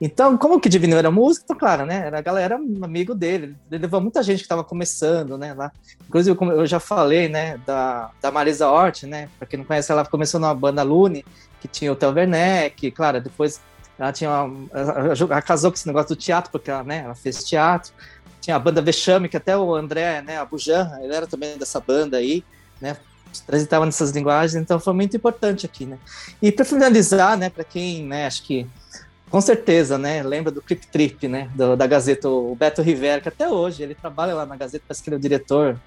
Então, 0.00 0.38
como 0.38 0.54
o 0.54 0.60
Kid 0.60 0.78
Vinil 0.78 0.96
era 0.96 1.10
músico, 1.10 1.44
então, 1.44 1.58
claro, 1.58 1.84
né, 1.84 2.06
era 2.06 2.20
a 2.20 2.22
galera 2.22 2.56
amigo 2.56 3.14
dele, 3.14 3.54
ele 3.70 3.82
levou 3.82 4.00
muita 4.00 4.22
gente 4.22 4.38
que 4.38 4.44
estava 4.44 4.64
começando, 4.64 5.36
né, 5.36 5.52
lá. 5.52 5.70
Inclusive, 6.08 6.34
eu 6.40 6.64
já 6.66 6.80
falei, 6.80 7.28
né, 7.28 7.60
da, 7.66 8.12
da 8.18 8.30
Marisa 8.30 8.66
Hort, 8.66 9.02
né, 9.02 9.28
para 9.38 9.46
quem 9.46 9.58
não 9.58 9.66
conhece, 9.66 9.92
ela 9.92 10.06
começou 10.06 10.40
numa 10.40 10.54
banda 10.54 10.82
Lune, 10.82 11.22
que 11.60 11.68
tinha 11.68 11.92
o 11.92 11.96
Theo 11.96 12.14
Werneck, 12.14 12.90
claro, 12.92 13.20
depois 13.20 13.60
ela 13.98 14.12
tinha 14.12 14.30
uma, 14.30 14.68
ela 14.72 15.42
casou 15.42 15.70
com 15.70 15.76
esse 15.76 15.86
negócio 15.86 16.08
do 16.08 16.16
teatro, 16.16 16.50
porque 16.50 16.70
ela, 16.70 16.82
né, 16.82 17.02
ela 17.04 17.14
fez 17.14 17.44
teatro. 17.44 17.92
Tinha 18.44 18.56
a 18.56 18.58
banda 18.58 18.82
Vexame, 18.82 19.26
que 19.26 19.38
até 19.38 19.56
o 19.56 19.74
André, 19.74 20.20
né, 20.20 20.36
Abujan, 20.36 20.98
ele 21.00 21.14
era 21.14 21.26
também 21.26 21.56
dessa 21.56 21.80
banda 21.80 22.18
aí, 22.18 22.44
né, 22.78 22.94
transitava 23.46 23.86
nessas 23.86 24.10
linguagens, 24.10 24.54
então 24.54 24.78
foi 24.78 24.92
muito 24.92 25.16
importante 25.16 25.64
aqui, 25.64 25.86
né. 25.86 25.96
E 26.42 26.52
para 26.52 26.62
finalizar, 26.62 27.38
né, 27.38 27.48
para 27.48 27.64
quem, 27.64 28.04
né, 28.04 28.26
acho 28.26 28.42
que 28.42 28.66
com 29.30 29.40
certeza, 29.40 29.96
né, 29.96 30.22
lembra 30.22 30.52
do 30.52 30.60
Clip 30.60 30.86
Trip, 30.88 31.26
né, 31.26 31.50
do, 31.54 31.74
da 31.74 31.86
Gazeta, 31.86 32.28
o 32.28 32.54
Beto 32.54 32.82
Rivera, 32.82 33.18
que 33.22 33.30
até 33.30 33.48
hoje 33.48 33.82
ele 33.82 33.94
trabalha 33.94 34.34
lá 34.34 34.44
na 34.44 34.56
Gazeta, 34.56 34.84
parece 34.86 35.02
que 35.02 35.08
ele 35.08 35.16
é 35.16 35.18
o 35.18 35.22
diretor 35.22 35.80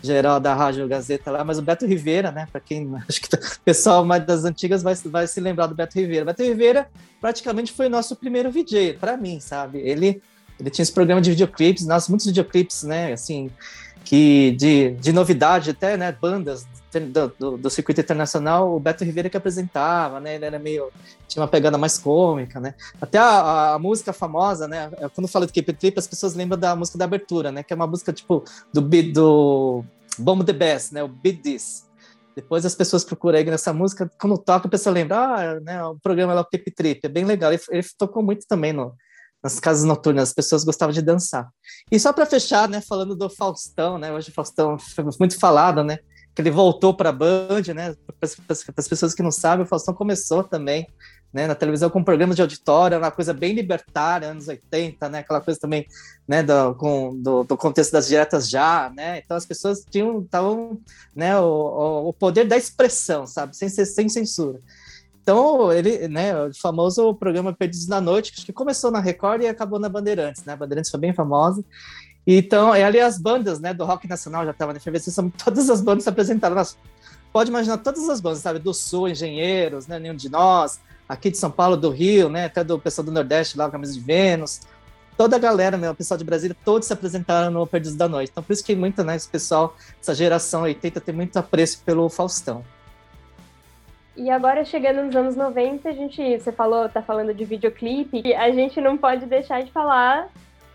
geral 0.00 0.38
da 0.38 0.54
Rádio 0.54 0.86
Gazeta 0.86 1.32
lá, 1.32 1.42
mas 1.42 1.58
o 1.58 1.62
Beto 1.62 1.84
Rivera, 1.84 2.30
né? 2.30 2.46
Para 2.52 2.60
quem 2.60 2.88
acho 3.08 3.20
que 3.20 3.34
o 3.34 3.60
pessoal 3.64 4.04
mais 4.04 4.24
das 4.24 4.44
antigas 4.44 4.84
vai, 4.84 4.94
vai 5.06 5.26
se 5.26 5.40
lembrar 5.40 5.66
do 5.66 5.74
Beto 5.74 5.98
Rivera. 5.98 6.26
Beto 6.26 6.44
Rivera 6.44 6.88
praticamente 7.20 7.72
foi 7.72 7.86
o 7.86 7.90
nosso 7.90 8.14
primeiro 8.14 8.52
VJ, 8.52 8.98
para 9.00 9.16
mim, 9.16 9.40
sabe? 9.40 9.78
Ele 9.80 10.22
ele 10.58 10.70
tinha 10.70 10.82
esse 10.82 10.92
programa 10.92 11.20
de 11.20 11.30
videoclipes, 11.30 11.86
nós 11.86 12.08
muitos 12.08 12.26
videoclipes, 12.26 12.82
né? 12.82 13.12
Assim, 13.12 13.50
que 14.04 14.52
de, 14.52 14.90
de 14.92 15.12
novidade 15.12 15.70
até, 15.70 15.96
né? 15.96 16.12
Bandas 16.12 16.66
do, 16.92 17.28
do, 17.38 17.58
do, 17.58 17.70
circuito 17.70 18.00
internacional, 18.00 18.74
o 18.74 18.78
Beto 18.78 19.02
Rivera 19.04 19.28
que 19.28 19.36
apresentava, 19.36 20.20
né? 20.20 20.36
Ele 20.36 20.44
era 20.44 20.58
meio 20.58 20.90
tinha 21.26 21.42
uma 21.42 21.48
pegada 21.48 21.76
mais 21.76 21.98
cômica, 21.98 22.60
né? 22.60 22.74
Até 23.00 23.18
a, 23.18 23.74
a 23.74 23.78
música 23.78 24.12
famosa, 24.12 24.68
né? 24.68 24.90
Quando 25.14 25.26
falo 25.26 25.46
de 25.46 25.52
Cape 25.52 25.72
Trip, 25.72 25.98
as 25.98 26.06
pessoas 26.06 26.34
lembram 26.34 26.58
da 26.58 26.76
música 26.76 26.98
da 26.98 27.04
abertura, 27.04 27.50
né? 27.50 27.62
Que 27.62 27.72
é 27.72 27.76
uma 27.76 27.86
música 27.86 28.12
tipo 28.12 28.44
do 28.72 28.80
do 28.80 29.84
Bomb 30.18 30.44
the 30.44 30.52
Best, 30.52 30.94
né? 30.94 31.02
O 31.02 31.08
Beat 31.08 31.42
This. 31.42 31.84
Depois 32.36 32.66
as 32.66 32.74
pessoas 32.74 33.04
procuram 33.04 33.38
aí 33.38 33.44
nessa 33.44 33.72
música, 33.72 34.10
quando 34.18 34.36
toca, 34.36 34.66
a 34.66 34.70
pessoa 34.70 34.92
lembra, 34.92 35.16
ah, 35.16 35.60
né, 35.60 35.84
o 35.84 35.96
programa 36.00 36.34
lá, 36.34 36.40
o 36.40 36.44
Cape 36.44 36.68
Trip, 36.72 37.00
é 37.04 37.08
bem 37.08 37.24
legal. 37.24 37.52
Ele, 37.52 37.62
ele 37.70 37.86
tocou 37.96 38.24
muito 38.24 38.44
também 38.48 38.72
no, 38.72 38.92
nas 39.44 39.60
casas 39.60 39.84
noturnas, 39.84 40.30
as 40.30 40.34
pessoas 40.34 40.64
gostavam 40.64 40.94
de 40.94 41.02
dançar. 41.02 41.50
E 41.92 42.00
só 42.00 42.14
para 42.14 42.24
fechar, 42.24 42.66
né, 42.66 42.80
falando 42.80 43.14
do 43.14 43.28
Faustão, 43.28 43.98
né, 43.98 44.10
hoje 44.10 44.30
o 44.30 44.32
Faustão 44.32 44.78
foi 44.78 45.04
muito 45.20 45.38
falado, 45.38 45.84
né, 45.84 45.98
que 46.34 46.40
ele 46.40 46.50
voltou 46.50 46.94
para 46.94 47.10
a 47.10 47.12
Band, 47.12 47.62
né, 47.74 47.94
para 48.18 48.54
as 48.78 48.88
pessoas 48.88 49.12
que 49.12 49.22
não 49.22 49.30
sabem, 49.30 49.66
o 49.66 49.68
Faustão 49.68 49.92
começou 49.92 50.42
também 50.42 50.88
né, 51.30 51.46
na 51.46 51.54
televisão 51.54 51.90
com 51.90 52.02
programas 52.02 52.36
de 52.36 52.42
auditório, 52.42 52.96
uma 52.96 53.10
coisa 53.10 53.34
bem 53.34 53.52
libertária, 53.52 54.28
anos 54.28 54.48
80, 54.48 55.08
né, 55.10 55.18
aquela 55.18 55.42
coisa 55.42 55.60
também, 55.60 55.86
né, 56.26 56.42
do, 56.42 56.74
com, 56.76 57.14
do, 57.20 57.44
do 57.44 57.56
contexto 57.56 57.92
das 57.92 58.06
diretas 58.06 58.48
já, 58.48 58.90
né, 58.96 59.18
então 59.18 59.36
as 59.36 59.44
pessoas 59.44 59.84
tinham, 59.90 60.22
estavam, 60.22 60.80
né, 61.14 61.38
o, 61.38 62.08
o 62.08 62.12
poder 62.14 62.46
da 62.46 62.56
expressão, 62.56 63.26
sabe, 63.26 63.54
sem, 63.54 63.68
sem 63.68 64.08
censura. 64.08 64.58
Então, 65.24 65.72
ele, 65.72 66.06
né, 66.06 66.36
o 66.44 66.54
famoso 66.54 67.14
programa 67.14 67.52
Perdidos 67.52 67.88
na 67.88 68.00
Noite, 68.00 68.32
que 68.44 68.52
começou 68.52 68.90
na 68.90 69.00
Record 69.00 69.42
e 69.42 69.46
acabou 69.46 69.80
na 69.80 69.88
Bandeirantes, 69.88 70.44
né, 70.44 70.52
a 70.52 70.56
Bandeirantes 70.56 70.90
foi 70.90 71.00
bem 71.00 71.14
famosa, 71.14 71.64
então, 72.26 72.76
e 72.76 72.82
ali 72.82 73.00
as 73.00 73.18
bandas, 73.18 73.58
né, 73.58 73.72
do 73.72 73.84
rock 73.84 74.06
nacional 74.06 74.44
já 74.44 74.50
estavam 74.50 74.74
na 74.74 74.78
efervescência, 74.78 75.32
todas 75.42 75.70
as 75.70 75.80
bandas 75.80 76.04
se 76.04 76.10
apresentaram, 76.10 76.62
pode 77.32 77.50
imaginar 77.50 77.78
todas 77.78 78.06
as 78.08 78.20
bandas, 78.20 78.40
sabe, 78.40 78.58
do 78.58 78.72
Sul, 78.72 79.08
Engenheiros, 79.08 79.86
né, 79.86 79.98
Nenhum 79.98 80.14
de 80.14 80.28
Nós, 80.28 80.78
aqui 81.08 81.30
de 81.30 81.38
São 81.38 81.50
Paulo, 81.50 81.76
do 81.76 81.90
Rio, 81.90 82.28
né? 82.28 82.46
Até 82.46 82.64
do 82.64 82.78
pessoal 82.78 83.04
do 83.04 83.12
Nordeste 83.12 83.56
lá, 83.56 83.70
Camisa 83.70 83.92
de 83.92 84.00
Vênus. 84.00 84.60
Toda 85.16 85.36
a 85.36 85.38
galera, 85.38 85.76
meu, 85.76 85.92
o 85.92 85.94
pessoal 85.94 86.18
de 86.18 86.24
Brasília, 86.24 86.56
todos 86.64 86.88
se 86.88 86.92
apresentaram 86.92 87.50
no 87.50 87.66
Perdidos 87.66 87.96
da 87.96 88.08
Noite. 88.08 88.30
Então, 88.30 88.42
por 88.42 88.52
isso 88.52 88.64
que 88.64 88.74
muita, 88.74 89.04
né, 89.04 89.14
esse 89.14 89.28
pessoal, 89.28 89.76
essa 90.00 90.14
geração 90.14 90.62
80 90.62 91.00
tem 91.00 91.14
muito 91.14 91.36
apreço 91.36 91.82
pelo 91.84 92.08
Faustão. 92.08 92.64
E 94.16 94.30
agora, 94.30 94.64
chegando 94.64 95.02
nos 95.02 95.16
anos 95.16 95.34
90, 95.34 95.88
a 95.88 95.92
gente, 95.92 96.38
você 96.38 96.52
falou, 96.52 96.88
tá 96.88 97.02
falando 97.02 97.34
de 97.34 97.44
videoclipe, 97.44 98.22
e 98.24 98.32
a 98.32 98.50
gente 98.52 98.80
não 98.80 98.96
pode 98.96 99.26
deixar 99.26 99.62
de 99.62 99.72
falar 99.72 100.28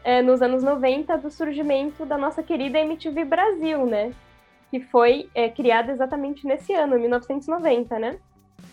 é, 0.03 0.21
nos 0.21 0.41
anos 0.41 0.61
90 0.61 1.17
do 1.17 1.31
surgimento 1.31 2.05
da 2.05 2.17
nossa 2.17 2.43
querida 2.43 2.79
MTV 2.79 3.23
Brasil, 3.23 3.85
né? 3.85 4.11
Que 4.69 4.81
foi 4.81 5.29
é, 5.33 5.49
criada 5.49 5.91
exatamente 5.91 6.45
nesse 6.45 6.73
ano, 6.73 6.99
1990, 6.99 7.97
né? 7.97 8.17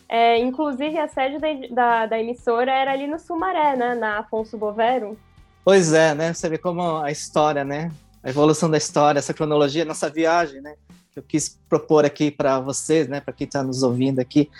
É, 0.08 0.38
inclusive, 0.38 0.98
a 0.98 1.08
sede 1.08 1.38
da, 1.38 1.48
da, 1.70 2.06
da, 2.06 2.18
emissora 2.18 2.72
era 2.72 2.92
ali 2.92 3.06
no 3.06 3.18
Sumaré, 3.18 3.76
né? 3.76 3.94
Na 3.94 4.18
Afonso 4.18 4.58
Bovero. 4.58 5.16
Pois 5.64 5.92
é, 5.92 6.14
né? 6.14 6.32
Você 6.32 6.48
vê 6.48 6.58
como 6.58 6.98
a 6.98 7.10
história, 7.10 7.64
né? 7.64 7.90
A 8.22 8.30
evolução 8.30 8.68
da 8.68 8.78
história, 8.78 9.18
essa 9.18 9.34
cronologia, 9.34 9.84
nossa 9.84 10.10
viagem, 10.10 10.60
né? 10.60 10.74
Que 11.16 11.20
eu 11.20 11.22
quis 11.22 11.58
propor 11.66 12.04
aqui 12.04 12.30
para 12.30 12.60
vocês, 12.60 13.08
né? 13.08 13.20
Para 13.20 13.32
quem 13.32 13.46
está 13.46 13.62
nos 13.62 13.82
ouvindo 13.82 14.18
aqui. 14.18 14.50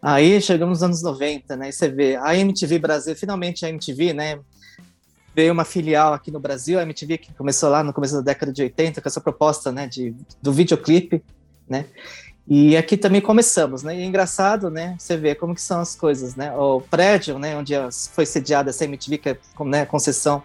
Aí 0.00 0.40
chegamos 0.40 0.78
nos 0.78 0.82
anos 0.84 1.02
90, 1.02 1.56
né? 1.56 1.68
E 1.68 1.72
você 1.72 1.88
vê 1.88 2.14
a 2.14 2.36
MTV 2.36 2.78
Brasil, 2.78 3.16
finalmente 3.16 3.66
a 3.66 3.68
MTV, 3.68 4.12
né? 4.12 4.38
Veio 5.34 5.52
uma 5.52 5.64
filial 5.64 6.14
aqui 6.14 6.30
no 6.30 6.38
Brasil, 6.38 6.78
a 6.78 6.82
MTV 6.82 7.18
que 7.18 7.34
começou 7.34 7.68
lá 7.68 7.82
no 7.82 7.92
começo 7.92 8.14
da 8.14 8.20
década 8.20 8.52
de 8.52 8.62
80 8.62 9.02
com 9.02 9.08
essa 9.08 9.20
proposta, 9.20 9.72
né? 9.72 9.88
De, 9.88 10.14
do 10.40 10.52
videoclipe, 10.52 11.24
né? 11.68 11.86
E 12.46 12.76
aqui 12.76 12.96
também 12.96 13.20
começamos, 13.20 13.82
né? 13.82 13.96
E 13.96 14.02
é 14.02 14.04
engraçado, 14.04 14.70
né? 14.70 14.94
Você 14.96 15.16
vê 15.16 15.34
como 15.34 15.56
que 15.56 15.60
são 15.60 15.80
as 15.80 15.96
coisas, 15.96 16.36
né? 16.36 16.52
O 16.52 16.80
prédio, 16.82 17.36
né? 17.36 17.56
Onde 17.56 17.74
foi 18.12 18.24
sediada 18.24 18.70
essa 18.70 18.84
MTV, 18.84 19.18
que 19.18 19.28
é 19.30 19.38
né, 19.64 19.84
concessão, 19.84 20.40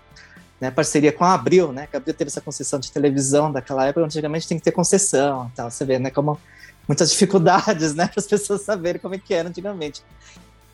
né? 0.61 0.69
Parceria 0.69 1.11
com 1.11 1.25
a 1.25 1.33
Abril, 1.33 1.73
né? 1.73 1.87
Que 1.87 1.97
a 1.97 1.99
Abril 1.99 2.13
teve 2.13 2.29
essa 2.29 2.39
concessão 2.39 2.79
de 2.79 2.91
televisão 2.91 3.51
daquela 3.51 3.85
época, 3.87 4.05
antigamente 4.05 4.47
tem 4.47 4.57
que 4.57 4.63
ter 4.63 4.71
concessão, 4.71 5.51
tal. 5.55 5.69
Você 5.71 5.83
vê, 5.83 5.97
né? 5.97 6.11
Como 6.11 6.39
muitas 6.87 7.09
dificuldades, 7.09 7.93
né? 7.95 8.07
Para 8.07 8.19
as 8.19 8.27
pessoas 8.27 8.61
saberem 8.61 9.01
como 9.01 9.15
é 9.15 9.17
que 9.17 9.33
era 9.33 9.49
antigamente. 9.49 10.03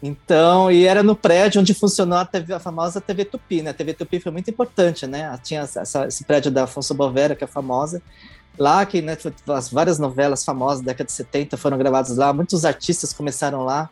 Então, 0.04 0.70
e 0.70 0.86
era 0.86 1.02
no 1.02 1.16
prédio 1.16 1.60
onde 1.60 1.74
funcionou 1.74 2.20
a, 2.20 2.26
TV, 2.26 2.54
a 2.54 2.60
famosa 2.60 3.02
TV 3.02 3.26
Tupi, 3.26 3.64
né? 3.64 3.72
A 3.72 3.74
TV 3.74 3.94
Tupi 3.94 4.20
foi 4.20 4.32
muito 4.32 4.50
importante, 4.50 5.08
né? 5.08 5.40
Tinha 5.42 5.62
essa, 5.62 6.06
esse 6.06 6.24
prédio 6.26 6.52
da 6.52 6.66
Afonso 6.66 6.94
Bovera, 6.94 7.36
que 7.36 7.44
é 7.44 7.48
famosa, 7.48 8.02
Lá 8.58 8.84
que 8.88 9.04
né, 9.04 9.16
as 9.50 9.70
várias 9.70 10.00
novelas 10.00 10.44
famosas 10.44 10.82
da 10.82 10.88
década 10.92 11.06
de 11.06 11.12
70 11.12 11.58
foram 11.58 11.78
gravadas 11.78 12.18
lá, 12.18 12.34
muitos 12.34 12.66
artistas 12.66 13.14
começaram 13.14 13.64
lá. 13.64 13.88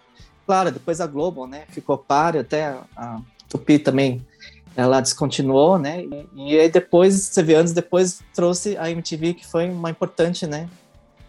Claro, 0.46 0.72
depois 0.72 1.00
a 1.00 1.06
Globo, 1.06 1.46
né, 1.46 1.66
ficou 1.70 1.98
páreo, 1.98 2.42
até 2.42 2.76
a 2.98 3.20
Tupi 3.48 3.78
também 3.78 4.26
ela 4.76 5.02
descontinuou, 5.02 5.78
né? 5.78 6.06
E, 6.36 6.60
aí 6.60 6.70
depois, 6.70 7.16
você 7.16 7.42
vê, 7.42 7.56
anos 7.56 7.72
depois 7.72 8.20
trouxe 8.34 8.78
a 8.78 8.90
MTV, 8.90 9.36
que 9.36 9.46
foi 9.46 9.70
uma 9.70 9.90
importante, 9.90 10.46
né? 10.46 10.68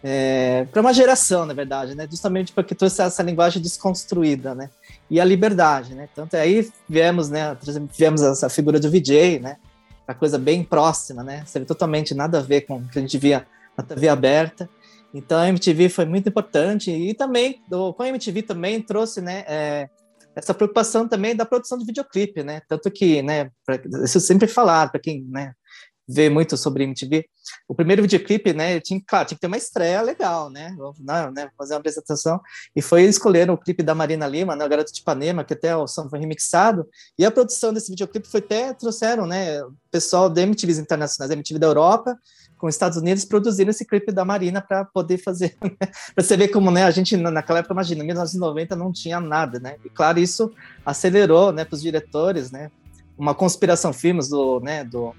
É, 0.03 0.65
para 0.71 0.81
uma 0.81 0.93
geração, 0.93 1.45
na 1.45 1.53
verdade, 1.53 1.95
né? 1.95 2.07
Justamente 2.09 2.51
porque 2.51 2.75
trouxe 2.75 3.01
essa 3.01 3.23
linguagem 3.23 3.61
desconstruída, 3.61 4.53
né? 4.53 4.69
E 5.09 5.19
a 5.19 5.25
liberdade, 5.25 5.95
né? 5.95 6.09
Tanto 6.13 6.35
aí 6.35 6.69
viemos, 6.87 7.29
né? 7.29 7.57
Tivemos 7.91 8.21
essa 8.21 8.49
figura 8.49 8.79
do 8.79 8.91
VJ, 8.91 9.39
né? 9.39 9.57
a 10.07 10.13
coisa 10.13 10.39
bem 10.39 10.63
próxima, 10.63 11.21
né? 11.21 11.43
Você 11.45 11.59
totalmente 11.65 12.15
nada 12.15 12.39
a 12.39 12.41
ver 12.41 12.61
com 12.61 12.77
o 12.77 12.87
que 12.87 12.97
a 12.97 13.01
gente 13.01 13.17
via 13.17 13.45
na 13.75 13.83
TV 13.83 14.07
aberta. 14.07 14.69
Então 15.13 15.37
a 15.37 15.49
MTV 15.49 15.89
foi 15.89 16.05
muito 16.05 16.29
importante 16.29 16.91
e 16.91 17.13
também 17.13 17.61
com 17.69 18.01
a 18.01 18.07
MTV 18.07 18.43
também 18.43 18.81
trouxe, 18.81 19.21
né, 19.21 19.43
é, 19.47 19.89
essa 20.37 20.53
preocupação 20.53 21.07
também 21.07 21.35
da 21.35 21.45
produção 21.45 21.79
de 21.79 21.85
videoclipe, 21.85 22.43
né? 22.43 22.61
Tanto 22.67 22.91
que, 22.91 23.23
né, 23.23 23.49
pra, 23.65 23.81
isso 24.03 24.19
sempre 24.19 24.47
falar 24.47 24.91
para 24.91 25.01
quem, 25.01 25.23
né, 25.23 25.51
vê 26.07 26.29
muito 26.29 26.55
sobre 26.55 26.83
MTV, 26.83 27.25
o 27.67 27.75
primeiro 27.75 28.01
videoclipe, 28.01 28.53
né, 28.53 28.79
tinha, 28.79 29.01
claro, 29.05 29.27
tinha 29.27 29.35
que 29.35 29.41
ter 29.41 29.47
uma 29.47 29.57
estreia 29.57 30.01
legal, 30.01 30.49
né, 30.49 30.73
Vamos, 30.77 30.99
né, 30.99 31.49
fazer 31.57 31.73
uma 31.73 31.79
apresentação, 31.79 32.39
e 32.73 32.81
foi 32.81 33.03
escolher 33.03 33.49
o 33.49 33.57
clipe 33.57 33.83
da 33.83 33.93
Marina 33.93 34.25
Lima, 34.25 34.55
né, 34.55 34.63
o 34.63 34.69
Garoto 34.69 34.93
de 34.93 35.01
Ipanema, 35.01 35.43
que 35.43 35.53
até 35.53 35.75
o 35.75 35.85
som 35.85 36.07
foi 36.09 36.19
remixado, 36.19 36.87
e 37.19 37.25
a 37.25 37.31
produção 37.31 37.73
desse 37.73 37.89
videoclipe 37.89 38.27
foi 38.27 38.39
até, 38.39 38.73
trouxeram, 38.73 39.25
né, 39.25 39.59
pessoal 39.91 40.29
da 40.29 40.41
MTVs 40.43 40.77
internacionais, 40.77 41.29
da 41.29 41.35
MTV 41.35 41.59
da 41.59 41.67
Europa, 41.67 42.17
com 42.57 42.67
os 42.67 42.75
Estados 42.75 42.97
Unidos 42.97 43.23
produzindo 43.25 43.71
esse 43.71 43.85
clipe 43.85 44.11
da 44.11 44.25
Marina 44.25 44.61
para 44.61 44.85
poder 44.85 45.17
fazer, 45.17 45.55
né? 45.61 45.89
para 46.13 46.23
você 46.23 46.35
ver 46.35 46.49
como, 46.49 46.71
né, 46.71 46.83
a 46.83 46.91
gente 46.91 47.15
naquela 47.15 47.59
época, 47.59 47.73
imagina, 47.73 48.03
em 48.03 48.07
1990 48.07 48.75
não 48.75 48.91
tinha 48.91 49.19
nada, 49.19 49.59
né, 49.59 49.75
e 49.85 49.89
claro, 49.89 50.19
isso 50.19 50.51
acelerou, 50.85 51.51
né, 51.51 51.63
para 51.63 51.75
os 51.75 51.81
diretores, 51.81 52.51
né, 52.51 52.71
uma 53.17 53.33
conspiração 53.33 53.93
filmes 53.93 54.29
do, 54.29 54.59
né, 54.59 54.83
do 54.83 55.13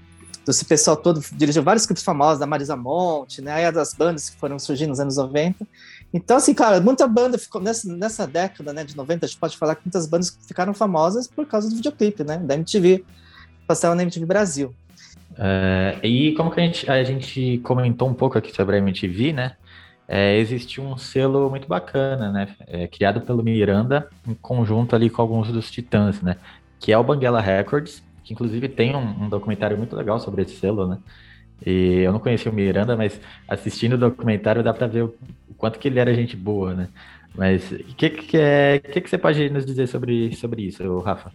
desse 0.45 0.65
pessoal 0.65 0.97
todo 0.97 1.23
dirigiu 1.33 1.61
vários 1.61 1.85
clipes 1.85 2.03
famosos 2.03 2.39
da 2.39 2.47
Marisa 2.47 2.75
Monte, 2.75 3.41
né, 3.41 3.51
aí 3.53 3.71
das 3.71 3.93
bandas 3.93 4.29
que 4.29 4.39
foram 4.39 4.57
surgindo 4.57 4.89
nos 4.89 4.99
anos 4.99 5.17
90. 5.17 5.67
Então, 6.11 6.37
assim, 6.37 6.55
cara, 6.55 6.81
muita 6.81 7.07
banda 7.07 7.37
ficou 7.37 7.61
nessa, 7.61 7.87
nessa 7.93 8.25
década, 8.25 8.73
né, 8.73 8.83
de 8.83 8.97
90, 8.97 9.25
a 9.25 9.29
gente 9.29 9.39
pode 9.39 9.57
falar 9.57 9.75
que 9.75 9.85
muitas 9.85 10.07
bandas 10.07 10.35
ficaram 10.47 10.73
famosas 10.73 11.27
por 11.27 11.45
causa 11.45 11.69
do 11.69 11.75
videoclipe, 11.75 12.23
né, 12.23 12.37
da 12.37 12.55
MTV, 12.55 13.03
passaram 13.67 13.95
na 13.95 14.01
MTV 14.01 14.25
Brasil. 14.25 14.73
É, 15.41 15.97
e 16.03 16.33
como 16.33 16.51
que 16.51 16.59
a 16.59 16.63
gente, 16.63 16.91
a 16.91 17.01
gente 17.01 17.59
comentou 17.59 18.09
um 18.09 18.13
pouco 18.13 18.37
aqui 18.37 18.53
sobre 18.53 18.75
a 18.75 18.79
MTV, 18.79 19.31
né? 19.31 19.55
É, 20.05 20.37
existiu 20.37 20.83
um 20.83 20.97
selo 20.97 21.49
muito 21.49 21.67
bacana, 21.67 22.29
né? 22.31 22.55
É, 22.67 22.87
criado 22.87 23.21
pelo 23.21 23.41
Miranda, 23.41 24.09
em 24.27 24.33
conjunto 24.33 24.95
ali 24.95 25.09
com 25.09 25.21
alguns 25.21 25.49
dos 25.49 25.71
Titãs, 25.71 26.21
né? 26.21 26.35
Que 26.77 26.91
é 26.91 26.97
o 26.97 27.03
Banguela 27.03 27.39
Records, 27.39 28.03
que 28.23 28.33
inclusive 28.33 28.67
tem 28.67 28.95
um, 28.95 29.25
um, 29.25 29.29
documentário 29.29 29.77
muito 29.77 29.95
legal 29.95 30.19
sobre 30.19 30.41
esse 30.41 30.55
selo, 30.57 30.87
né? 30.87 30.97
E 31.65 32.01
eu 32.01 32.11
não 32.11 32.19
conhecia 32.19 32.51
o 32.51 32.55
Miranda, 32.55 32.97
mas 32.97 33.19
assistindo 33.47 33.93
o 33.93 33.97
documentário 33.97 34.63
dá 34.63 34.73
para 34.73 34.87
ver 34.87 35.03
o, 35.03 35.15
quanto 35.57 35.79
que 35.79 35.87
ele 35.87 35.99
era 35.99 36.13
gente 36.13 36.35
boa, 36.35 36.73
né? 36.73 36.89
Mas 37.35 37.71
o 37.71 37.95
que 37.95 38.09
que, 38.09 38.37
é, 38.37 38.79
que 38.79 38.99
que 39.01 39.09
você 39.09 39.17
pode 39.17 39.49
nos 39.49 39.65
dizer 39.65 39.87
sobre, 39.87 40.35
sobre 40.35 40.63
isso, 40.63 40.99
Rafa? 40.99 41.31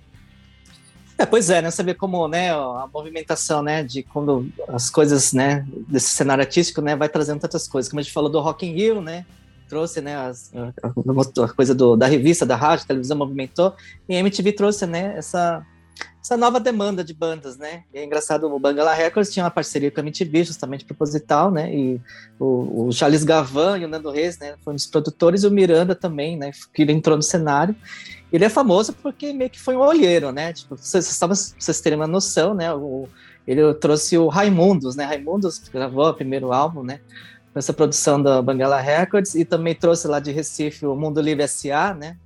É, 1.16 1.24
pois 1.24 1.48
é, 1.48 1.62
né? 1.62 1.70
Saber 1.70 1.94
como, 1.94 2.26
né, 2.26 2.50
a 2.50 2.88
movimentação, 2.92 3.62
né, 3.62 3.82
de 3.84 4.02
quando 4.02 4.48
as 4.68 4.90
coisas, 4.90 5.32
né, 5.32 5.64
desse 5.88 6.08
cenário 6.08 6.42
artístico, 6.42 6.80
né, 6.80 6.96
vai 6.96 7.08
trazendo 7.08 7.40
tantas 7.40 7.68
coisas. 7.68 7.90
Como 7.90 8.00
a 8.00 8.02
gente 8.02 8.12
falou 8.12 8.28
do 8.28 8.40
Rock 8.40 8.66
in 8.66 8.72
Rio, 8.72 9.00
né, 9.00 9.24
trouxe, 9.68 10.00
né, 10.00 10.16
as, 10.16 10.52
a, 10.54 10.88
a, 10.88 11.48
coisa 11.48 11.74
do, 11.74 11.96
da 11.96 12.06
revista, 12.06 12.44
da 12.44 12.56
rádio, 12.56 12.86
televisão 12.86 13.16
movimentou, 13.16 13.74
e 14.08 14.16
a 14.16 14.18
MTV 14.18 14.52
trouxe, 14.52 14.86
né, 14.86 15.14
essa 15.16 15.64
essa 16.24 16.38
nova 16.38 16.58
demanda 16.58 17.04
de 17.04 17.12
bandas, 17.12 17.58
né? 17.58 17.84
E 17.92 17.98
é 17.98 18.04
engraçado, 18.04 18.46
o 18.46 18.58
Bangala 18.58 18.94
Records 18.94 19.30
tinha 19.30 19.44
uma 19.44 19.50
parceria 19.50 19.90
com 19.90 20.00
a 20.00 20.02
MTV, 20.02 20.44
justamente 20.44 20.82
proposital, 20.82 21.50
né? 21.50 21.72
E 21.72 22.00
o, 22.40 22.86
o 22.86 22.92
Charles 22.92 23.24
Gavan 23.24 23.78
e 23.78 23.84
o 23.84 23.88
Nando 23.88 24.10
Reis, 24.10 24.38
né? 24.38 24.54
Foram 24.64 24.76
os 24.76 24.86
produtores, 24.86 25.42
e 25.42 25.46
o 25.46 25.50
Miranda 25.50 25.94
também, 25.94 26.34
né? 26.34 26.50
Que 26.72 26.80
ele 26.80 26.92
entrou 26.92 27.14
no 27.14 27.22
cenário. 27.22 27.76
Ele 28.34 28.44
é 28.44 28.48
famoso 28.48 28.92
porque 28.94 29.32
meio 29.32 29.48
que 29.48 29.60
foi 29.60 29.76
um 29.76 29.80
olheiro, 29.80 30.32
né? 30.32 30.52
Tipo, 30.52 30.76
vocês, 30.76 31.06
vocês, 31.06 31.80
terem 31.80 31.96
uma 31.96 32.08
noção, 32.08 32.52
né? 32.52 32.74
O, 32.74 33.08
ele 33.46 33.72
trouxe 33.74 34.18
o 34.18 34.26
Raimundos, 34.26 34.96
né? 34.96 35.04
Raimundos 35.04 35.60
gravou 35.68 36.08
o 36.08 36.14
primeiro 36.14 36.52
álbum, 36.52 36.82
né? 36.82 36.98
Essa 37.54 37.72
produção 37.72 38.20
da 38.20 38.42
Bangala 38.42 38.80
Records 38.80 39.36
e 39.36 39.44
também 39.44 39.72
trouxe 39.72 40.08
lá 40.08 40.18
de 40.18 40.32
Recife 40.32 40.84
o 40.84 40.96
Mundo 40.96 41.20
Livre 41.20 41.44
S.A., 41.44 41.94
né? 41.94 42.16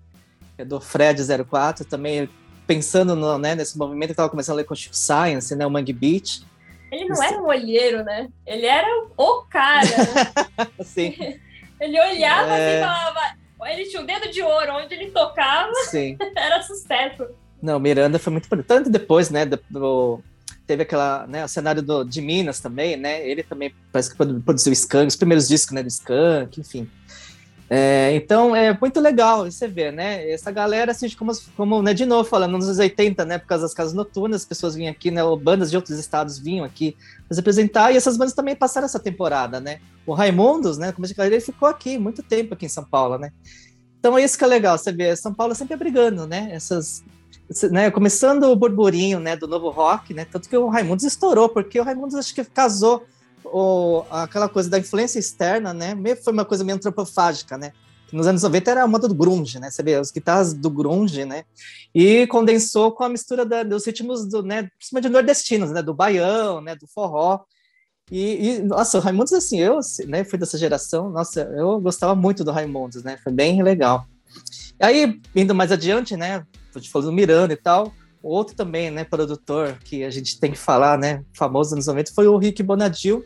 É 0.56 0.64
do 0.64 0.80
Fred 0.80 1.22
04, 1.44 1.84
também 1.84 2.26
pensando 2.66 3.14
no, 3.14 3.36
né, 3.36 3.54
nesse 3.54 3.76
movimento, 3.76 4.08
que 4.08 4.12
estava 4.12 4.30
começando 4.30 4.54
a 4.54 4.56
ler 4.56 4.64
com 4.64 4.74
Chico 4.74 4.96
Science, 4.96 5.54
né, 5.54 5.66
o 5.66 5.70
Mangue 5.70 5.92
Beach. 5.92 6.42
Ele 6.90 7.04
não 7.04 7.12
Isso. 7.12 7.22
era 7.22 7.38
um 7.38 7.46
olheiro, 7.46 8.02
né? 8.02 8.30
Ele 8.46 8.64
era 8.64 8.88
o 9.14 9.42
cara, 9.42 9.86
né? 9.86 10.68
Sim. 10.82 11.14
ele 11.78 12.00
olhava 12.00 12.50
assim 12.50 12.62
é... 12.62 12.78
e 12.78 12.80
falava... 12.80 13.47
Ele 13.66 13.84
tinha 13.86 14.02
o 14.02 14.06
dedo 14.06 14.30
de 14.30 14.42
ouro, 14.42 14.74
onde 14.74 14.94
ele 14.94 15.10
tocava, 15.10 15.72
Sim. 15.90 16.16
era 16.36 16.62
sucesso. 16.62 17.26
Não, 17.60 17.80
Miranda 17.80 18.18
foi 18.18 18.32
muito 18.32 18.46
importante 18.46 18.88
depois, 18.88 19.30
né, 19.30 19.44
do, 19.44 20.22
teve 20.66 20.82
aquela, 20.82 21.26
né, 21.26 21.44
o 21.44 21.48
cenário 21.48 21.82
do, 21.82 22.04
de 22.04 22.20
Minas 22.20 22.60
também, 22.60 22.96
né, 22.96 23.26
ele 23.26 23.42
também 23.42 23.74
parece 23.90 24.10
que 24.10 24.16
produziu 24.16 24.72
Skank, 24.72 25.08
os 25.08 25.16
primeiros 25.16 25.48
discos, 25.48 25.72
né, 25.72 25.82
do 25.82 25.88
Skank, 25.88 26.60
enfim. 26.60 26.88
É, 27.70 28.14
então 28.14 28.56
é 28.56 28.76
muito 28.78 28.98
legal 28.98 29.44
você 29.44 29.68
ver, 29.68 29.92
né? 29.92 30.30
Essa 30.30 30.50
galera, 30.50 30.92
assim, 30.92 31.08
como, 31.10 31.32
como 31.54 31.82
né, 31.82 31.92
de 31.92 32.06
novo 32.06 32.26
falando, 32.28 32.52
nos 32.52 32.64
anos 32.64 32.78
80, 32.78 33.24
né? 33.26 33.38
Por 33.38 33.46
causa 33.46 33.64
das 33.64 33.74
casas 33.74 33.92
noturnas, 33.92 34.40
as 34.40 34.46
pessoas 34.46 34.74
vinham 34.74 34.90
aqui, 34.90 35.10
né? 35.10 35.20
Bandas 35.36 35.70
de 35.70 35.76
outros 35.76 35.98
estados 35.98 36.38
vinham 36.38 36.64
aqui 36.64 36.96
nos 37.28 37.38
apresentar, 37.38 37.92
e 37.92 37.96
essas 37.96 38.16
bandas 38.16 38.32
também 38.32 38.56
passaram 38.56 38.86
essa 38.86 38.98
temporada, 38.98 39.60
né? 39.60 39.80
O 40.06 40.14
Raimundos, 40.14 40.78
né? 40.78 40.92
Como 40.92 41.06
de 41.06 41.14
carreira, 41.14 41.36
ele 41.36 41.44
ficou 41.44 41.68
aqui 41.68 41.98
muito 41.98 42.22
tempo 42.22 42.54
aqui 42.54 42.64
em 42.64 42.70
São 42.70 42.84
Paulo, 42.84 43.18
né? 43.18 43.30
Então 44.00 44.16
é 44.16 44.24
isso 44.24 44.38
que 44.38 44.44
é 44.44 44.46
legal, 44.46 44.78
você 44.78 44.90
vê, 44.90 45.14
São 45.14 45.34
Paulo 45.34 45.54
sempre 45.54 45.74
abrigando, 45.74 46.26
né? 46.26 46.48
Essas. 46.52 47.04
Né, 47.70 47.90
começando 47.90 48.44
o 48.44 48.56
burburinho 48.56 49.18
né, 49.18 49.34
do 49.34 49.48
novo 49.48 49.70
rock, 49.70 50.12
né? 50.12 50.26
Tanto 50.30 50.50
que 50.50 50.56
o 50.56 50.68
Raimundos 50.68 51.04
estourou, 51.04 51.48
porque 51.48 51.80
o 51.80 51.82
Raimundos 51.82 52.14
acho 52.14 52.34
que 52.34 52.44
casou 52.44 53.06
o, 53.52 54.04
aquela 54.10 54.48
coisa 54.48 54.68
da 54.68 54.78
influência 54.78 55.18
externa, 55.18 55.72
né? 55.74 55.94
Foi 56.22 56.32
uma 56.32 56.44
coisa 56.44 56.64
meio 56.64 56.76
antropofágica, 56.76 57.56
né? 57.56 57.72
Nos 58.12 58.26
anos 58.26 58.42
90 58.42 58.70
era 58.70 58.82
a 58.82 58.86
moda 58.86 59.06
do 59.06 59.14
grunge, 59.14 59.58
né? 59.58 59.70
Você 59.70 59.82
vê 59.82 59.94
as 59.94 60.10
guitarras 60.10 60.54
do 60.54 60.70
grunge, 60.70 61.24
né? 61.24 61.44
E 61.94 62.26
condensou 62.28 62.92
com 62.92 63.04
a 63.04 63.08
mistura 63.08 63.44
da, 63.44 63.62
dos 63.62 63.86
ritmos 63.86 64.26
do, 64.26 64.42
né? 64.42 64.68
Principalmente 64.78 65.12
nordestinos, 65.12 65.70
né? 65.70 65.82
Do 65.82 65.92
baião, 65.92 66.60
né? 66.60 66.74
Do 66.74 66.86
forró. 66.86 67.40
E, 68.10 68.48
e, 68.48 68.58
nossa, 68.60 68.96
o 68.96 69.00
Raimundos, 69.00 69.34
assim, 69.34 69.58
eu 69.60 69.80
né, 70.06 70.24
fui 70.24 70.38
dessa 70.38 70.56
geração, 70.56 71.10
nossa, 71.10 71.42
eu 71.42 71.78
gostava 71.78 72.14
muito 72.14 72.42
do 72.42 72.50
Raimundos, 72.50 73.04
né? 73.04 73.18
Foi 73.22 73.30
bem 73.30 73.62
legal. 73.62 74.06
Aí, 74.80 75.20
indo 75.36 75.54
mais 75.54 75.70
adiante, 75.70 76.16
né? 76.16 76.42
Te 76.80 76.88
falando 76.88 77.08
do 77.08 77.12
Miranda 77.12 77.52
e 77.52 77.56
tal. 77.56 77.92
Outro 78.22 78.54
também, 78.56 78.90
né, 78.90 79.04
produtor 79.04 79.78
que 79.84 80.02
a 80.04 80.10
gente 80.10 80.40
tem 80.40 80.50
que 80.50 80.58
falar, 80.58 80.98
né, 80.98 81.24
famoso 81.32 81.76
nos 81.76 81.86
90, 81.86 82.12
foi 82.12 82.26
o 82.26 82.36
Rick 82.36 82.62
Bonadil, 82.62 83.24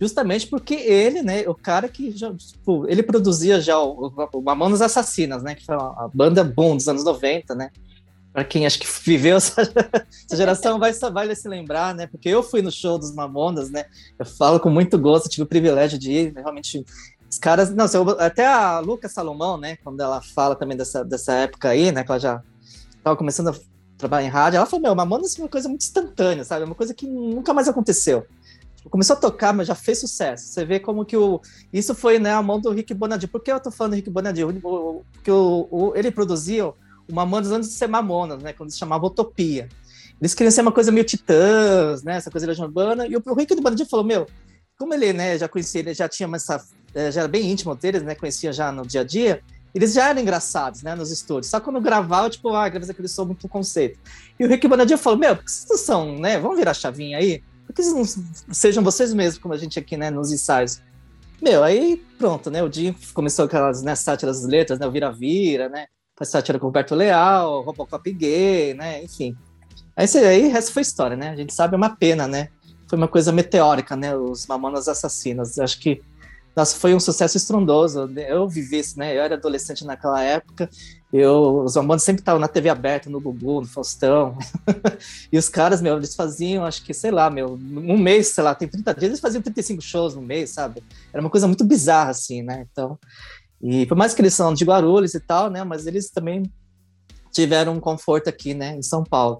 justamente 0.00 0.46
porque 0.46 0.74
ele, 0.74 1.22
né, 1.22 1.42
o 1.48 1.54
cara 1.54 1.88
que 1.88 2.10
já, 2.12 2.32
tipo, 2.32 2.86
ele 2.88 3.02
produzia 3.02 3.60
já 3.60 3.78
o, 3.78 4.12
o 4.32 4.40
Mamonas 4.40 4.80
Assassinas, 4.80 5.42
né, 5.42 5.54
que 5.54 5.64
foi 5.64 5.74
a 5.74 6.08
banda 6.12 6.44
boom 6.44 6.76
dos 6.76 6.88
anos 6.88 7.04
90, 7.04 7.54
né, 7.54 7.70
para 8.32 8.44
quem 8.44 8.64
acho 8.64 8.78
que 8.78 8.86
viveu 9.04 9.36
essa, 9.36 9.60
essa, 10.24 10.36
geração 10.36 10.78
vai, 10.78 10.92
vai 10.92 11.34
se 11.34 11.48
lembrar, 11.48 11.94
né, 11.94 12.06
porque 12.06 12.28
eu 12.28 12.42
fui 12.42 12.62
no 12.62 12.70
show 12.70 12.96
dos 12.96 13.12
Mamonas, 13.12 13.70
né, 13.70 13.86
eu 14.18 14.24
falo 14.24 14.60
com 14.60 14.70
muito 14.70 14.96
gosto, 14.98 15.28
tive 15.28 15.42
o 15.42 15.46
privilégio 15.46 15.98
de 15.98 16.12
ir, 16.12 16.32
realmente 16.34 16.84
os 17.28 17.38
caras, 17.38 17.74
não, 17.74 17.84
até 18.18 18.46
a 18.46 18.78
Lucas 18.78 19.12
Salomão, 19.12 19.58
né, 19.58 19.76
quando 19.82 20.00
ela 20.00 20.22
fala 20.22 20.54
também 20.54 20.76
dessa, 20.76 21.04
dessa 21.04 21.32
época 21.32 21.70
aí, 21.70 21.90
né, 21.90 22.04
que 22.04 22.10
ela 22.10 22.20
já 22.20 22.42
estava 22.96 23.16
começando 23.16 23.48
a 23.48 23.54
trabalhar 23.98 24.28
em 24.28 24.30
rádio, 24.30 24.58
ela 24.58 24.66
falou, 24.66 24.82
meu, 24.82 24.94
Mamonas 24.94 25.36
é 25.36 25.42
uma 25.42 25.48
coisa 25.48 25.68
muito 25.68 25.82
instantânea, 25.82 26.44
sabe, 26.44 26.62
é 26.62 26.66
uma 26.66 26.74
coisa 26.74 26.94
que 26.94 27.04
nunca 27.04 27.52
mais 27.52 27.68
aconteceu 27.68 28.24
começou 28.88 29.16
a 29.16 29.18
tocar, 29.18 29.52
mas 29.52 29.66
já 29.66 29.74
fez 29.74 30.00
sucesso. 30.00 30.46
Você 30.46 30.64
vê 30.64 30.80
como 30.80 31.04
que 31.04 31.16
o. 31.16 31.40
Isso 31.72 31.94
foi 31.94 32.18
né, 32.18 32.32
a 32.32 32.42
mão 32.42 32.60
do 32.60 32.70
Rick 32.70 32.92
Bonadil. 32.94 33.28
Por 33.28 33.42
que 33.42 33.50
eu 33.50 33.60
tô 33.60 33.70
falando 33.70 33.92
do 33.92 33.96
Rick 33.96 34.10
Bonadil? 34.10 34.52
Porque 35.12 35.30
o, 35.30 35.68
o, 35.70 35.92
ele 35.96 36.10
produziu 36.10 36.74
uma 37.08 37.24
Mamonas 37.24 37.50
antes 37.50 37.70
de 37.70 37.74
ser 37.74 37.88
Mamonas, 37.88 38.42
né? 38.42 38.52
Quando 38.52 38.70
se 38.70 38.78
chamava 38.78 39.06
Utopia. 39.06 39.68
Eles 40.20 40.34
queriam 40.34 40.50
ser 40.50 40.62
uma 40.62 40.72
coisa 40.72 40.92
meio 40.92 41.04
titãs, 41.04 42.02
né? 42.02 42.16
Essa 42.16 42.30
coisa 42.30 42.46
da 42.46 42.62
urbana. 42.62 43.06
E 43.06 43.16
o, 43.16 43.22
o 43.24 43.34
Rick 43.34 43.54
Bonadil 43.56 43.86
falou: 43.86 44.04
Meu, 44.04 44.26
como 44.78 44.94
ele 44.94 45.12
né, 45.12 45.38
já 45.38 45.48
conhecia, 45.48 45.80
ele 45.80 45.94
já 45.94 46.08
tinha 46.08 46.28
essa. 46.34 46.64
É, 46.94 47.10
já 47.10 47.22
era 47.22 47.28
bem 47.28 47.50
íntimo 47.50 47.74
deles, 47.74 48.02
né? 48.02 48.14
Conhecia 48.14 48.52
já 48.52 48.70
no 48.70 48.86
dia 48.86 49.00
a 49.00 49.04
dia. 49.04 49.42
Eles 49.74 49.92
já 49.92 50.08
eram 50.08 50.20
engraçados, 50.20 50.82
né, 50.82 50.94
nos 50.94 51.10
estúdios. 51.10 51.50
Só 51.50 51.60
quando 51.60 51.80
gravava, 51.80 52.30
tipo, 52.30 52.48
ah, 52.54 52.70
quer 52.70 52.80
dizer 52.80 52.94
que 52.94 53.00
eles 53.00 53.12
são 53.12 53.26
muito 53.26 53.46
conceito. 53.48 53.98
E 54.40 54.44
o 54.44 54.48
Rick 54.48 54.66
Bonadil 54.66 54.98
falou: 54.98 55.18
Meu, 55.18 55.36
vocês 55.36 55.80
são, 55.80 56.18
né? 56.18 56.38
Vamos 56.38 56.56
virar 56.56 56.72
a 56.72 56.74
chavinha 56.74 57.18
aí? 57.18 57.42
Não 57.86 58.54
sejam 58.54 58.82
vocês 58.82 59.12
mesmos, 59.14 59.40
como 59.40 59.54
a 59.54 59.56
gente 59.56 59.78
aqui, 59.78 59.96
né, 59.96 60.10
nos 60.10 60.32
ensaios? 60.32 60.80
Meu, 61.40 61.62
aí 61.62 62.02
pronto, 62.18 62.50
né? 62.50 62.62
O 62.62 62.72
Jim 62.72 62.94
começou 63.14 63.44
aquelas 63.44 63.82
né, 63.82 63.94
sátiras 63.94 64.40
das 64.42 64.50
letras, 64.50 64.78
né? 64.78 64.86
O 64.86 64.90
Vira-Vira, 64.90 65.68
né? 65.68 65.86
A 66.20 66.24
sátira 66.24 66.58
com 66.58 66.66
o 66.66 66.68
Roberto 66.68 66.96
Leal, 66.96 67.62
Robocop 67.62 68.12
gay, 68.12 68.74
né? 68.74 69.04
Enfim. 69.04 69.36
Aí, 69.96 70.06
aí, 70.26 70.50
essa 70.50 70.72
foi 70.72 70.82
história, 70.82 71.16
né? 71.16 71.30
A 71.30 71.36
gente 71.36 71.54
sabe, 71.54 71.74
é 71.74 71.76
uma 71.76 71.94
pena, 71.94 72.26
né? 72.26 72.48
Foi 72.88 72.98
uma 72.98 73.06
coisa 73.06 73.30
meteórica, 73.30 73.94
né? 73.94 74.16
Os 74.16 74.46
Mamonas 74.48 74.88
Assassinas. 74.88 75.58
Acho 75.60 75.78
que 75.78 76.02
nossa, 76.58 76.76
foi 76.76 76.92
um 76.92 76.98
sucesso 76.98 77.36
estrondoso. 77.36 78.10
Eu 78.16 78.48
vivi 78.48 78.80
isso, 78.80 78.98
né? 78.98 79.16
Eu 79.16 79.22
era 79.22 79.36
adolescente 79.36 79.84
naquela 79.84 80.20
época. 80.20 80.68
Eu, 81.12 81.62
os 81.62 81.76
Mamonas 81.76 82.02
sempre 82.02 82.20
estavam 82.20 82.40
na 82.40 82.48
TV 82.48 82.68
aberta, 82.68 83.08
no 83.08 83.20
Gugu, 83.20 83.60
no 83.60 83.66
Faustão. 83.66 84.36
e 85.32 85.38
os 85.38 85.48
caras, 85.48 85.80
meu, 85.80 85.96
eles 85.96 86.16
faziam, 86.16 86.64
acho 86.64 86.84
que, 86.84 86.92
sei 86.92 87.12
lá, 87.12 87.30
meu, 87.30 87.54
um 87.54 87.96
mês, 87.96 88.28
sei 88.28 88.42
lá, 88.42 88.56
tem 88.56 88.66
30 88.66 88.92
dias, 88.94 89.04
eles 89.04 89.20
faziam 89.20 89.40
35 89.40 89.80
shows 89.80 90.16
no 90.16 90.20
mês, 90.20 90.50
sabe? 90.50 90.82
Era 91.12 91.22
uma 91.22 91.30
coisa 91.30 91.46
muito 91.46 91.64
bizarra, 91.64 92.10
assim, 92.10 92.42
né? 92.42 92.66
Então, 92.72 92.98
e 93.62 93.86
por 93.86 93.96
mais 93.96 94.12
que 94.12 94.20
eles 94.20 94.34
são 94.34 94.52
de 94.52 94.64
Guarulhos 94.64 95.14
e 95.14 95.20
tal, 95.20 95.48
né? 95.48 95.62
Mas 95.62 95.86
eles 95.86 96.10
também 96.10 96.42
tiveram 97.30 97.74
um 97.74 97.80
conforto 97.80 98.28
aqui, 98.28 98.52
né, 98.52 98.74
em 98.74 98.82
São 98.82 99.04
Paulo. 99.04 99.38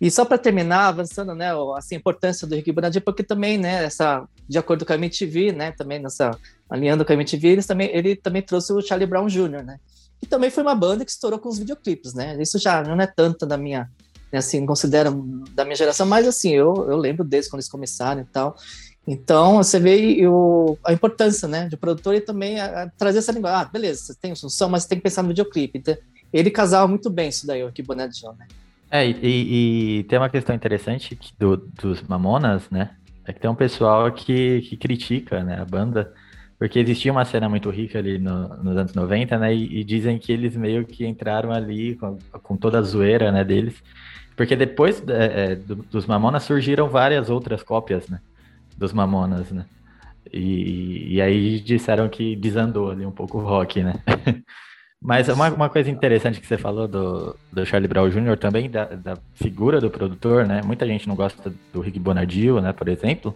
E 0.00 0.10
só 0.10 0.24
para 0.24 0.38
terminar, 0.38 0.86
avançando, 0.86 1.34
né, 1.34 1.50
assim, 1.76 1.96
a 1.96 1.98
importância 1.98 2.46
do 2.46 2.54
Rick 2.54 2.70
Bonadio, 2.70 3.00
porque 3.00 3.22
também, 3.22 3.58
né, 3.58 3.84
essa, 3.84 4.26
de 4.48 4.56
acordo 4.56 4.86
com 4.86 4.92
a 4.92 4.96
MTV, 4.96 5.52
né, 5.52 5.72
também 5.72 5.98
nessa, 5.98 6.30
alinhando 6.70 7.04
com 7.04 7.12
a 7.12 7.14
MTV, 7.14 7.48
ele 7.48 7.62
também, 7.62 7.90
ele 7.92 8.14
também 8.14 8.40
trouxe 8.40 8.72
o 8.72 8.80
Charlie 8.80 9.08
Brown 9.08 9.26
Jr., 9.26 9.64
né, 9.64 9.80
e 10.22 10.26
também 10.26 10.50
foi 10.50 10.62
uma 10.62 10.74
banda 10.74 11.04
que 11.04 11.10
estourou 11.10 11.38
com 11.40 11.48
os 11.48 11.58
videoclipes, 11.58 12.14
né, 12.14 12.40
isso 12.40 12.58
já 12.60 12.82
não 12.84 13.00
é 13.00 13.08
tanto 13.08 13.44
da 13.44 13.56
minha, 13.56 13.90
né, 14.32 14.38
assim, 14.38 14.64
considero 14.64 15.10
da 15.52 15.64
minha 15.64 15.76
geração, 15.76 16.06
mas 16.06 16.28
assim, 16.28 16.50
eu, 16.50 16.86
eu 16.88 16.96
lembro 16.96 17.24
desde 17.24 17.50
quando 17.50 17.58
eles 17.58 17.70
começaram 17.70 18.20
e 18.20 18.24
tal, 18.24 18.56
então, 19.10 19.56
você 19.56 19.80
vê 19.80 20.28
o, 20.28 20.76
a 20.84 20.92
importância, 20.92 21.48
né, 21.48 21.66
de 21.66 21.78
produtor 21.78 22.14
e 22.14 22.20
também 22.20 22.60
a, 22.60 22.82
a 22.82 22.90
trazer 22.90 23.20
essa 23.20 23.32
linguagem. 23.32 23.62
Ah, 23.62 23.64
beleza, 23.64 24.02
você 24.02 24.14
tem 24.14 24.32
um 24.32 24.36
som, 24.36 24.68
mas 24.68 24.82
você 24.82 24.90
tem 24.90 24.98
que 24.98 25.02
pensar 25.02 25.22
no 25.22 25.28
videoclipe. 25.28 25.78
Então, 25.78 25.96
ele 26.30 26.50
casava 26.50 26.86
muito 26.86 27.08
bem 27.08 27.30
isso 27.30 27.46
daí, 27.46 27.62
o 27.62 27.68
Rick 27.68 27.82
Bonadinho, 27.82 28.34
né. 28.38 28.46
É, 28.90 29.06
e, 29.06 30.00
e, 30.00 30.04
tem 30.04 30.18
uma 30.18 30.30
questão 30.30 30.54
interessante 30.54 31.18
do, 31.38 31.56
dos 31.56 32.02
Mamonas, 32.02 32.70
né? 32.70 32.90
É 33.24 33.32
que 33.32 33.40
tem 33.40 33.50
um 33.50 33.54
pessoal 33.54 34.10
que, 34.10 34.62
que 34.62 34.76
critica 34.76 35.44
né, 35.44 35.60
a 35.60 35.64
banda, 35.64 36.14
porque 36.58 36.78
existia 36.78 37.12
uma 37.12 37.26
cena 37.26 37.48
muito 37.48 37.68
rica 37.68 37.98
ali 37.98 38.18
no, 38.18 38.48
nos 38.62 38.76
anos 38.76 38.94
90, 38.94 39.38
né? 39.38 39.54
E, 39.54 39.80
e, 39.80 39.84
dizem 39.84 40.18
que 40.18 40.32
eles 40.32 40.56
meio 40.56 40.86
que 40.86 41.06
entraram 41.06 41.52
ali 41.52 41.96
com, 41.96 42.18
com 42.42 42.56
toda 42.56 42.78
a 42.78 42.82
zoeira 42.82 43.30
né, 43.30 43.44
deles. 43.44 43.82
Porque 44.34 44.56
depois 44.56 45.02
é, 45.08 45.52
é, 45.52 45.54
do, 45.56 45.76
dos 45.76 46.06
Mamonas 46.06 46.44
surgiram 46.44 46.88
várias 46.88 47.28
outras 47.28 47.62
cópias, 47.62 48.08
né? 48.08 48.20
Dos 48.76 48.92
Mamonas, 48.92 49.50
né? 49.52 49.66
E, 50.32 51.14
e 51.14 51.20
aí 51.20 51.60
disseram 51.60 52.08
que 52.08 52.34
desandou 52.36 52.90
ali 52.90 53.04
um 53.04 53.10
pouco 53.10 53.38
o 53.38 53.42
rock, 53.42 53.82
né? 53.82 53.94
Mas 55.00 55.28
uma, 55.28 55.48
uma 55.48 55.68
coisa 55.68 55.90
interessante 55.90 56.40
que 56.40 56.46
você 56.46 56.58
falou 56.58 56.88
do, 56.88 57.36
do 57.52 57.64
Charlie 57.64 57.88
Brown 57.88 58.08
Jr. 58.08 58.36
também, 58.36 58.68
da, 58.68 58.84
da 58.84 59.16
figura 59.34 59.80
do 59.80 59.90
produtor, 59.90 60.46
né? 60.46 60.60
Muita 60.64 60.86
gente 60.86 61.06
não 61.06 61.14
gosta 61.14 61.52
do 61.72 61.80
Rick 61.80 61.98
Bonadio, 62.00 62.60
né, 62.60 62.72
por 62.72 62.88
exemplo. 62.88 63.34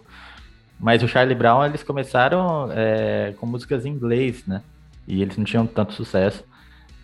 Mas 0.77 1.01
o 1.01 1.07
Charlie 1.07 1.35
Brown, 1.35 1.65
eles 1.65 1.81
começaram 1.81 2.69
é, 2.71 3.33
com 3.39 3.45
músicas 3.45 3.85
em 3.85 3.91
inglês, 3.91 4.45
né? 4.45 4.61
E 5.07 5.21
eles 5.21 5.37
não 5.37 5.45
tinham 5.45 5.65
tanto 5.65 5.93
sucesso. 5.93 6.43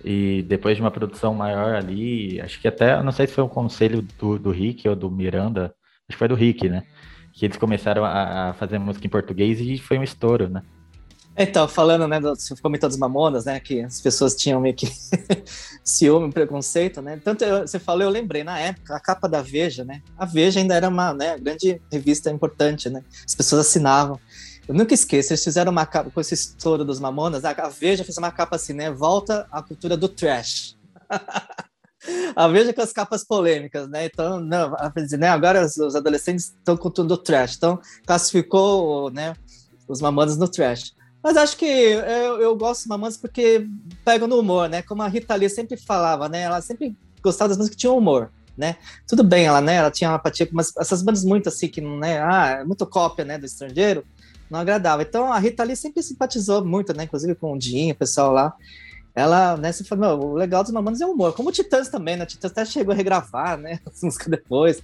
E 0.03 0.43
depois 0.43 0.75
de 0.75 0.81
uma 0.81 0.91
produção 0.91 1.33
maior 1.33 1.75
ali, 1.75 2.39
acho 2.41 2.59
que 2.59 2.67
até, 2.67 3.01
não 3.01 3.11
sei 3.11 3.27
se 3.27 3.33
foi 3.33 3.43
um 3.43 3.49
conselho 3.49 4.01
do, 4.17 4.37
do 4.37 4.51
Rick 4.51 4.87
ou 4.87 4.95
do 4.95 5.09
Miranda, 5.09 5.73
acho 6.07 6.09
que 6.09 6.17
foi 6.17 6.27
do 6.27 6.35
Rick, 6.35 6.67
né? 6.67 6.83
Que 7.33 7.45
eles 7.45 7.57
começaram 7.57 8.03
a, 8.03 8.49
a 8.49 8.53
fazer 8.53 8.77
música 8.77 9.07
em 9.07 9.09
português 9.09 9.61
e 9.61 9.77
foi 9.77 9.97
um 9.97 10.03
estouro, 10.03 10.49
né? 10.49 10.61
Então, 11.41 11.69
falando, 11.69 12.05
né, 12.05 12.19
do, 12.19 12.35
você 12.35 12.53
comentou 12.57 12.89
dos 12.89 12.97
Mamonas, 12.97 13.45
né, 13.45 13.61
que 13.61 13.79
as 13.79 14.01
pessoas 14.01 14.35
tinham 14.35 14.59
meio 14.59 14.75
que 14.75 14.91
ciúme, 15.81 16.33
preconceito, 16.33 17.01
né, 17.01 17.17
tanto 17.23 17.45
eu, 17.45 17.65
você 17.65 17.79
falou, 17.79 18.03
eu 18.03 18.09
lembrei, 18.09 18.43
na 18.43 18.59
época, 18.59 18.93
a 18.93 18.99
capa 18.99 19.29
da 19.29 19.41
Veja, 19.41 19.85
né, 19.85 20.01
a 20.17 20.25
Veja 20.25 20.59
ainda 20.59 20.75
era 20.75 20.89
uma, 20.89 21.13
né, 21.13 21.37
grande 21.37 21.81
revista 21.89 22.29
importante, 22.29 22.89
né, 22.89 23.01
as 23.25 23.33
pessoas 23.33 23.65
assinavam. 23.65 24.19
Eu 24.67 24.75
nunca 24.75 24.93
esqueço, 24.93 25.31
eles 25.31 25.41
fizeram 25.41 25.71
uma 25.71 25.85
capa 25.85 26.11
com 26.11 26.19
esse 26.19 26.33
estouro 26.33 26.83
dos 26.83 26.99
Mamonas, 26.99 27.45
a 27.45 27.53
Veja 27.69 28.03
fez 28.03 28.17
uma 28.17 28.31
capa 28.33 28.57
assim, 28.57 28.73
né, 28.73 28.91
volta 28.91 29.47
à 29.49 29.63
cultura 29.63 29.95
do 29.95 30.09
trash. 30.09 30.77
a 32.35 32.47
Veja 32.49 32.73
com 32.73 32.81
as 32.81 32.91
capas 32.91 33.23
polêmicas, 33.23 33.87
né? 33.89 34.05
Então, 34.05 34.41
não, 34.41 34.75
né, 35.17 35.29
agora 35.29 35.65
os, 35.65 35.77
os 35.77 35.95
adolescentes 35.95 36.47
estão 36.47 36.75
com 36.75 36.89
tudo 36.89 37.15
do 37.15 37.17
trash. 37.17 37.55
Então, 37.55 37.79
classificou 38.05 39.09
né, 39.09 39.33
os 39.87 40.01
mamonas 40.01 40.37
no 40.37 40.47
trash. 40.47 40.93
Mas 41.21 41.35
acho 41.35 41.57
que 41.57 41.65
eu, 41.65 42.41
eu 42.41 42.55
gosto 42.55 42.83
de 42.83 42.89
Mamonas 42.89 43.17
porque 43.17 43.67
pegam 44.05 44.27
no 44.27 44.39
humor, 44.39 44.69
né? 44.69 44.81
Como 44.81 45.01
a 45.01 45.07
Rita 45.07 45.35
Lee 45.35 45.49
sempre 45.49 45.75
falava, 45.77 46.29
né? 46.29 46.41
Ela 46.41 46.61
sempre 46.61 46.95
gostava 47.21 47.49
das 47.49 47.57
músicas 47.57 47.75
que 47.75 47.81
tinham 47.81 47.97
humor, 47.97 48.31
né? 48.57 48.77
Tudo 49.07 49.23
bem, 49.23 49.45
ela, 49.45 49.59
né? 49.59 49.75
Ela 49.75 49.91
tinha 49.91 50.09
uma 50.09 50.15
apatia 50.15 50.47
com 50.47 50.59
essas 50.59 51.01
bandas 51.01 51.25
muito 51.25 51.49
assim, 51.49 51.67
que 51.67 51.81
né? 51.81 52.21
Ah, 52.21 52.59
é 52.61 52.63
muito 52.63 52.85
cópia, 52.85 53.25
né? 53.25 53.37
Do 53.37 53.45
estrangeiro, 53.45 54.05
não 54.49 54.59
agradava. 54.59 55.01
Então 55.01 55.31
a 55.31 55.37
Rita 55.39 55.63
Lee 55.63 55.75
sempre 55.75 56.01
simpatizou 56.01 56.63
muito, 56.63 56.93
né? 56.93 57.03
Inclusive 57.03 57.35
com 57.35 57.53
o 57.53 57.57
Dinho, 57.57 57.93
o 57.93 57.97
pessoal 57.97 58.31
lá. 58.31 58.53
Ela, 59.15 59.57
né, 59.57 59.71
você 59.71 59.83
falou, 59.83 60.31
o 60.31 60.33
legal 60.35 60.63
dos 60.63 60.71
Mamonas 60.71 61.01
é 61.01 61.05
o 61.05 61.11
humor. 61.11 61.33
Como 61.33 61.49
o 61.49 61.51
Titãs 61.51 61.89
também, 61.89 62.15
né? 62.15 62.23
O 62.23 62.27
Titãs 62.27 62.51
até 62.51 62.63
chegou 62.63 62.93
a 62.93 62.95
regravar, 62.95 63.57
né? 63.57 63.79
As 63.85 64.01
músicas 64.01 64.27
depois. 64.27 64.81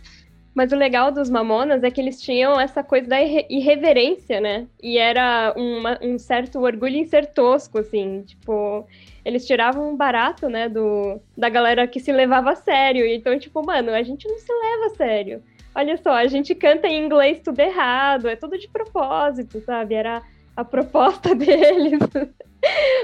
Mas 0.56 0.72
o 0.72 0.78
legal 0.78 1.12
dos 1.12 1.30
Mamonas 1.30 1.84
é 1.84 1.92
que 1.92 2.00
eles 2.00 2.22
tinham 2.22 2.58
essa 2.58 2.82
coisa 2.82 3.10
da 3.10 3.22
irreverência, 3.22 4.40
né? 4.40 4.66
E 4.82 4.98
era 4.98 5.54
uma, 5.58 6.00
um 6.02 6.18
certo 6.18 6.62
orgulho 6.62 6.96
em 6.96 7.06
ser 7.06 7.26
tosco, 7.26 7.78
assim. 7.78 8.24
Tipo, 8.24 8.88
eles 9.26 9.46
tiravam 9.46 9.90
um 9.90 9.98
barato, 9.98 10.48
né, 10.48 10.70
do, 10.70 11.20
da 11.38 11.50
galera 11.50 11.86
que 11.86 12.00
se 12.00 12.14
levava 12.14 12.52
a 12.52 12.56
sério. 12.56 13.06
Então, 13.06 13.38
tipo, 13.38 13.66
mano, 13.66 13.92
a 13.92 14.02
gente 14.02 14.30
não 14.30 14.38
se 14.38 14.50
leva 14.50 14.86
a 14.86 14.96
sério. 14.96 15.44
Olha 15.76 15.98
só, 15.98 16.14
a 16.14 16.28
gente 16.28 16.56
canta 16.56 16.88
em 16.88 17.04
inglês 17.04 17.42
tudo 17.44 17.60
errado, 17.60 18.30
é 18.30 18.36
tudo 18.38 18.58
de 18.58 18.70
propósito, 18.70 19.60
sabe? 19.60 19.96
Era 19.96 20.24
a 20.56 20.64
proposta 20.64 21.36
deles. 21.36 22.00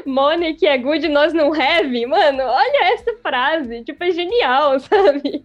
Money 0.05 0.53
que 0.53 0.65
é 0.65 0.77
good, 0.77 1.05
nós 1.09 1.33
não 1.33 1.53
have. 1.53 2.05
Mano, 2.05 2.43
olha 2.43 2.93
essa 2.93 3.13
frase. 3.17 3.83
Tipo, 3.83 4.05
é 4.05 4.11
genial, 4.11 4.79
sabe? 4.79 5.43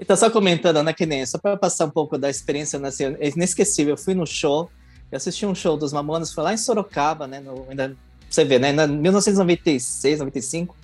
Então, 0.00 0.16
só 0.16 0.30
comentando, 0.30 0.82
né, 0.82 0.94
que 0.94 1.04
nem, 1.04 1.26
só 1.26 1.36
para 1.36 1.58
passar 1.58 1.84
um 1.84 1.90
pouco 1.90 2.16
da 2.16 2.30
experiência, 2.30 2.78
né, 2.78 2.88
assim, 2.88 3.04
é 3.04 3.28
inesquecível. 3.28 3.92
Eu 3.92 3.98
fui 3.98 4.14
no 4.14 4.26
show, 4.26 4.70
eu 5.12 5.16
assisti 5.16 5.44
um 5.44 5.54
show 5.54 5.76
dos 5.76 5.92
Mamonas, 5.92 6.32
foi 6.32 6.42
lá 6.42 6.54
em 6.54 6.56
Sorocaba, 6.56 7.26
né, 7.26 7.38
no, 7.38 7.66
ainda, 7.68 7.94
você 8.28 8.42
vê, 8.42 8.58
né, 8.58 8.70
em 8.70 8.88
1996, 8.88 10.20
95, 10.20 10.74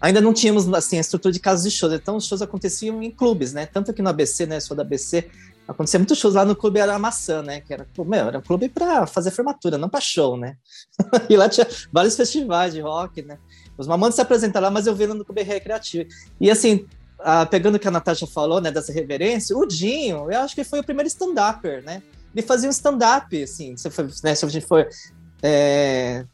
ainda 0.00 0.22
não 0.22 0.32
tínhamos, 0.32 0.72
assim, 0.72 0.96
a 0.96 1.00
estrutura 1.00 1.30
de 1.30 1.40
casas 1.40 1.70
de 1.70 1.70
shows, 1.70 1.92
então 1.92 2.16
os 2.16 2.26
shows 2.26 2.40
aconteciam 2.40 3.02
em 3.02 3.10
clubes, 3.10 3.52
né, 3.52 3.66
tanto 3.66 3.92
que 3.92 4.00
no 4.00 4.08
ABC, 4.08 4.46
né, 4.46 4.60
sou 4.60 4.74
da 4.74 4.82
ABC, 4.82 5.28
acontecia 5.68 6.00
muitos 6.00 6.16
shows 6.16 6.34
lá 6.34 6.46
no 6.46 6.56
clube 6.56 6.80
era 6.80 6.98
maçã, 6.98 7.42
né? 7.42 7.60
Que 7.60 7.74
era, 7.74 7.86
meu, 7.98 8.28
era 8.28 8.38
um 8.38 8.42
clube 8.42 8.70
para 8.70 9.06
fazer 9.06 9.30
formatura, 9.30 9.76
não 9.76 9.86
para 9.86 10.00
show, 10.00 10.34
né? 10.34 10.56
e 11.28 11.36
lá 11.36 11.46
tinha 11.46 11.66
vários 11.92 12.16
festivais 12.16 12.72
de 12.72 12.80
rock, 12.80 13.20
né? 13.20 13.38
Os 13.76 13.86
Mamonas 13.86 14.14
se 14.14 14.20
apresentaram 14.22 14.68
lá, 14.68 14.70
mas 14.70 14.86
eu 14.86 14.94
vi 14.94 15.06
no 15.06 15.22
clube 15.22 15.42
recreativo. 15.42 16.08
E 16.40 16.50
assim, 16.50 16.86
ah, 17.20 17.46
pegando 17.46 17.76
o 17.76 17.78
que 17.78 17.88
a 17.88 17.90
Natasha 17.90 18.26
falou, 18.26 18.60
né, 18.60 18.70
dessa 18.70 18.92
reverência, 18.92 19.56
o 19.56 19.66
Dinho, 19.66 20.30
eu 20.30 20.40
acho 20.40 20.54
que 20.54 20.64
foi 20.64 20.80
o 20.80 20.84
primeiro 20.84 21.08
stand-upper, 21.08 21.84
né? 21.84 22.02
Ele 22.34 22.46
fazia 22.46 22.68
um 22.68 22.72
stand-up, 22.72 23.42
assim, 23.42 23.76
se, 23.76 23.88
né, 24.22 24.34
se 24.34 24.44
a 24.44 24.48
gente 24.48 24.66
for 24.66 24.88
é, 25.42 26.24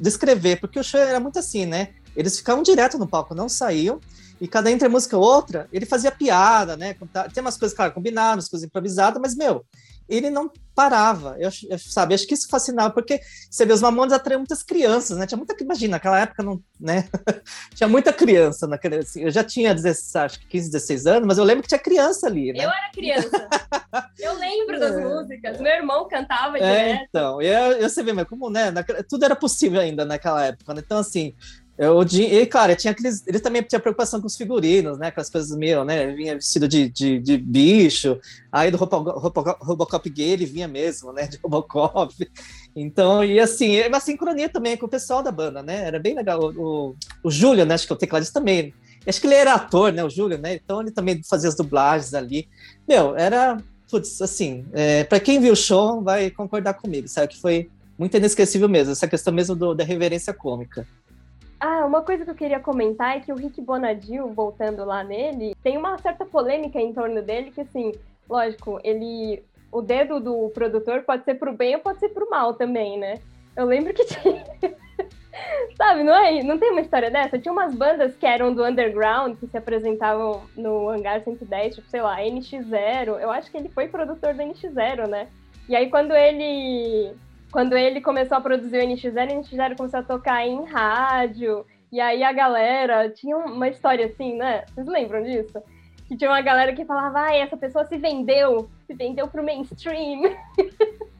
descrever, 0.00 0.60
porque 0.60 0.78
o 0.78 0.82
show 0.82 1.00
era 1.00 1.20
muito 1.20 1.38
assim, 1.38 1.66
né? 1.66 1.90
Eles 2.16 2.38
ficavam 2.38 2.62
direto 2.62 2.98
no 2.98 3.06
palco, 3.06 3.34
não 3.34 3.48
saíam, 3.48 4.00
e 4.40 4.48
cada 4.48 4.70
entre 4.70 4.88
música 4.88 5.16
outra, 5.16 5.68
ele 5.72 5.86
fazia 5.86 6.10
piada, 6.10 6.76
né? 6.76 6.94
Tem 7.32 7.40
umas 7.40 7.56
coisas, 7.56 7.76
claro, 7.76 7.92
combinadas, 7.92 8.48
coisas 8.48 8.66
improvisadas, 8.66 9.20
mas, 9.20 9.36
meu, 9.36 9.64
ele 10.08 10.30
não 10.30 10.50
parava. 10.74 11.36
Eu, 11.38 11.50
eu, 11.70 11.78
sabe, 11.78 12.14
acho 12.14 12.26
que 12.26 12.34
isso 12.34 12.48
fascinava, 12.48 12.92
porque 12.92 13.20
você 13.48 13.64
vê, 13.64 13.72
os 13.72 13.80
Mamones 13.80 14.12
atraíam 14.12 14.40
muitas 14.40 14.62
crianças, 14.62 15.16
né? 15.16 15.26
Tinha 15.26 15.38
muita, 15.38 15.54
imagina, 15.62 15.92
naquela 15.92 16.18
época 16.18 16.42
não, 16.42 16.60
né? 16.80 17.08
tinha 17.74 17.88
muita 17.88 18.12
criança 18.12 18.66
naquele, 18.66 18.96
assim, 18.96 19.22
eu 19.22 19.30
já 19.30 19.44
tinha 19.44 19.74
16, 19.74 20.16
acho 20.16 20.40
que 20.40 20.48
15, 20.48 20.70
16 20.72 21.06
anos, 21.06 21.26
mas 21.28 21.38
eu 21.38 21.44
lembro 21.44 21.62
que 21.62 21.68
tinha 21.68 21.78
criança 21.78 22.26
ali, 22.26 22.52
né? 22.52 22.64
Eu 22.64 22.70
era 22.70 22.90
criança. 22.92 23.48
eu 24.18 24.34
lembro 24.34 24.80
das 24.80 24.96
é. 24.96 25.04
músicas. 25.04 25.60
Meu 25.60 25.72
irmão 25.72 26.08
cantava 26.08 26.58
é, 26.58 26.60
direto. 26.60 27.06
Então, 27.08 27.40
eu, 27.40 27.72
eu 27.72 27.88
você 27.88 28.02
vê, 28.02 28.12
mas 28.12 28.26
como, 28.26 28.50
né? 28.50 28.72
tudo 29.08 29.24
era 29.24 29.36
possível 29.36 29.80
ainda 29.80 30.04
naquela 30.04 30.44
época, 30.44 30.74
né? 30.74 30.82
Então, 30.84 30.98
assim, 30.98 31.34
eu, 31.76 32.00
e, 32.02 32.46
claro, 32.46 32.76
tinha 32.76 32.92
aqueles, 32.92 33.26
eles 33.26 33.40
também 33.40 33.60
tinham 33.62 33.80
preocupação 33.80 34.20
com 34.20 34.28
os 34.28 34.36
figurinos, 34.36 34.96
né? 34.96 35.10
Com 35.10 35.20
as 35.20 35.28
coisas 35.28 35.56
meio, 35.56 35.84
né? 35.84 36.06
Vinha 36.12 36.34
vestido 36.34 36.68
de, 36.68 36.88
de, 36.88 37.18
de 37.18 37.36
bicho. 37.36 38.20
Aí 38.52 38.70
do 38.70 38.76
Robocop, 38.76 39.58
Robocop 39.60 40.08
gay 40.08 40.30
ele 40.30 40.46
vinha 40.46 40.68
mesmo, 40.68 41.12
né? 41.12 41.26
De 41.26 41.36
Robocop. 41.42 42.14
Então, 42.76 43.24
e 43.24 43.40
assim, 43.40 43.74
é 43.76 43.88
uma 43.88 43.98
sincronia 43.98 44.48
também 44.48 44.76
com 44.76 44.86
o 44.86 44.88
pessoal 44.88 45.20
da 45.20 45.32
banda, 45.32 45.62
né? 45.64 45.84
Era 45.84 45.98
bem 45.98 46.14
legal. 46.14 46.40
O, 46.40 46.90
o, 46.90 46.96
o 47.24 47.30
Júlio, 47.30 47.66
né? 47.66 47.74
Acho 47.74 47.88
que 47.88 47.92
é 47.92 47.96
o 47.96 47.98
tecladista 47.98 48.38
também. 48.38 48.72
Acho 49.04 49.20
que 49.20 49.26
ele 49.26 49.34
era 49.34 49.54
ator, 49.54 49.92
né? 49.92 50.04
O 50.04 50.10
Júlio, 50.10 50.38
né? 50.38 50.54
Então 50.54 50.80
ele 50.80 50.92
também 50.92 51.20
fazia 51.28 51.48
as 51.48 51.56
dublagens 51.56 52.14
ali. 52.14 52.48
Meu, 52.86 53.16
era, 53.16 53.56
putz, 53.90 54.22
assim, 54.22 54.64
é, 54.72 55.02
para 55.02 55.18
quem 55.18 55.40
viu 55.40 55.52
o 55.52 55.56
show 55.56 56.00
vai 56.00 56.30
concordar 56.30 56.74
comigo, 56.74 57.08
sabe? 57.08 57.28
Que 57.28 57.40
foi 57.40 57.68
muito 57.98 58.16
inesquecível 58.16 58.68
mesmo, 58.68 58.92
essa 58.92 59.06
questão 59.06 59.32
mesmo 59.32 59.54
do, 59.54 59.74
da 59.74 59.84
reverência 59.84 60.32
cômica. 60.32 60.86
Ah, 61.60 61.84
uma 61.86 62.02
coisa 62.02 62.24
que 62.24 62.30
eu 62.30 62.34
queria 62.34 62.60
comentar 62.60 63.16
é 63.16 63.20
que 63.20 63.32
o 63.32 63.36
Rick 63.36 63.60
Bonadil, 63.60 64.28
voltando 64.28 64.84
lá 64.84 65.02
nele, 65.02 65.54
tem 65.62 65.76
uma 65.76 65.96
certa 65.98 66.24
polêmica 66.24 66.80
em 66.80 66.92
torno 66.92 67.22
dele, 67.22 67.50
que 67.50 67.60
assim, 67.60 67.92
lógico, 68.28 68.80
ele. 68.82 69.42
O 69.72 69.82
dedo 69.82 70.20
do 70.20 70.50
produtor 70.50 71.02
pode 71.02 71.24
ser 71.24 71.34
pro 71.34 71.52
bem 71.52 71.74
ou 71.74 71.80
pode 71.80 71.98
ser 71.98 72.10
pro 72.10 72.30
mal 72.30 72.54
também, 72.54 72.96
né? 72.96 73.18
Eu 73.56 73.66
lembro 73.66 73.92
que 73.92 74.04
tinha. 74.06 74.44
Sabe, 75.76 76.04
não, 76.04 76.14
é, 76.14 76.42
não 76.44 76.58
tem 76.58 76.70
uma 76.70 76.80
história 76.80 77.10
dessa? 77.10 77.38
Tinha 77.38 77.50
umas 77.50 77.74
bandas 77.74 78.14
que 78.14 78.24
eram 78.24 78.54
do 78.54 78.64
underground, 78.64 79.36
que 79.36 79.48
se 79.48 79.56
apresentavam 79.56 80.42
no 80.56 80.88
Hangar 80.88 81.22
110, 81.22 81.74
tipo, 81.74 81.88
sei 81.88 82.02
lá, 82.02 82.18
NX0. 82.20 83.18
Eu 83.20 83.30
acho 83.30 83.50
que 83.50 83.56
ele 83.56 83.68
foi 83.68 83.88
produtor 83.88 84.32
do 84.32 84.42
NX0, 84.42 85.08
né? 85.08 85.28
E 85.68 85.74
aí, 85.74 85.90
quando 85.90 86.12
ele 86.12 87.16
quando 87.54 87.76
ele 87.76 88.00
começou 88.00 88.36
a 88.36 88.40
produzir 88.40 88.78
o 88.78 88.82
NX0, 88.82 89.30
o 89.30 89.42
NX0 89.42 89.76
começou 89.76 90.00
a 90.00 90.02
tocar 90.02 90.44
em 90.44 90.64
rádio. 90.64 91.64
E 91.92 92.00
aí 92.00 92.24
a 92.24 92.32
galera 92.32 93.08
tinha 93.08 93.36
uma 93.36 93.68
história 93.68 94.06
assim, 94.06 94.36
né? 94.36 94.64
Vocês 94.74 94.88
lembram 94.88 95.22
disso? 95.22 95.62
Que 96.08 96.16
tinha 96.16 96.30
uma 96.30 96.40
galera 96.40 96.74
que 96.74 96.84
falava, 96.84 97.20
ai, 97.20 97.40
essa 97.40 97.56
pessoa 97.56 97.84
se 97.84 97.96
vendeu, 97.96 98.68
se 98.88 98.94
vendeu 98.94 99.28
pro 99.28 99.44
mainstream. 99.44 100.22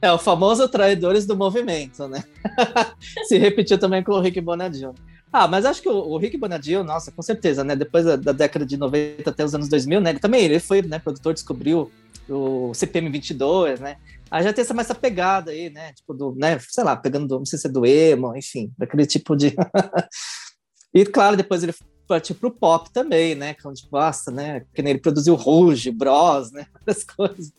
É, 0.00 0.12
o 0.12 0.18
famoso 0.18 0.68
traidores 0.68 1.24
do 1.24 1.34
movimento, 1.34 2.06
né? 2.06 2.22
se 3.24 3.38
repetiu 3.38 3.78
também 3.78 4.02
com 4.02 4.12
o 4.12 4.20
Rick 4.20 4.38
Bonadio. 4.38 4.94
Ah, 5.32 5.48
mas 5.48 5.64
acho 5.64 5.80
que 5.80 5.88
o, 5.88 5.94
o 5.94 6.18
Rick 6.18 6.36
Bonadio, 6.36 6.84
nossa, 6.84 7.10
com 7.10 7.22
certeza, 7.22 7.64
né? 7.64 7.74
Depois 7.74 8.04
da, 8.04 8.14
da, 8.14 8.32
década 8.32 8.66
de 8.66 8.76
90 8.76 9.30
até 9.30 9.42
os 9.42 9.54
anos 9.54 9.66
2000, 9.66 10.02
né? 10.02 10.10
Ele 10.10 10.18
também 10.18 10.44
ele 10.44 10.60
foi, 10.60 10.82
né, 10.82 10.98
produtor, 10.98 11.32
descobriu 11.32 11.90
o 12.28 12.74
CPM 12.74 13.08
22, 13.08 13.80
né? 13.80 13.96
Aí 14.34 14.42
já 14.42 14.52
tem 14.52 14.62
essa, 14.62 14.74
mais 14.74 14.90
essa 14.90 14.98
pegada 14.98 15.52
aí, 15.52 15.70
né? 15.70 15.92
Tipo 15.92 16.12
do, 16.12 16.34
né? 16.34 16.58
Sei 16.58 16.82
lá, 16.82 16.96
pegando, 16.96 17.28
do, 17.28 17.38
não 17.38 17.46
sei 17.46 17.56
se 17.56 17.68
é 17.68 17.70
do 17.70 17.86
emo, 17.86 18.36
enfim, 18.36 18.72
daquele 18.76 19.06
tipo 19.06 19.36
de... 19.36 19.54
e 20.92 21.06
claro, 21.06 21.36
depois 21.36 21.62
ele 21.62 21.72
partiu 22.08 22.34
pro 22.34 22.50
pop 22.50 22.92
também, 22.92 23.36
né? 23.36 23.54
Que 23.54 23.64
é 23.64 23.70
onde 23.70 23.86
gosta, 23.88 24.32
né? 24.32 24.64
Que 24.74 24.80
ele 24.80 24.98
produziu 24.98 25.36
Rouge, 25.36 25.88
Bros, 25.92 26.50
né? 26.50 26.66
Várias 26.84 27.04
coisas. 27.04 27.52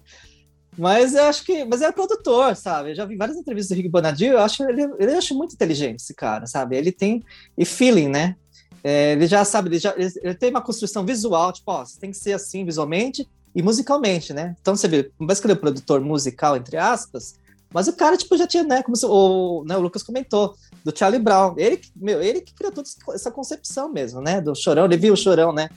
Mas 0.77 1.15
eu 1.15 1.23
acho 1.23 1.45
que. 1.45 1.63
Mas 1.63 1.81
é 1.81 1.89
produtor, 1.93 2.53
sabe? 2.57 2.91
Eu 2.91 2.95
já 2.95 3.05
vi 3.05 3.15
várias 3.15 3.37
entrevistas 3.37 3.73
do 3.73 3.79
Rick 3.79 3.87
Bonadio, 3.87 4.33
eu 4.33 4.39
acho 4.39 4.61
ele, 4.69 4.83
ele 4.99 5.13
acho 5.13 5.33
muito 5.33 5.53
inteligente, 5.53 6.01
esse 6.01 6.13
cara, 6.13 6.45
sabe? 6.45 6.75
Ele 6.75 6.91
tem. 6.91 7.23
E 7.57 7.63
feeling, 7.63 8.09
né? 8.09 8.35
É, 8.83 9.13
ele 9.13 9.25
já 9.27 9.45
sabe, 9.45 9.69
ele, 9.69 9.79
já, 9.79 9.95
ele, 9.95 10.11
ele, 10.21 10.35
tem 10.35 10.49
uma 10.49 10.61
construção 10.61 11.05
visual, 11.05 11.53
tipo, 11.53 11.71
ó, 11.71 11.85
você 11.85 11.97
tem 11.97 12.11
que 12.11 12.17
ser 12.17 12.33
assim 12.33 12.65
visualmente 12.65 13.25
e 13.55 13.63
musicalmente, 13.63 14.33
né? 14.33 14.55
Então 14.61 14.75
você 14.75 14.87
vê, 14.87 15.11
não 15.19 15.25
vai 15.25 15.33
escolher 15.33 15.53
o 15.53 15.57
produtor 15.57 16.01
musical, 16.01 16.57
entre 16.57 16.77
aspas, 16.77 17.35
mas 17.73 17.87
o 17.87 17.93
cara, 17.93 18.17
tipo, 18.17 18.37
já 18.37 18.45
tinha, 18.45 18.63
né? 18.63 18.83
Como 18.83 18.95
se, 18.95 19.05
o, 19.05 19.63
né, 19.65 19.75
o 19.77 19.81
Lucas 19.81 20.03
comentou, 20.03 20.55
do 20.83 20.97
Charlie 20.97 21.21
Brown. 21.21 21.55
Ele, 21.57 21.81
meu, 21.95 22.21
ele 22.21 22.41
que 22.41 22.53
criou 22.53 22.71
toda 22.71 22.87
essa 23.13 23.31
concepção 23.31 23.91
mesmo, 23.91 24.21
né? 24.21 24.39
Do 24.39 24.55
chorão, 24.55 24.85
ele 24.85 24.97
viu 24.97 25.13
o 25.13 25.17
chorão, 25.17 25.51
né? 25.51 25.69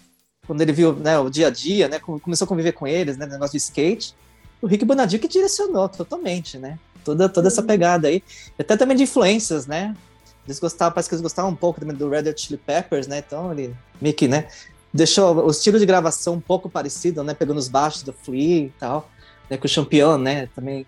Quando 0.47 0.61
ele 0.61 0.73
viu 0.73 0.93
né, 0.93 1.19
o 1.19 1.31
dia 1.31 1.47
a 1.47 1.51
dia, 1.51 1.89
né? 1.89 1.99
Começou 1.99 2.45
a 2.45 2.49
conviver 2.49 2.73
com 2.73 2.87
eles, 2.87 3.17
né? 3.17 3.27
Negócio 3.27 3.53
de 3.53 3.59
skate 3.59 4.15
o 4.61 4.67
Rick 4.67 4.85
Bonadio 4.85 5.19
que 5.19 5.29
direcionou 5.29 5.89
totalmente, 5.89 6.59
né? 6.59 6.79
Toda, 7.05 7.29
toda 7.29 7.49
essa 7.49 7.61
uhum. 7.61 7.67
pegada 7.67 8.09
aí. 8.09 8.23
Até 8.59 8.77
também 8.77 8.97
de 8.97 9.05
influências, 9.05 9.67
né? 9.67 9.95
Eles 10.47 10.59
gostavam, 10.59 10.95
parece 10.95 11.09
que 11.09 11.15
eles 11.15 11.23
gostavam 11.23 11.51
um 11.51 11.57
pouco 11.57 11.81
também 11.81 11.97
do 11.97 12.09
Red 12.09 12.29
Hot 12.31 12.41
Chili 12.41 12.59
Peppers, 12.59 13.07
né? 13.07 13.19
Então 13.19 13.53
ele 13.53 13.75
meio 14.01 14.15
que, 14.15 14.27
né? 14.27 14.49
Deixou 14.93 15.45
o 15.45 15.51
estilo 15.51 15.79
de 15.79 15.87
gravação 15.87 16.35
um 16.35 16.41
pouco 16.41 16.69
parecido, 16.69 17.23
né? 17.23 17.35
Pegando 17.35 17.59
os 17.59 17.69
baixos 17.69 18.03
do 18.03 18.13
Flea 18.13 18.67
e 18.67 18.73
tal. 18.79 19.09
Né? 19.51 19.57
Com 19.57 19.67
o 19.67 19.69
Champion, 19.69 20.19
né? 20.19 20.49
Também 20.55 20.87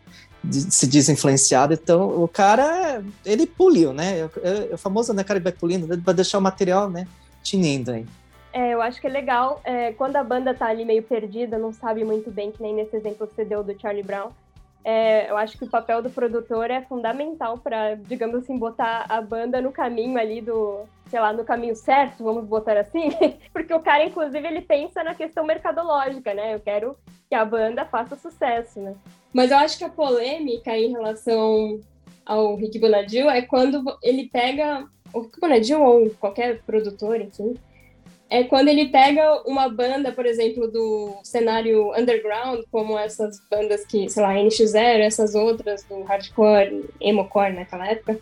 se 0.51 0.86
diz 0.86 1.09
influenciado. 1.09 1.74
Então 1.74 2.22
o 2.22 2.26
cara, 2.26 3.03
ele 3.24 3.46
puliu, 3.46 3.92
né? 3.92 4.28
É 4.42 4.74
o 4.74 4.78
famoso, 4.78 5.12
né? 5.12 5.22
Cara, 5.22 5.40
vai 5.40 5.53
pulindo 5.53 5.86
né? 5.86 6.01
para 6.03 6.14
deixar 6.14 6.38
o 6.38 6.42
material, 6.42 6.88
né? 6.88 7.07
Tinindo 7.42 7.92
aí. 7.92 8.07
É, 8.53 8.74
eu 8.74 8.82
acho 8.82 9.01
que 9.01 9.07
é 9.07 9.11
legal 9.11 9.61
é, 9.64 9.92
quando 9.92 10.16
a 10.16 10.24
banda 10.24 10.53
tá 10.53 10.66
ali 10.66 10.84
meio 10.84 11.03
perdida, 11.03 11.57
não 11.57 11.72
sabe 11.72 12.05
muito 12.05 12.30
bem, 12.32 12.51
que 12.51 12.61
nem 12.61 12.74
nesse 12.74 12.96
exemplo 12.96 13.26
que 13.26 13.34
você 13.34 13.44
deu 13.44 13.62
do 13.62 13.78
Charlie 13.80 14.03
Brown. 14.03 14.30
É, 14.85 15.31
eu 15.31 15.37
acho 15.37 15.59
que 15.59 15.64
o 15.64 15.70
papel 15.70 16.03
do 16.03 16.11
produtor 16.11 16.70
é 16.70 16.83
fundamental 16.83 17.59
para, 17.59 17.97
digamos 17.97 18.37
assim, 18.37 18.59
botar 18.59 19.05
a 19.09 19.20
banda 19.20 19.61
no 19.61 19.70
caminho 19.70 20.18
ali 20.18 20.41
do, 20.41 20.85
sei 21.11 21.20
lá, 21.20 21.33
no 21.33 21.45
caminho 21.45 21.76
certo, 21.76 22.24
vamos 22.24 22.47
botar 22.47 22.78
assim, 22.78 23.11
porque 23.53 23.74
o 23.74 23.81
cara, 23.81 24.05
inclusive, 24.05 24.47
ele 24.47 24.62
pensa 24.62 25.05
na 25.05 25.14
questão 25.14 25.45
mercadológica, 25.45 26.33
né? 26.33 26.55
Eu 26.55 26.61
quero 26.61 26.97
que 27.28 27.35
a 27.35 27.45
banda 27.45 27.85
faça 27.85 28.16
sucesso, 28.16 28.81
né? 28.81 28.95
Mas 29.33 29.51
eu 29.51 29.59
acho 29.59 29.76
que 29.76 29.85
a 29.85 29.91
polêmica 29.91 30.76
em 30.76 30.93
relação 30.93 31.81
ao 32.24 32.57
Rick 32.57 32.78
Bonadio 32.78 33.28
é 33.28 33.43
quando 33.43 33.85
ele 34.03 34.28
pega 34.28 34.87
o 35.12 35.20
Rick 35.20 35.41
Bonadio 35.41 35.83
ou 35.83 36.11
qualquer 36.11 36.62
produtor, 36.62 37.20
enfim, 37.20 37.55
é 38.31 38.45
quando 38.45 38.68
ele 38.68 38.89
pega 38.89 39.43
uma 39.45 39.68
banda, 39.68 40.12
por 40.12 40.24
exemplo, 40.24 40.68
do 40.68 41.16
cenário 41.24 41.93
underground, 41.99 42.61
como 42.70 42.97
essas 42.97 43.43
bandas 43.51 43.85
que, 43.85 44.09
sei 44.09 44.22
lá, 44.22 44.33
NX0, 44.33 45.01
essas 45.01 45.35
outras 45.35 45.83
do 45.83 46.03
hardcore, 46.05 46.89
emocore 47.01 47.53
naquela 47.53 47.89
época, 47.89 48.20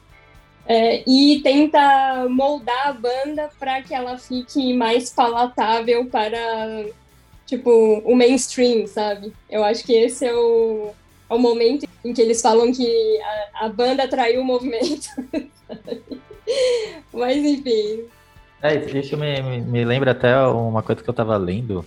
é, 0.67 1.03
e 1.07 1.41
tenta 1.43 2.27
moldar 2.31 2.89
a 2.89 2.93
banda 2.93 3.51
para 3.59 3.83
que 3.83 3.95
ela 3.95 4.17
fique 4.17 4.73
mais 4.73 5.11
palatável 5.11 6.07
para, 6.07 6.87
tipo, 7.45 7.71
o 7.71 8.17
mainstream, 8.17 8.87
sabe? 8.87 9.35
Eu 9.51 9.63
acho 9.63 9.85
que 9.85 9.93
esse 9.93 10.25
é 10.25 10.35
o, 10.35 10.91
é 11.29 11.35
o 11.35 11.39
momento 11.39 11.87
em 12.03 12.15
que 12.15 12.23
eles 12.23 12.41
falam 12.41 12.73
que 12.73 13.21
a, 13.21 13.67
a 13.67 13.69
banda 13.69 14.09
traiu 14.09 14.41
o 14.41 14.45
movimento. 14.45 15.09
Mas, 17.13 17.37
enfim, 17.37 18.05
é, 18.63 18.77
isso 18.99 19.17
me, 19.17 19.41
me, 19.43 19.61
me, 19.61 19.85
lembra 19.85 20.11
até 20.11 20.37
uma 20.47 20.83
coisa 20.83 21.03
que 21.03 21.09
eu 21.09 21.15
tava 21.15 21.37
lendo 21.37 21.85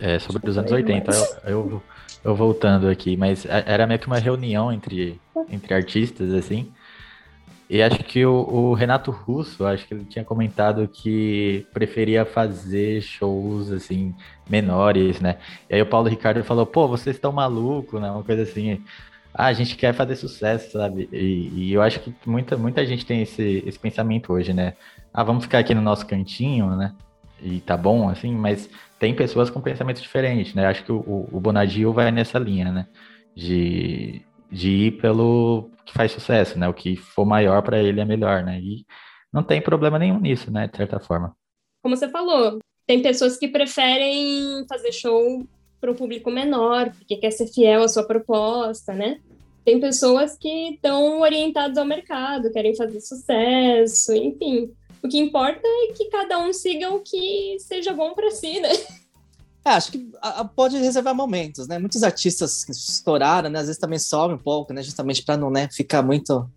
é, 0.00 0.18
sobre 0.18 0.48
os 0.48 0.56
anos 0.56 0.70
80. 0.70 1.10
Eu, 1.44 1.50
eu, 1.50 1.82
eu, 2.24 2.34
voltando 2.36 2.88
aqui, 2.88 3.16
mas 3.16 3.44
é, 3.46 3.64
era 3.66 3.86
meio 3.86 3.98
que 3.98 4.06
uma 4.06 4.18
reunião 4.18 4.72
entre, 4.72 5.20
entre 5.50 5.74
artistas, 5.74 6.32
assim. 6.32 6.72
E 7.68 7.82
acho 7.82 8.04
que 8.04 8.24
o, 8.26 8.34
o, 8.34 8.74
Renato 8.74 9.10
Russo, 9.10 9.64
acho 9.64 9.86
que 9.86 9.94
ele 9.94 10.04
tinha 10.04 10.24
comentado 10.24 10.86
que 10.86 11.66
preferia 11.72 12.24
fazer 12.24 13.00
shows, 13.00 13.72
assim, 13.72 14.14
menores, 14.48 15.20
né? 15.20 15.38
E 15.70 15.76
aí 15.76 15.82
o 15.82 15.86
Paulo 15.86 16.08
Ricardo 16.08 16.44
falou, 16.44 16.66
pô, 16.66 16.86
vocês 16.86 17.16
estão 17.16 17.32
malucos, 17.32 17.98
né? 18.00 18.10
Uma 18.10 18.22
coisa 18.22 18.42
assim. 18.42 18.78
Ah, 19.34 19.46
a 19.46 19.52
gente 19.52 19.76
quer 19.76 19.94
fazer 19.94 20.16
sucesso, 20.16 20.72
sabe? 20.72 21.08
E, 21.12 21.50
e, 21.54 21.72
eu 21.72 21.80
acho 21.80 22.00
que 22.00 22.14
muita, 22.26 22.56
muita 22.56 22.84
gente 22.84 23.06
tem 23.06 23.22
esse, 23.22 23.62
esse 23.66 23.78
pensamento 23.78 24.32
hoje, 24.32 24.52
né? 24.52 24.74
ah, 25.12 25.22
vamos 25.22 25.44
ficar 25.44 25.58
aqui 25.58 25.74
no 25.74 25.82
nosso 25.82 26.06
cantinho, 26.06 26.74
né? 26.74 26.94
E 27.40 27.60
tá 27.60 27.76
bom, 27.76 28.08
assim, 28.08 28.34
mas 28.34 28.70
tem 28.98 29.14
pessoas 29.14 29.50
com 29.50 29.60
pensamento 29.60 30.00
diferente, 30.00 30.56
né? 30.56 30.66
Acho 30.66 30.84
que 30.84 30.92
o, 30.92 31.28
o 31.30 31.40
Bonadio 31.40 31.92
vai 31.92 32.10
nessa 32.10 32.38
linha, 32.38 32.70
né? 32.70 32.86
De, 33.34 34.22
de 34.50 34.70
ir 34.70 34.92
pelo 34.92 35.70
que 35.84 35.92
faz 35.92 36.12
sucesso, 36.12 36.58
né? 36.58 36.68
O 36.68 36.74
que 36.74 36.96
for 36.96 37.24
maior 37.24 37.62
para 37.62 37.82
ele 37.82 38.00
é 38.00 38.04
melhor, 38.04 38.42
né? 38.42 38.58
E 38.60 38.86
não 39.32 39.42
tem 39.42 39.60
problema 39.60 39.98
nenhum 39.98 40.20
nisso, 40.20 40.50
né? 40.50 40.68
De 40.68 40.76
certa 40.76 41.00
forma. 41.00 41.34
Como 41.82 41.96
você 41.96 42.08
falou, 42.08 42.58
tem 42.86 43.02
pessoas 43.02 43.36
que 43.36 43.48
preferem 43.48 44.64
fazer 44.68 44.92
show 44.92 45.46
para 45.82 45.90
um 45.90 45.96
público 45.96 46.30
menor, 46.30 46.92
porque 46.92 47.16
quer 47.16 47.32
ser 47.32 47.48
fiel 47.48 47.82
à 47.82 47.88
sua 47.88 48.04
proposta, 48.04 48.94
né? 48.94 49.18
Tem 49.64 49.80
pessoas 49.80 50.38
que 50.38 50.74
estão 50.74 51.20
orientadas 51.20 51.76
ao 51.76 51.84
mercado, 51.84 52.52
querem 52.52 52.76
fazer 52.76 53.00
sucesso, 53.00 54.12
enfim. 54.14 54.70
O 55.02 55.08
que 55.08 55.18
importa 55.18 55.60
é 55.64 55.92
que 55.92 56.04
cada 56.04 56.38
um 56.38 56.52
siga 56.52 56.88
o 56.94 57.00
que 57.00 57.56
seja 57.58 57.92
bom 57.92 58.14
para 58.14 58.30
si, 58.30 58.60
né? 58.60 58.70
É, 59.64 59.70
acho 59.70 59.90
que 59.90 60.10
pode 60.54 60.76
reservar 60.76 61.14
momentos, 61.14 61.66
né? 61.66 61.80
Muitos 61.80 62.04
artistas 62.04 62.64
que 62.64 62.70
estouraram, 62.70 63.50
né? 63.50 63.58
Às 63.58 63.66
vezes 63.66 63.80
também 63.80 63.98
sobem 63.98 64.36
um 64.36 64.38
pouco, 64.38 64.72
né? 64.72 64.84
Justamente 64.84 65.24
para 65.24 65.36
não 65.36 65.50
né, 65.50 65.68
ficar 65.68 66.02
muito 66.02 66.48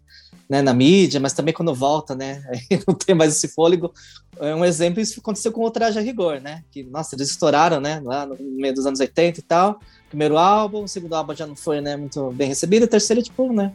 né, 0.50 0.62
na 0.62 0.74
mídia, 0.74 1.20
mas 1.20 1.34
também 1.34 1.54
quando 1.54 1.74
volta, 1.74 2.16
né? 2.16 2.44
não 2.88 2.94
tem 2.94 3.16
mais 3.16 3.36
esse 3.36 3.48
fôlego. 3.48 3.94
É 4.40 4.54
um 4.54 4.64
exemplo, 4.64 5.02
isso 5.02 5.20
aconteceu 5.20 5.52
com 5.52 5.64
o 5.64 5.72
Traje 5.72 5.98
a 5.98 6.02
Rigor, 6.02 6.40
né? 6.40 6.64
Que, 6.72 6.84
nossa, 6.84 7.16
eles 7.16 7.30
estouraram, 7.30 7.80
né? 7.80 8.02
Lá 8.04 8.26
no 8.26 8.38
meio 8.40 8.74
dos 8.74 8.86
anos 8.86 9.00
80 9.00 9.40
e 9.40 9.44
tal. 9.44 9.80
Primeiro 10.10 10.38
álbum, 10.38 10.88
segundo 10.88 11.16
álbum 11.16 11.36
já 11.36 11.48
não 11.48 11.56
foi, 11.56 11.82
né? 11.82 11.98
Muito 11.98 12.32
bem 12.32 12.48
recebido. 12.48 12.88
Terceiro, 12.88 13.24
tipo, 13.24 13.52
né? 13.52 13.74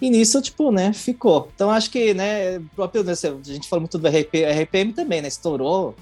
E 0.00 0.08
nisso, 0.08 0.40
tipo, 0.40 0.72
né, 0.72 0.94
ficou. 0.94 1.50
Então 1.54 1.70
acho 1.70 1.90
que, 1.90 2.14
né, 2.14 2.58
próprio, 2.74 3.04
né, 3.04 3.12
a 3.12 3.52
gente 3.52 3.68
fala 3.68 3.80
muito 3.80 3.98
do 3.98 4.08
RP, 4.08 4.44
RPM 4.62 4.94
também, 4.94 5.20
né, 5.20 5.28
estourou 5.28 5.94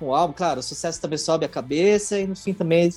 o 0.00 0.14
álbum, 0.14 0.34
claro, 0.34 0.60
o 0.60 0.62
sucesso 0.62 1.00
também 1.00 1.18
sobe 1.18 1.44
a 1.44 1.48
cabeça 1.48 2.18
e 2.18 2.26
no 2.26 2.36
fim 2.36 2.52
também 2.52 2.92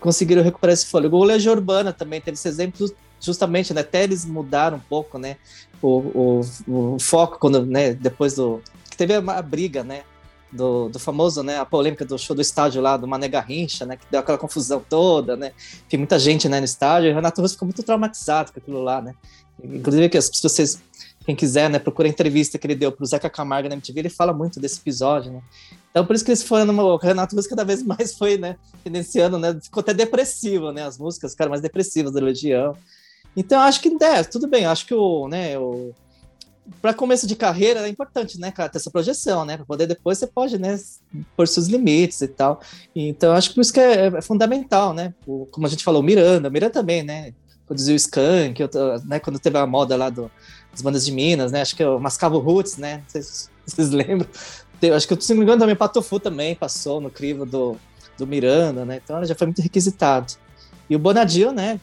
conseguiram 0.00 0.42
recuperar 0.42 0.74
esse 0.74 0.86
fôlego. 0.86 1.16
O 1.16 1.24
Legião 1.24 1.54
Urbana 1.54 1.92
também 1.92 2.20
teve 2.20 2.34
esse 2.34 2.48
exemplo, 2.48 2.90
justamente, 3.20 3.72
né, 3.72 3.80
até 3.80 4.04
eles 4.04 4.24
mudaram 4.24 4.76
um 4.76 4.80
pouco, 4.80 5.18
né, 5.18 5.36
o, 5.82 6.40
o, 6.68 6.94
o 6.94 6.98
foco 6.98 7.38
quando, 7.38 7.64
né, 7.64 7.94
depois 7.94 8.34
do... 8.34 8.60
que 8.90 8.96
teve 8.96 9.14
a, 9.14 9.42
briga, 9.42 9.82
né, 9.82 10.02
do, 10.52 10.88
do, 10.88 10.98
famoso, 10.98 11.42
né, 11.42 11.58
a 11.58 11.64
polêmica 11.64 12.04
do 12.04 12.18
show 12.18 12.34
do 12.34 12.42
estádio 12.42 12.80
lá, 12.80 12.96
do 12.96 13.06
Mané 13.06 13.28
Garrincha, 13.28 13.84
né, 13.84 13.96
que 13.96 14.06
deu 14.10 14.20
aquela 14.20 14.38
confusão 14.38 14.82
toda, 14.88 15.36
né, 15.36 15.52
tem 15.88 15.98
muita 15.98 16.18
gente, 16.18 16.48
né, 16.48 16.58
no 16.58 16.64
estádio, 16.64 17.08
e 17.08 17.12
o 17.12 17.14
Renato 17.14 17.40
Russo 17.40 17.54
ficou 17.54 17.66
muito 17.66 17.82
traumatizado 17.82 18.52
com 18.52 18.60
aquilo 18.60 18.82
lá, 18.82 19.00
né, 19.00 19.14
Inclusive, 19.62 20.08
que 20.08 20.20
se 20.20 20.42
vocês, 20.42 20.78
quem 21.24 21.34
quiser, 21.34 21.70
né, 21.70 21.78
procura 21.78 22.08
a 22.08 22.10
entrevista 22.10 22.58
que 22.58 22.66
ele 22.66 22.74
deu 22.74 22.92
para 22.92 23.02
o 23.02 23.06
Zeca 23.06 23.30
Camargo 23.30 23.68
na 23.68 23.74
MTV, 23.74 24.00
ele 24.00 24.08
fala 24.10 24.32
muito 24.32 24.60
desse 24.60 24.80
episódio, 24.80 25.32
né? 25.32 25.42
Então, 25.90 26.04
por 26.04 26.14
isso 26.14 26.24
que 26.24 26.30
eles 26.30 26.42
foram 26.42 26.66
no 26.66 26.82
o 26.82 26.96
Renato 26.96 27.34
Russo 27.34 27.48
cada 27.48 27.64
vez 27.64 27.82
mais 27.82 28.16
foi, 28.16 28.36
né, 28.36 28.56
tendenciando, 28.84 29.38
né, 29.38 29.58
ficou 29.62 29.80
até 29.80 29.94
depressivo, 29.94 30.72
né, 30.72 30.82
as 30.82 30.98
músicas 30.98 31.32
ficaram 31.32 31.50
mais 31.50 31.62
depressivas 31.62 32.12
da 32.12 32.20
Legião. 32.20 32.76
Então, 33.36 33.60
acho 33.60 33.80
que, 33.80 33.96
é, 34.02 34.24
tudo 34.24 34.48
bem, 34.48 34.66
acho 34.66 34.86
que 34.86 34.94
o, 34.94 35.28
né, 35.28 35.58
o, 35.58 35.92
para 36.80 36.94
começo 36.94 37.26
de 37.26 37.36
carreira 37.36 37.86
é 37.86 37.88
importante, 37.88 38.40
né, 38.40 38.50
cara, 38.50 38.68
ter 38.68 38.78
essa 38.78 38.90
projeção, 38.90 39.44
né, 39.44 39.56
para 39.56 39.66
poder 39.66 39.86
depois 39.86 40.18
você 40.18 40.26
pode, 40.26 40.58
né, 40.58 40.78
pôr 41.36 41.46
seus 41.46 41.66
limites 41.66 42.20
e 42.22 42.28
tal. 42.28 42.60
Então, 42.94 43.34
acho 43.34 43.50
que 43.50 43.54
por 43.56 43.60
isso 43.60 43.72
que 43.72 43.80
é, 43.80 44.06
é 44.06 44.22
fundamental, 44.22 44.94
né, 44.94 45.14
o, 45.26 45.46
como 45.46 45.66
a 45.66 45.70
gente 45.70 45.84
falou, 45.84 46.02
Miranda, 46.02 46.48
Miranda 46.48 46.72
também, 46.72 47.02
né, 47.02 47.34
produziu 47.66 47.94
o 47.94 47.96
Skank, 47.96 48.60
eu, 48.60 48.70
né, 49.04 49.20
quando 49.20 49.38
teve 49.38 49.58
a 49.58 49.66
moda 49.66 49.96
lá 49.96 50.08
do, 50.08 50.30
das 50.72 50.80
bandas 50.80 51.04
de 51.04 51.12
Minas, 51.12 51.52
né, 51.52 51.60
acho 51.60 51.76
que 51.76 51.84
mascava 51.98 52.36
o 52.36 52.40
Roots, 52.40 52.76
né, 52.76 52.98
não 52.98 53.08
sei 53.08 53.22
se 53.22 53.56
Vocês 53.66 53.90
lembram? 53.90 54.28
Acho 54.94 55.08
que, 55.08 55.20
se 55.20 55.32
não 55.32 55.38
me 55.38 55.44
engano, 55.44 55.60
também 55.60 55.74
Patofu 55.74 56.20
também 56.20 56.54
passou 56.54 57.00
no 57.00 57.10
crivo 57.10 57.44
do, 57.44 57.76
do 58.16 58.26
Miranda, 58.26 58.84
né? 58.84 59.00
Então 59.02 59.24
já 59.24 59.34
foi 59.34 59.48
muito 59.48 59.60
requisitado. 59.60 60.34
E 60.88 60.94
o 60.94 60.98
Bonadil, 60.98 61.52
né, 61.52 61.80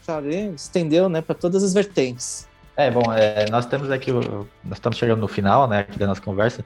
estendeu, 0.55 1.09
né, 1.09 1.21
para 1.21 1.35
todas 1.35 1.63
as 1.63 1.73
vertentes. 1.73 2.47
É, 2.75 2.89
bom, 2.89 3.13
é, 3.13 3.49
nós 3.51 3.65
temos 3.65 3.91
aqui, 3.91 4.11
nós 4.11 4.47
estamos 4.73 4.97
chegando 4.97 5.19
no 5.19 5.27
final, 5.27 5.67
né, 5.67 5.85
da 5.97 6.07
nossa 6.07 6.21
conversa. 6.21 6.63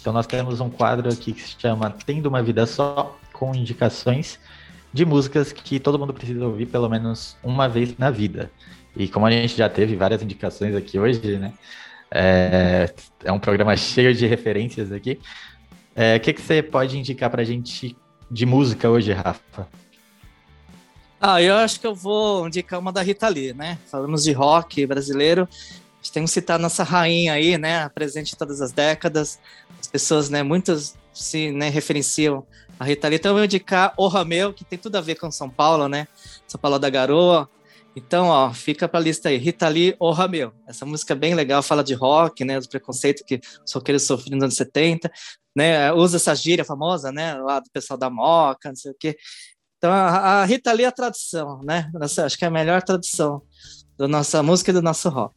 Então 0.00 0.12
nós 0.12 0.26
temos 0.26 0.60
um 0.60 0.68
quadro 0.68 1.08
aqui 1.10 1.32
que 1.32 1.42
se 1.42 1.56
chama 1.58 1.94
Tendo 2.04 2.26
uma 2.26 2.42
Vida 2.42 2.66
Só, 2.66 3.16
com 3.32 3.54
indicações 3.54 4.38
de 4.92 5.04
músicas 5.04 5.52
que 5.52 5.80
todo 5.80 5.98
mundo 5.98 6.14
precisa 6.14 6.44
ouvir 6.44 6.66
pelo 6.66 6.88
menos 6.88 7.36
uma 7.42 7.68
vez 7.68 7.96
na 7.98 8.10
vida. 8.10 8.50
E 8.96 9.08
como 9.08 9.26
a 9.26 9.30
gente 9.30 9.56
já 9.56 9.68
teve 9.68 9.96
várias 9.96 10.22
indicações 10.22 10.74
aqui 10.74 10.98
hoje, 10.98 11.36
né, 11.36 11.52
é, 12.10 12.92
é 13.24 13.32
um 13.32 13.38
programa 13.38 13.74
cheio 13.78 14.14
de 14.14 14.26
referências 14.26 14.92
aqui. 14.92 15.20
É, 15.94 16.16
o 16.16 16.20
que, 16.20 16.32
que 16.32 16.40
você 16.40 16.62
pode 16.62 16.98
indicar 16.98 17.30
para 17.30 17.42
a 17.42 17.44
gente 17.44 17.96
de 18.30 18.46
música 18.46 18.88
hoje, 18.88 19.12
Rafa? 19.12 19.68
Ah, 21.26 21.40
eu 21.40 21.54
acho 21.54 21.80
que 21.80 21.86
eu 21.86 21.94
vou 21.94 22.46
indicar 22.46 22.78
uma 22.78 22.92
da 22.92 23.00
Rita 23.00 23.26
Lee, 23.28 23.54
né? 23.54 23.78
Falamos 23.86 24.24
de 24.24 24.32
rock 24.32 24.84
brasileiro. 24.84 25.48
A 25.50 25.96
gente 25.96 26.12
tem 26.12 26.22
que 26.22 26.30
citar 26.30 26.58
nossa 26.58 26.82
rainha 26.82 27.32
aí, 27.32 27.56
né? 27.56 27.88
Presente 27.88 28.34
em 28.34 28.36
todas 28.36 28.60
as 28.60 28.72
décadas. 28.72 29.38
As 29.80 29.86
pessoas, 29.86 30.28
né? 30.28 30.42
Muitas 30.42 30.94
se 31.14 31.50
né, 31.50 31.70
referenciam 31.70 32.46
a 32.78 32.84
Rita 32.84 33.08
Lee. 33.08 33.16
Então 33.16 33.30
eu 33.30 33.36
vou 33.36 33.44
indicar 33.46 33.94
O 33.96 34.06
Rameu, 34.06 34.52
que 34.52 34.66
tem 34.66 34.78
tudo 34.78 34.96
a 34.96 35.00
ver 35.00 35.14
com 35.14 35.30
São 35.30 35.48
Paulo, 35.48 35.88
né? 35.88 36.06
São 36.46 36.60
Paulo 36.60 36.78
da 36.78 36.90
Garoa. 36.90 37.48
Então, 37.96 38.26
ó, 38.26 38.52
fica 38.52 38.86
pra 38.86 39.00
lista 39.00 39.30
aí. 39.30 39.38
Rita 39.38 39.66
Lee, 39.66 39.96
O 39.98 40.10
Rameu. 40.10 40.52
Essa 40.68 40.84
música 40.84 41.14
é 41.14 41.16
bem 41.16 41.34
legal, 41.34 41.62
fala 41.62 41.82
de 41.82 41.94
rock, 41.94 42.44
né? 42.44 42.58
Dos 42.58 42.66
preconceitos 42.66 43.22
que 43.26 43.40
os 43.66 43.72
roqueiros 43.72 44.02
sofriam 44.02 44.36
nos 44.36 44.44
anos 44.44 44.56
70, 44.56 45.10
né? 45.56 45.90
Usa 45.90 46.18
essa 46.18 46.34
gíria 46.34 46.66
famosa, 46.66 47.10
né? 47.10 47.32
Lá 47.36 47.60
do 47.60 47.70
pessoal 47.70 47.96
da 47.96 48.10
Moca, 48.10 48.68
não 48.68 48.76
sei 48.76 48.92
o 48.92 48.96
quê. 49.00 49.16
Então, 49.84 49.92
a, 49.92 50.46
Rita 50.46 50.72
Lee 50.72 50.86
é 50.86 50.88
a 50.88 50.90
tradução, 50.90 51.60
né? 51.62 51.90
Nossa, 51.92 52.24
acho 52.24 52.38
que 52.38 52.44
é 52.46 52.48
a 52.48 52.50
melhor 52.50 52.82
tradução 52.82 53.42
da 53.98 54.08
nossa 54.08 54.42
música 54.42 54.70
e 54.70 54.72
do 54.72 54.80
nosso 54.80 55.10
rock. 55.10 55.34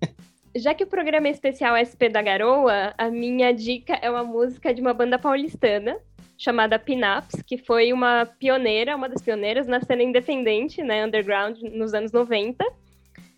Já 0.54 0.72
que 0.74 0.84
o 0.84 0.86
programa 0.86 1.26
é 1.26 1.32
especial 1.32 1.74
SP 1.74 2.06
da 2.08 2.22
Garoa, 2.22 2.94
a 2.96 3.10
minha 3.10 3.52
dica 3.52 3.94
é 3.94 4.08
uma 4.08 4.22
música 4.22 4.72
de 4.72 4.80
uma 4.80 4.94
banda 4.94 5.18
paulistana 5.18 5.98
chamada 6.38 6.78
Pinaps, 6.78 7.42
que 7.42 7.58
foi 7.58 7.92
uma 7.92 8.26
pioneira, 8.38 8.94
uma 8.94 9.08
das 9.08 9.22
pioneiras 9.22 9.66
na 9.66 9.80
cena 9.80 10.04
independente, 10.04 10.84
né, 10.84 11.04
underground, 11.04 11.60
nos 11.60 11.92
anos 11.92 12.12
90. 12.12 12.64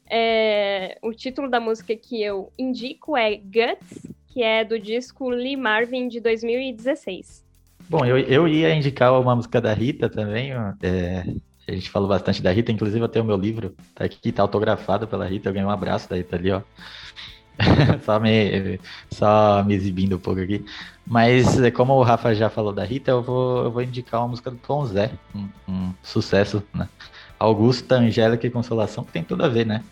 É, 0.07 0.99
o 1.01 1.15
título 1.15 1.49
da 1.49 1.61
música 1.61 1.97
que 1.97 2.23
eu 2.23 2.53
indico 2.59 3.17
é 3.17 3.37
Guts, 3.37 4.07
que 4.29 4.43
é 4.43 4.67
do 4.67 4.79
disco 4.79 5.31
Lee 5.31 5.57
Marvin 5.57 6.09
de 6.09 6.21
2016. 6.21 7.43
Bom, 7.93 8.07
eu, 8.07 8.17
eu 8.21 8.49
ia 8.49 8.75
indicar 8.75 9.13
uma 9.21 9.37
música 9.37 9.61
da 9.61 9.75
Rita 9.75 10.09
também. 10.09 10.51
É, 10.83 11.27
a 11.69 11.73
gente 11.73 11.91
falou 11.91 12.09
bastante 12.09 12.41
da 12.41 12.51
Rita, 12.51 12.73
inclusive 12.73 13.07
tenho 13.09 13.23
o 13.23 13.29
meu 13.29 13.37
livro, 13.37 13.77
tá 13.95 14.07
aqui, 14.07 14.33
tá 14.33 14.41
autografado 14.41 15.07
pela 15.07 15.27
Rita, 15.27 15.51
eu 15.51 15.53
ganhei 15.53 15.69
um 15.69 15.71
abraço 15.71 16.09
da 16.09 16.17
Rita 16.17 16.37
ali, 16.37 16.53
ó. 16.53 16.63
só, 18.03 18.19
me, 18.19 18.81
só 19.11 19.63
me 19.63 19.75
exibindo 19.75 20.17
um 20.17 20.19
pouco 20.19 20.41
aqui. 20.41 20.65
Mas 21.07 21.59
como 21.75 21.93
o 21.93 22.03
Rafa 22.03 22.35
já 22.35 22.49
falou 22.49 22.73
da 22.73 22.83
Rita, 22.83 23.11
eu 23.11 23.23
vou, 23.23 23.65
eu 23.65 23.71
vou 23.71 23.83
indicar 23.83 24.23
uma 24.23 24.29
música 24.29 24.51
do 24.51 24.57
Tom 24.57 24.87
Zé, 24.87 25.11
um, 25.35 25.47
um 25.69 25.95
sucesso, 26.03 26.63
né? 26.73 26.89
Augusta, 27.39 27.97
Angélica 27.97 28.47
e 28.47 28.51
Consolação, 28.51 29.05
que 29.05 29.13
tem 29.13 29.23
tudo 29.23 29.45
a 29.45 29.49
ver, 29.49 29.67
né? 29.67 29.85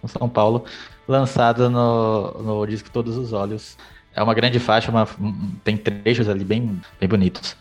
Com 0.00 0.08
São 0.08 0.26
Paulo, 0.26 0.64
lançado 1.06 1.68
no, 1.68 2.32
no 2.42 2.66
disco 2.66 2.88
Todos 2.90 3.14
os 3.18 3.34
Olhos, 3.34 3.76
é 4.14 4.22
uma 4.22 4.34
grande 4.34 4.58
faixa, 4.58 4.90
uma, 4.90 5.08
tem 5.64 5.76
trechos 5.76 6.28
ali 6.28 6.44
bem, 6.44 6.80
bem 7.00 7.08
bonitos. 7.08 7.56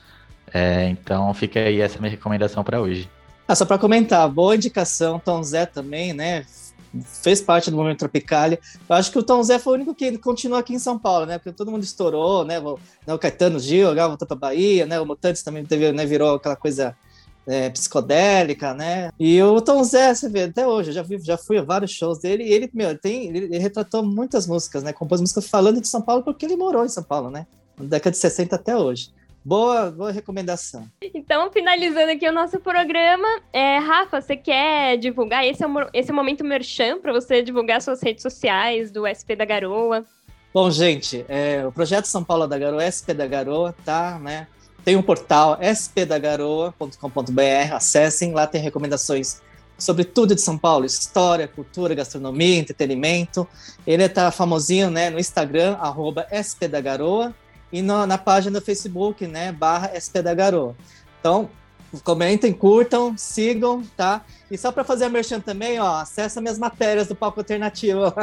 É, 0.53 0.89
então 0.89 1.33
fica 1.33 1.59
aí 1.59 1.79
essa 1.79 1.99
minha 1.99 2.11
recomendação 2.11 2.63
para 2.63 2.81
hoje. 2.81 3.09
Ah, 3.47 3.55
só 3.55 3.65
para 3.65 3.77
comentar, 3.77 4.27
boa 4.29 4.55
indicação, 4.55 5.19
Tom 5.19 5.41
Zé 5.43 5.65
também, 5.65 6.13
né? 6.13 6.45
Fez 7.21 7.41
parte 7.41 7.71
do 7.71 7.77
momento 7.77 7.99
Tropicália. 7.99 8.59
Eu 8.87 8.95
acho 8.95 9.11
que 9.11 9.17
o 9.17 9.23
Tom 9.23 9.41
Zé 9.43 9.59
foi 9.59 9.73
o 9.73 9.75
único 9.75 9.95
que 9.95 10.17
continua 10.17 10.59
aqui 10.59 10.73
em 10.73 10.79
São 10.79 10.99
Paulo, 10.99 11.25
né? 11.25 11.37
Porque 11.37 11.53
todo 11.53 11.71
mundo 11.71 11.83
estourou, 11.83 12.43
né? 12.43 12.59
O, 12.59 12.77
né, 13.07 13.13
o 13.13 13.19
Caetano 13.19 13.59
Gil 13.59 13.95
voltou 13.95 14.27
para 14.27 14.37
Bahia, 14.37 14.85
né? 14.85 14.99
O 14.99 15.05
Mutantes 15.05 15.41
também 15.41 15.65
teve, 15.65 15.91
né? 15.93 16.05
virou 16.05 16.35
aquela 16.35 16.55
coisa 16.55 16.95
é, 17.47 17.69
psicodélica, 17.69 18.73
né? 18.73 19.11
E 19.19 19.41
o 19.41 19.61
Tom 19.61 19.83
Zé, 19.83 20.13
você 20.13 20.29
vê, 20.29 20.43
até 20.43 20.67
hoje, 20.67 20.89
eu 20.89 20.93
já, 20.93 21.01
vi, 21.01 21.19
já 21.19 21.37
fui 21.37 21.57
a 21.57 21.63
vários 21.63 21.91
shows 21.91 22.19
dele, 22.19 22.43
e 22.43 22.51
ele, 22.51 22.69
meu, 22.73 22.97
tem, 22.97 23.27
ele, 23.27 23.45
ele, 23.45 23.57
retratou 23.57 24.03
muitas 24.03 24.47
músicas, 24.47 24.83
né? 24.83 24.93
Compôs 24.93 25.21
músicas 25.21 25.47
falando 25.47 25.81
de 25.81 25.87
São 25.87 26.01
Paulo 26.01 26.23
porque 26.23 26.45
ele 26.45 26.55
morou 26.55 26.85
em 26.85 26.89
São 26.89 27.03
Paulo, 27.03 27.29
né? 27.29 27.47
Na 27.77 27.85
década 27.85 28.11
de 28.11 28.17
60 28.17 28.55
até 28.55 28.75
hoje. 28.75 29.11
Boa, 29.43 29.89
boa 29.89 30.11
recomendação. 30.11 30.87
Então, 31.01 31.51
finalizando 31.51 32.11
aqui 32.11 32.29
o 32.29 32.31
nosso 32.31 32.59
programa, 32.59 33.27
é, 33.51 33.79
Rafa, 33.79 34.21
você 34.21 34.37
quer 34.37 34.97
divulgar? 34.97 35.43
Esse 35.43 35.63
é 35.63 35.67
o, 35.67 35.71
esse 35.93 36.11
é 36.11 36.13
o 36.13 36.15
momento 36.15 36.43
merchan 36.43 36.99
para 36.99 37.11
você 37.11 37.41
divulgar 37.41 37.81
suas 37.81 38.03
redes 38.03 38.21
sociais 38.21 38.91
do 38.91 39.07
SP 39.09 39.33
da 39.35 39.43
Garoa. 39.43 40.05
Bom, 40.53 40.69
gente, 40.69 41.25
é, 41.27 41.65
o 41.65 41.71
projeto 41.71 42.05
São 42.05 42.23
Paulo 42.23 42.45
da 42.45 42.57
Garoa, 42.57 42.83
SP 42.85 43.15
da 43.15 43.25
Garoa, 43.25 43.73
tá, 43.83 44.19
né? 44.19 44.47
Tem 44.83 44.95
um 44.95 45.01
portal 45.01 45.57
spdagaroa.com.br, 45.61 47.73
acessem, 47.73 48.33
lá 48.33 48.47
tem 48.47 48.61
recomendações 48.61 49.41
sobre 49.77 50.03
tudo 50.03 50.35
de 50.35 50.41
São 50.41 50.57
Paulo, 50.57 50.85
história, 50.85 51.47
cultura, 51.47 51.95
gastronomia, 51.95 52.59
entretenimento. 52.59 53.47
Ele 53.85 54.03
está 54.03 54.31
famosinho 54.31 54.89
né, 54.89 55.09
no 55.09 55.19
Instagram, 55.19 55.77
spdagaroa, 56.31 57.33
e 57.71 57.81
no, 57.81 58.05
na 58.05 58.17
página 58.17 58.59
do 58.59 58.65
Facebook, 58.65 59.25
né, 59.25 59.51
barra 59.51 59.95
spdagaroa. 59.97 60.75
Então, 61.19 61.49
comentem, 62.03 62.53
curtam, 62.53 63.15
sigam, 63.17 63.83
tá? 63.95 64.23
E 64.49 64.57
só 64.57 64.71
para 64.71 64.83
fazer 64.83 65.05
a 65.05 65.09
merchan 65.09 65.39
também, 65.39 65.79
ó, 65.79 65.95
acessa 65.95 66.41
minhas 66.41 66.59
matérias 66.59 67.07
do 67.07 67.15
Palco 67.15 67.39
Alternativo. 67.39 68.13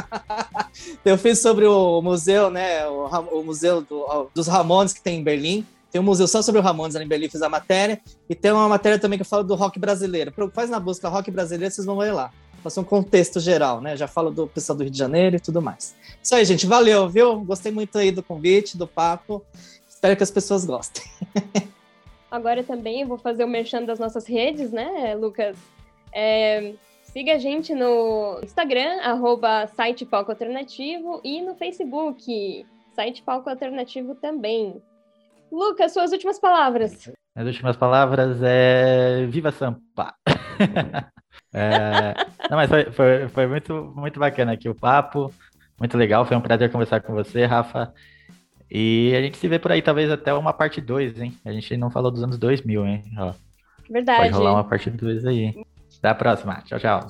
Eu 1.04 1.18
fiz 1.18 1.40
sobre 1.40 1.66
o 1.66 2.00
museu, 2.02 2.50
né, 2.50 2.86
o, 2.86 3.06
o 3.32 3.42
museu 3.42 3.80
do, 3.80 4.30
dos 4.34 4.46
Ramones 4.46 4.92
que 4.92 5.00
tem 5.00 5.18
em 5.18 5.24
Berlim, 5.24 5.66
tem 5.90 6.00
um 6.00 6.04
museu 6.04 6.28
só 6.28 6.42
sobre 6.42 6.60
o 6.60 6.64
Ramones 6.64 6.94
ali 6.94 7.04
em 7.04 7.08
Berlim, 7.08 7.28
fiz 7.28 7.40
a 7.40 7.48
matéria. 7.48 8.00
E 8.28 8.34
tem 8.34 8.52
uma 8.52 8.68
matéria 8.68 8.98
também 8.98 9.18
que 9.18 9.22
eu 9.22 9.26
falo 9.26 9.42
do 9.42 9.54
rock 9.54 9.78
brasileiro. 9.78 10.32
Faz 10.52 10.68
na 10.68 10.78
busca 10.78 11.08
rock 11.08 11.30
brasileiro, 11.30 11.72
vocês 11.72 11.86
vão 11.86 11.98
ver 11.98 12.12
lá. 12.12 12.30
Faço 12.62 12.80
um 12.80 12.84
contexto 12.84 13.40
geral, 13.40 13.80
né? 13.80 13.96
Já 13.96 14.06
falo 14.06 14.30
do 14.30 14.46
pessoal 14.46 14.76
do 14.76 14.82
Rio 14.82 14.90
de 14.90 14.98
Janeiro 14.98 15.36
e 15.36 15.40
tudo 15.40 15.62
mais. 15.62 15.94
Isso 16.22 16.34
aí, 16.34 16.44
gente. 16.44 16.66
Valeu, 16.66 17.08
viu? 17.08 17.40
Gostei 17.40 17.72
muito 17.72 17.96
aí 17.96 18.10
do 18.10 18.22
convite, 18.22 18.76
do 18.76 18.86
papo. 18.86 19.44
Espero 19.88 20.16
que 20.16 20.22
as 20.22 20.30
pessoas 20.30 20.64
gostem. 20.64 21.02
Agora 22.30 22.62
também 22.62 23.06
vou 23.06 23.16
fazer 23.16 23.44
o 23.44 23.48
merchan 23.48 23.84
das 23.84 23.98
nossas 23.98 24.26
redes, 24.26 24.70
né, 24.70 25.14
Lucas? 25.14 25.56
É, 26.12 26.74
siga 27.04 27.34
a 27.34 27.38
gente 27.38 27.74
no 27.74 28.38
Instagram, 28.42 29.00
arroba 29.00 29.66
site 29.68 30.04
Palco 30.04 30.30
Alternativo, 30.30 31.20
e 31.24 31.40
no 31.40 31.54
Facebook, 31.54 32.66
site 32.94 33.22
Palco 33.22 33.48
Alternativo 33.48 34.14
também. 34.14 34.82
Lucas, 35.50 35.92
suas 35.92 36.12
últimas 36.12 36.38
palavras. 36.38 37.10
As 37.34 37.46
últimas 37.46 37.76
palavras 37.76 38.38
é 38.42 39.26
Viva 39.26 39.50
Sampa! 39.50 40.14
é... 41.52 42.14
Não, 42.50 42.56
mas 42.56 42.68
foi, 42.68 42.84
foi, 42.90 43.28
foi, 43.28 43.46
muito, 43.46 43.92
muito 43.94 44.18
bacana 44.18 44.52
aqui 44.52 44.68
o 44.68 44.74
papo, 44.74 45.32
muito 45.78 45.96
legal, 45.96 46.24
foi 46.24 46.36
um 46.36 46.40
prazer 46.40 46.70
conversar 46.70 47.00
com 47.00 47.14
você, 47.14 47.44
Rafa. 47.44 47.92
E 48.70 49.14
a 49.16 49.22
gente 49.22 49.38
se 49.38 49.48
vê 49.48 49.58
por 49.58 49.72
aí, 49.72 49.80
talvez 49.80 50.10
até 50.10 50.32
uma 50.34 50.52
parte 50.52 50.80
2, 50.80 51.20
hein? 51.20 51.38
A 51.44 51.52
gente 51.52 51.76
não 51.76 51.90
falou 51.90 52.10
dos 52.10 52.22
anos 52.22 52.38
2000, 52.38 52.86
hein? 52.86 53.02
Ó, 53.16 53.32
Verdade. 53.88 54.24
Pode 54.24 54.34
rolar 54.34 54.52
uma 54.52 54.64
parte 54.64 54.90
2 54.90 55.24
aí. 55.24 55.54
Até 55.98 56.08
a 56.08 56.14
próxima. 56.14 56.62
Tchau, 56.62 56.78
tchau. 56.78 57.06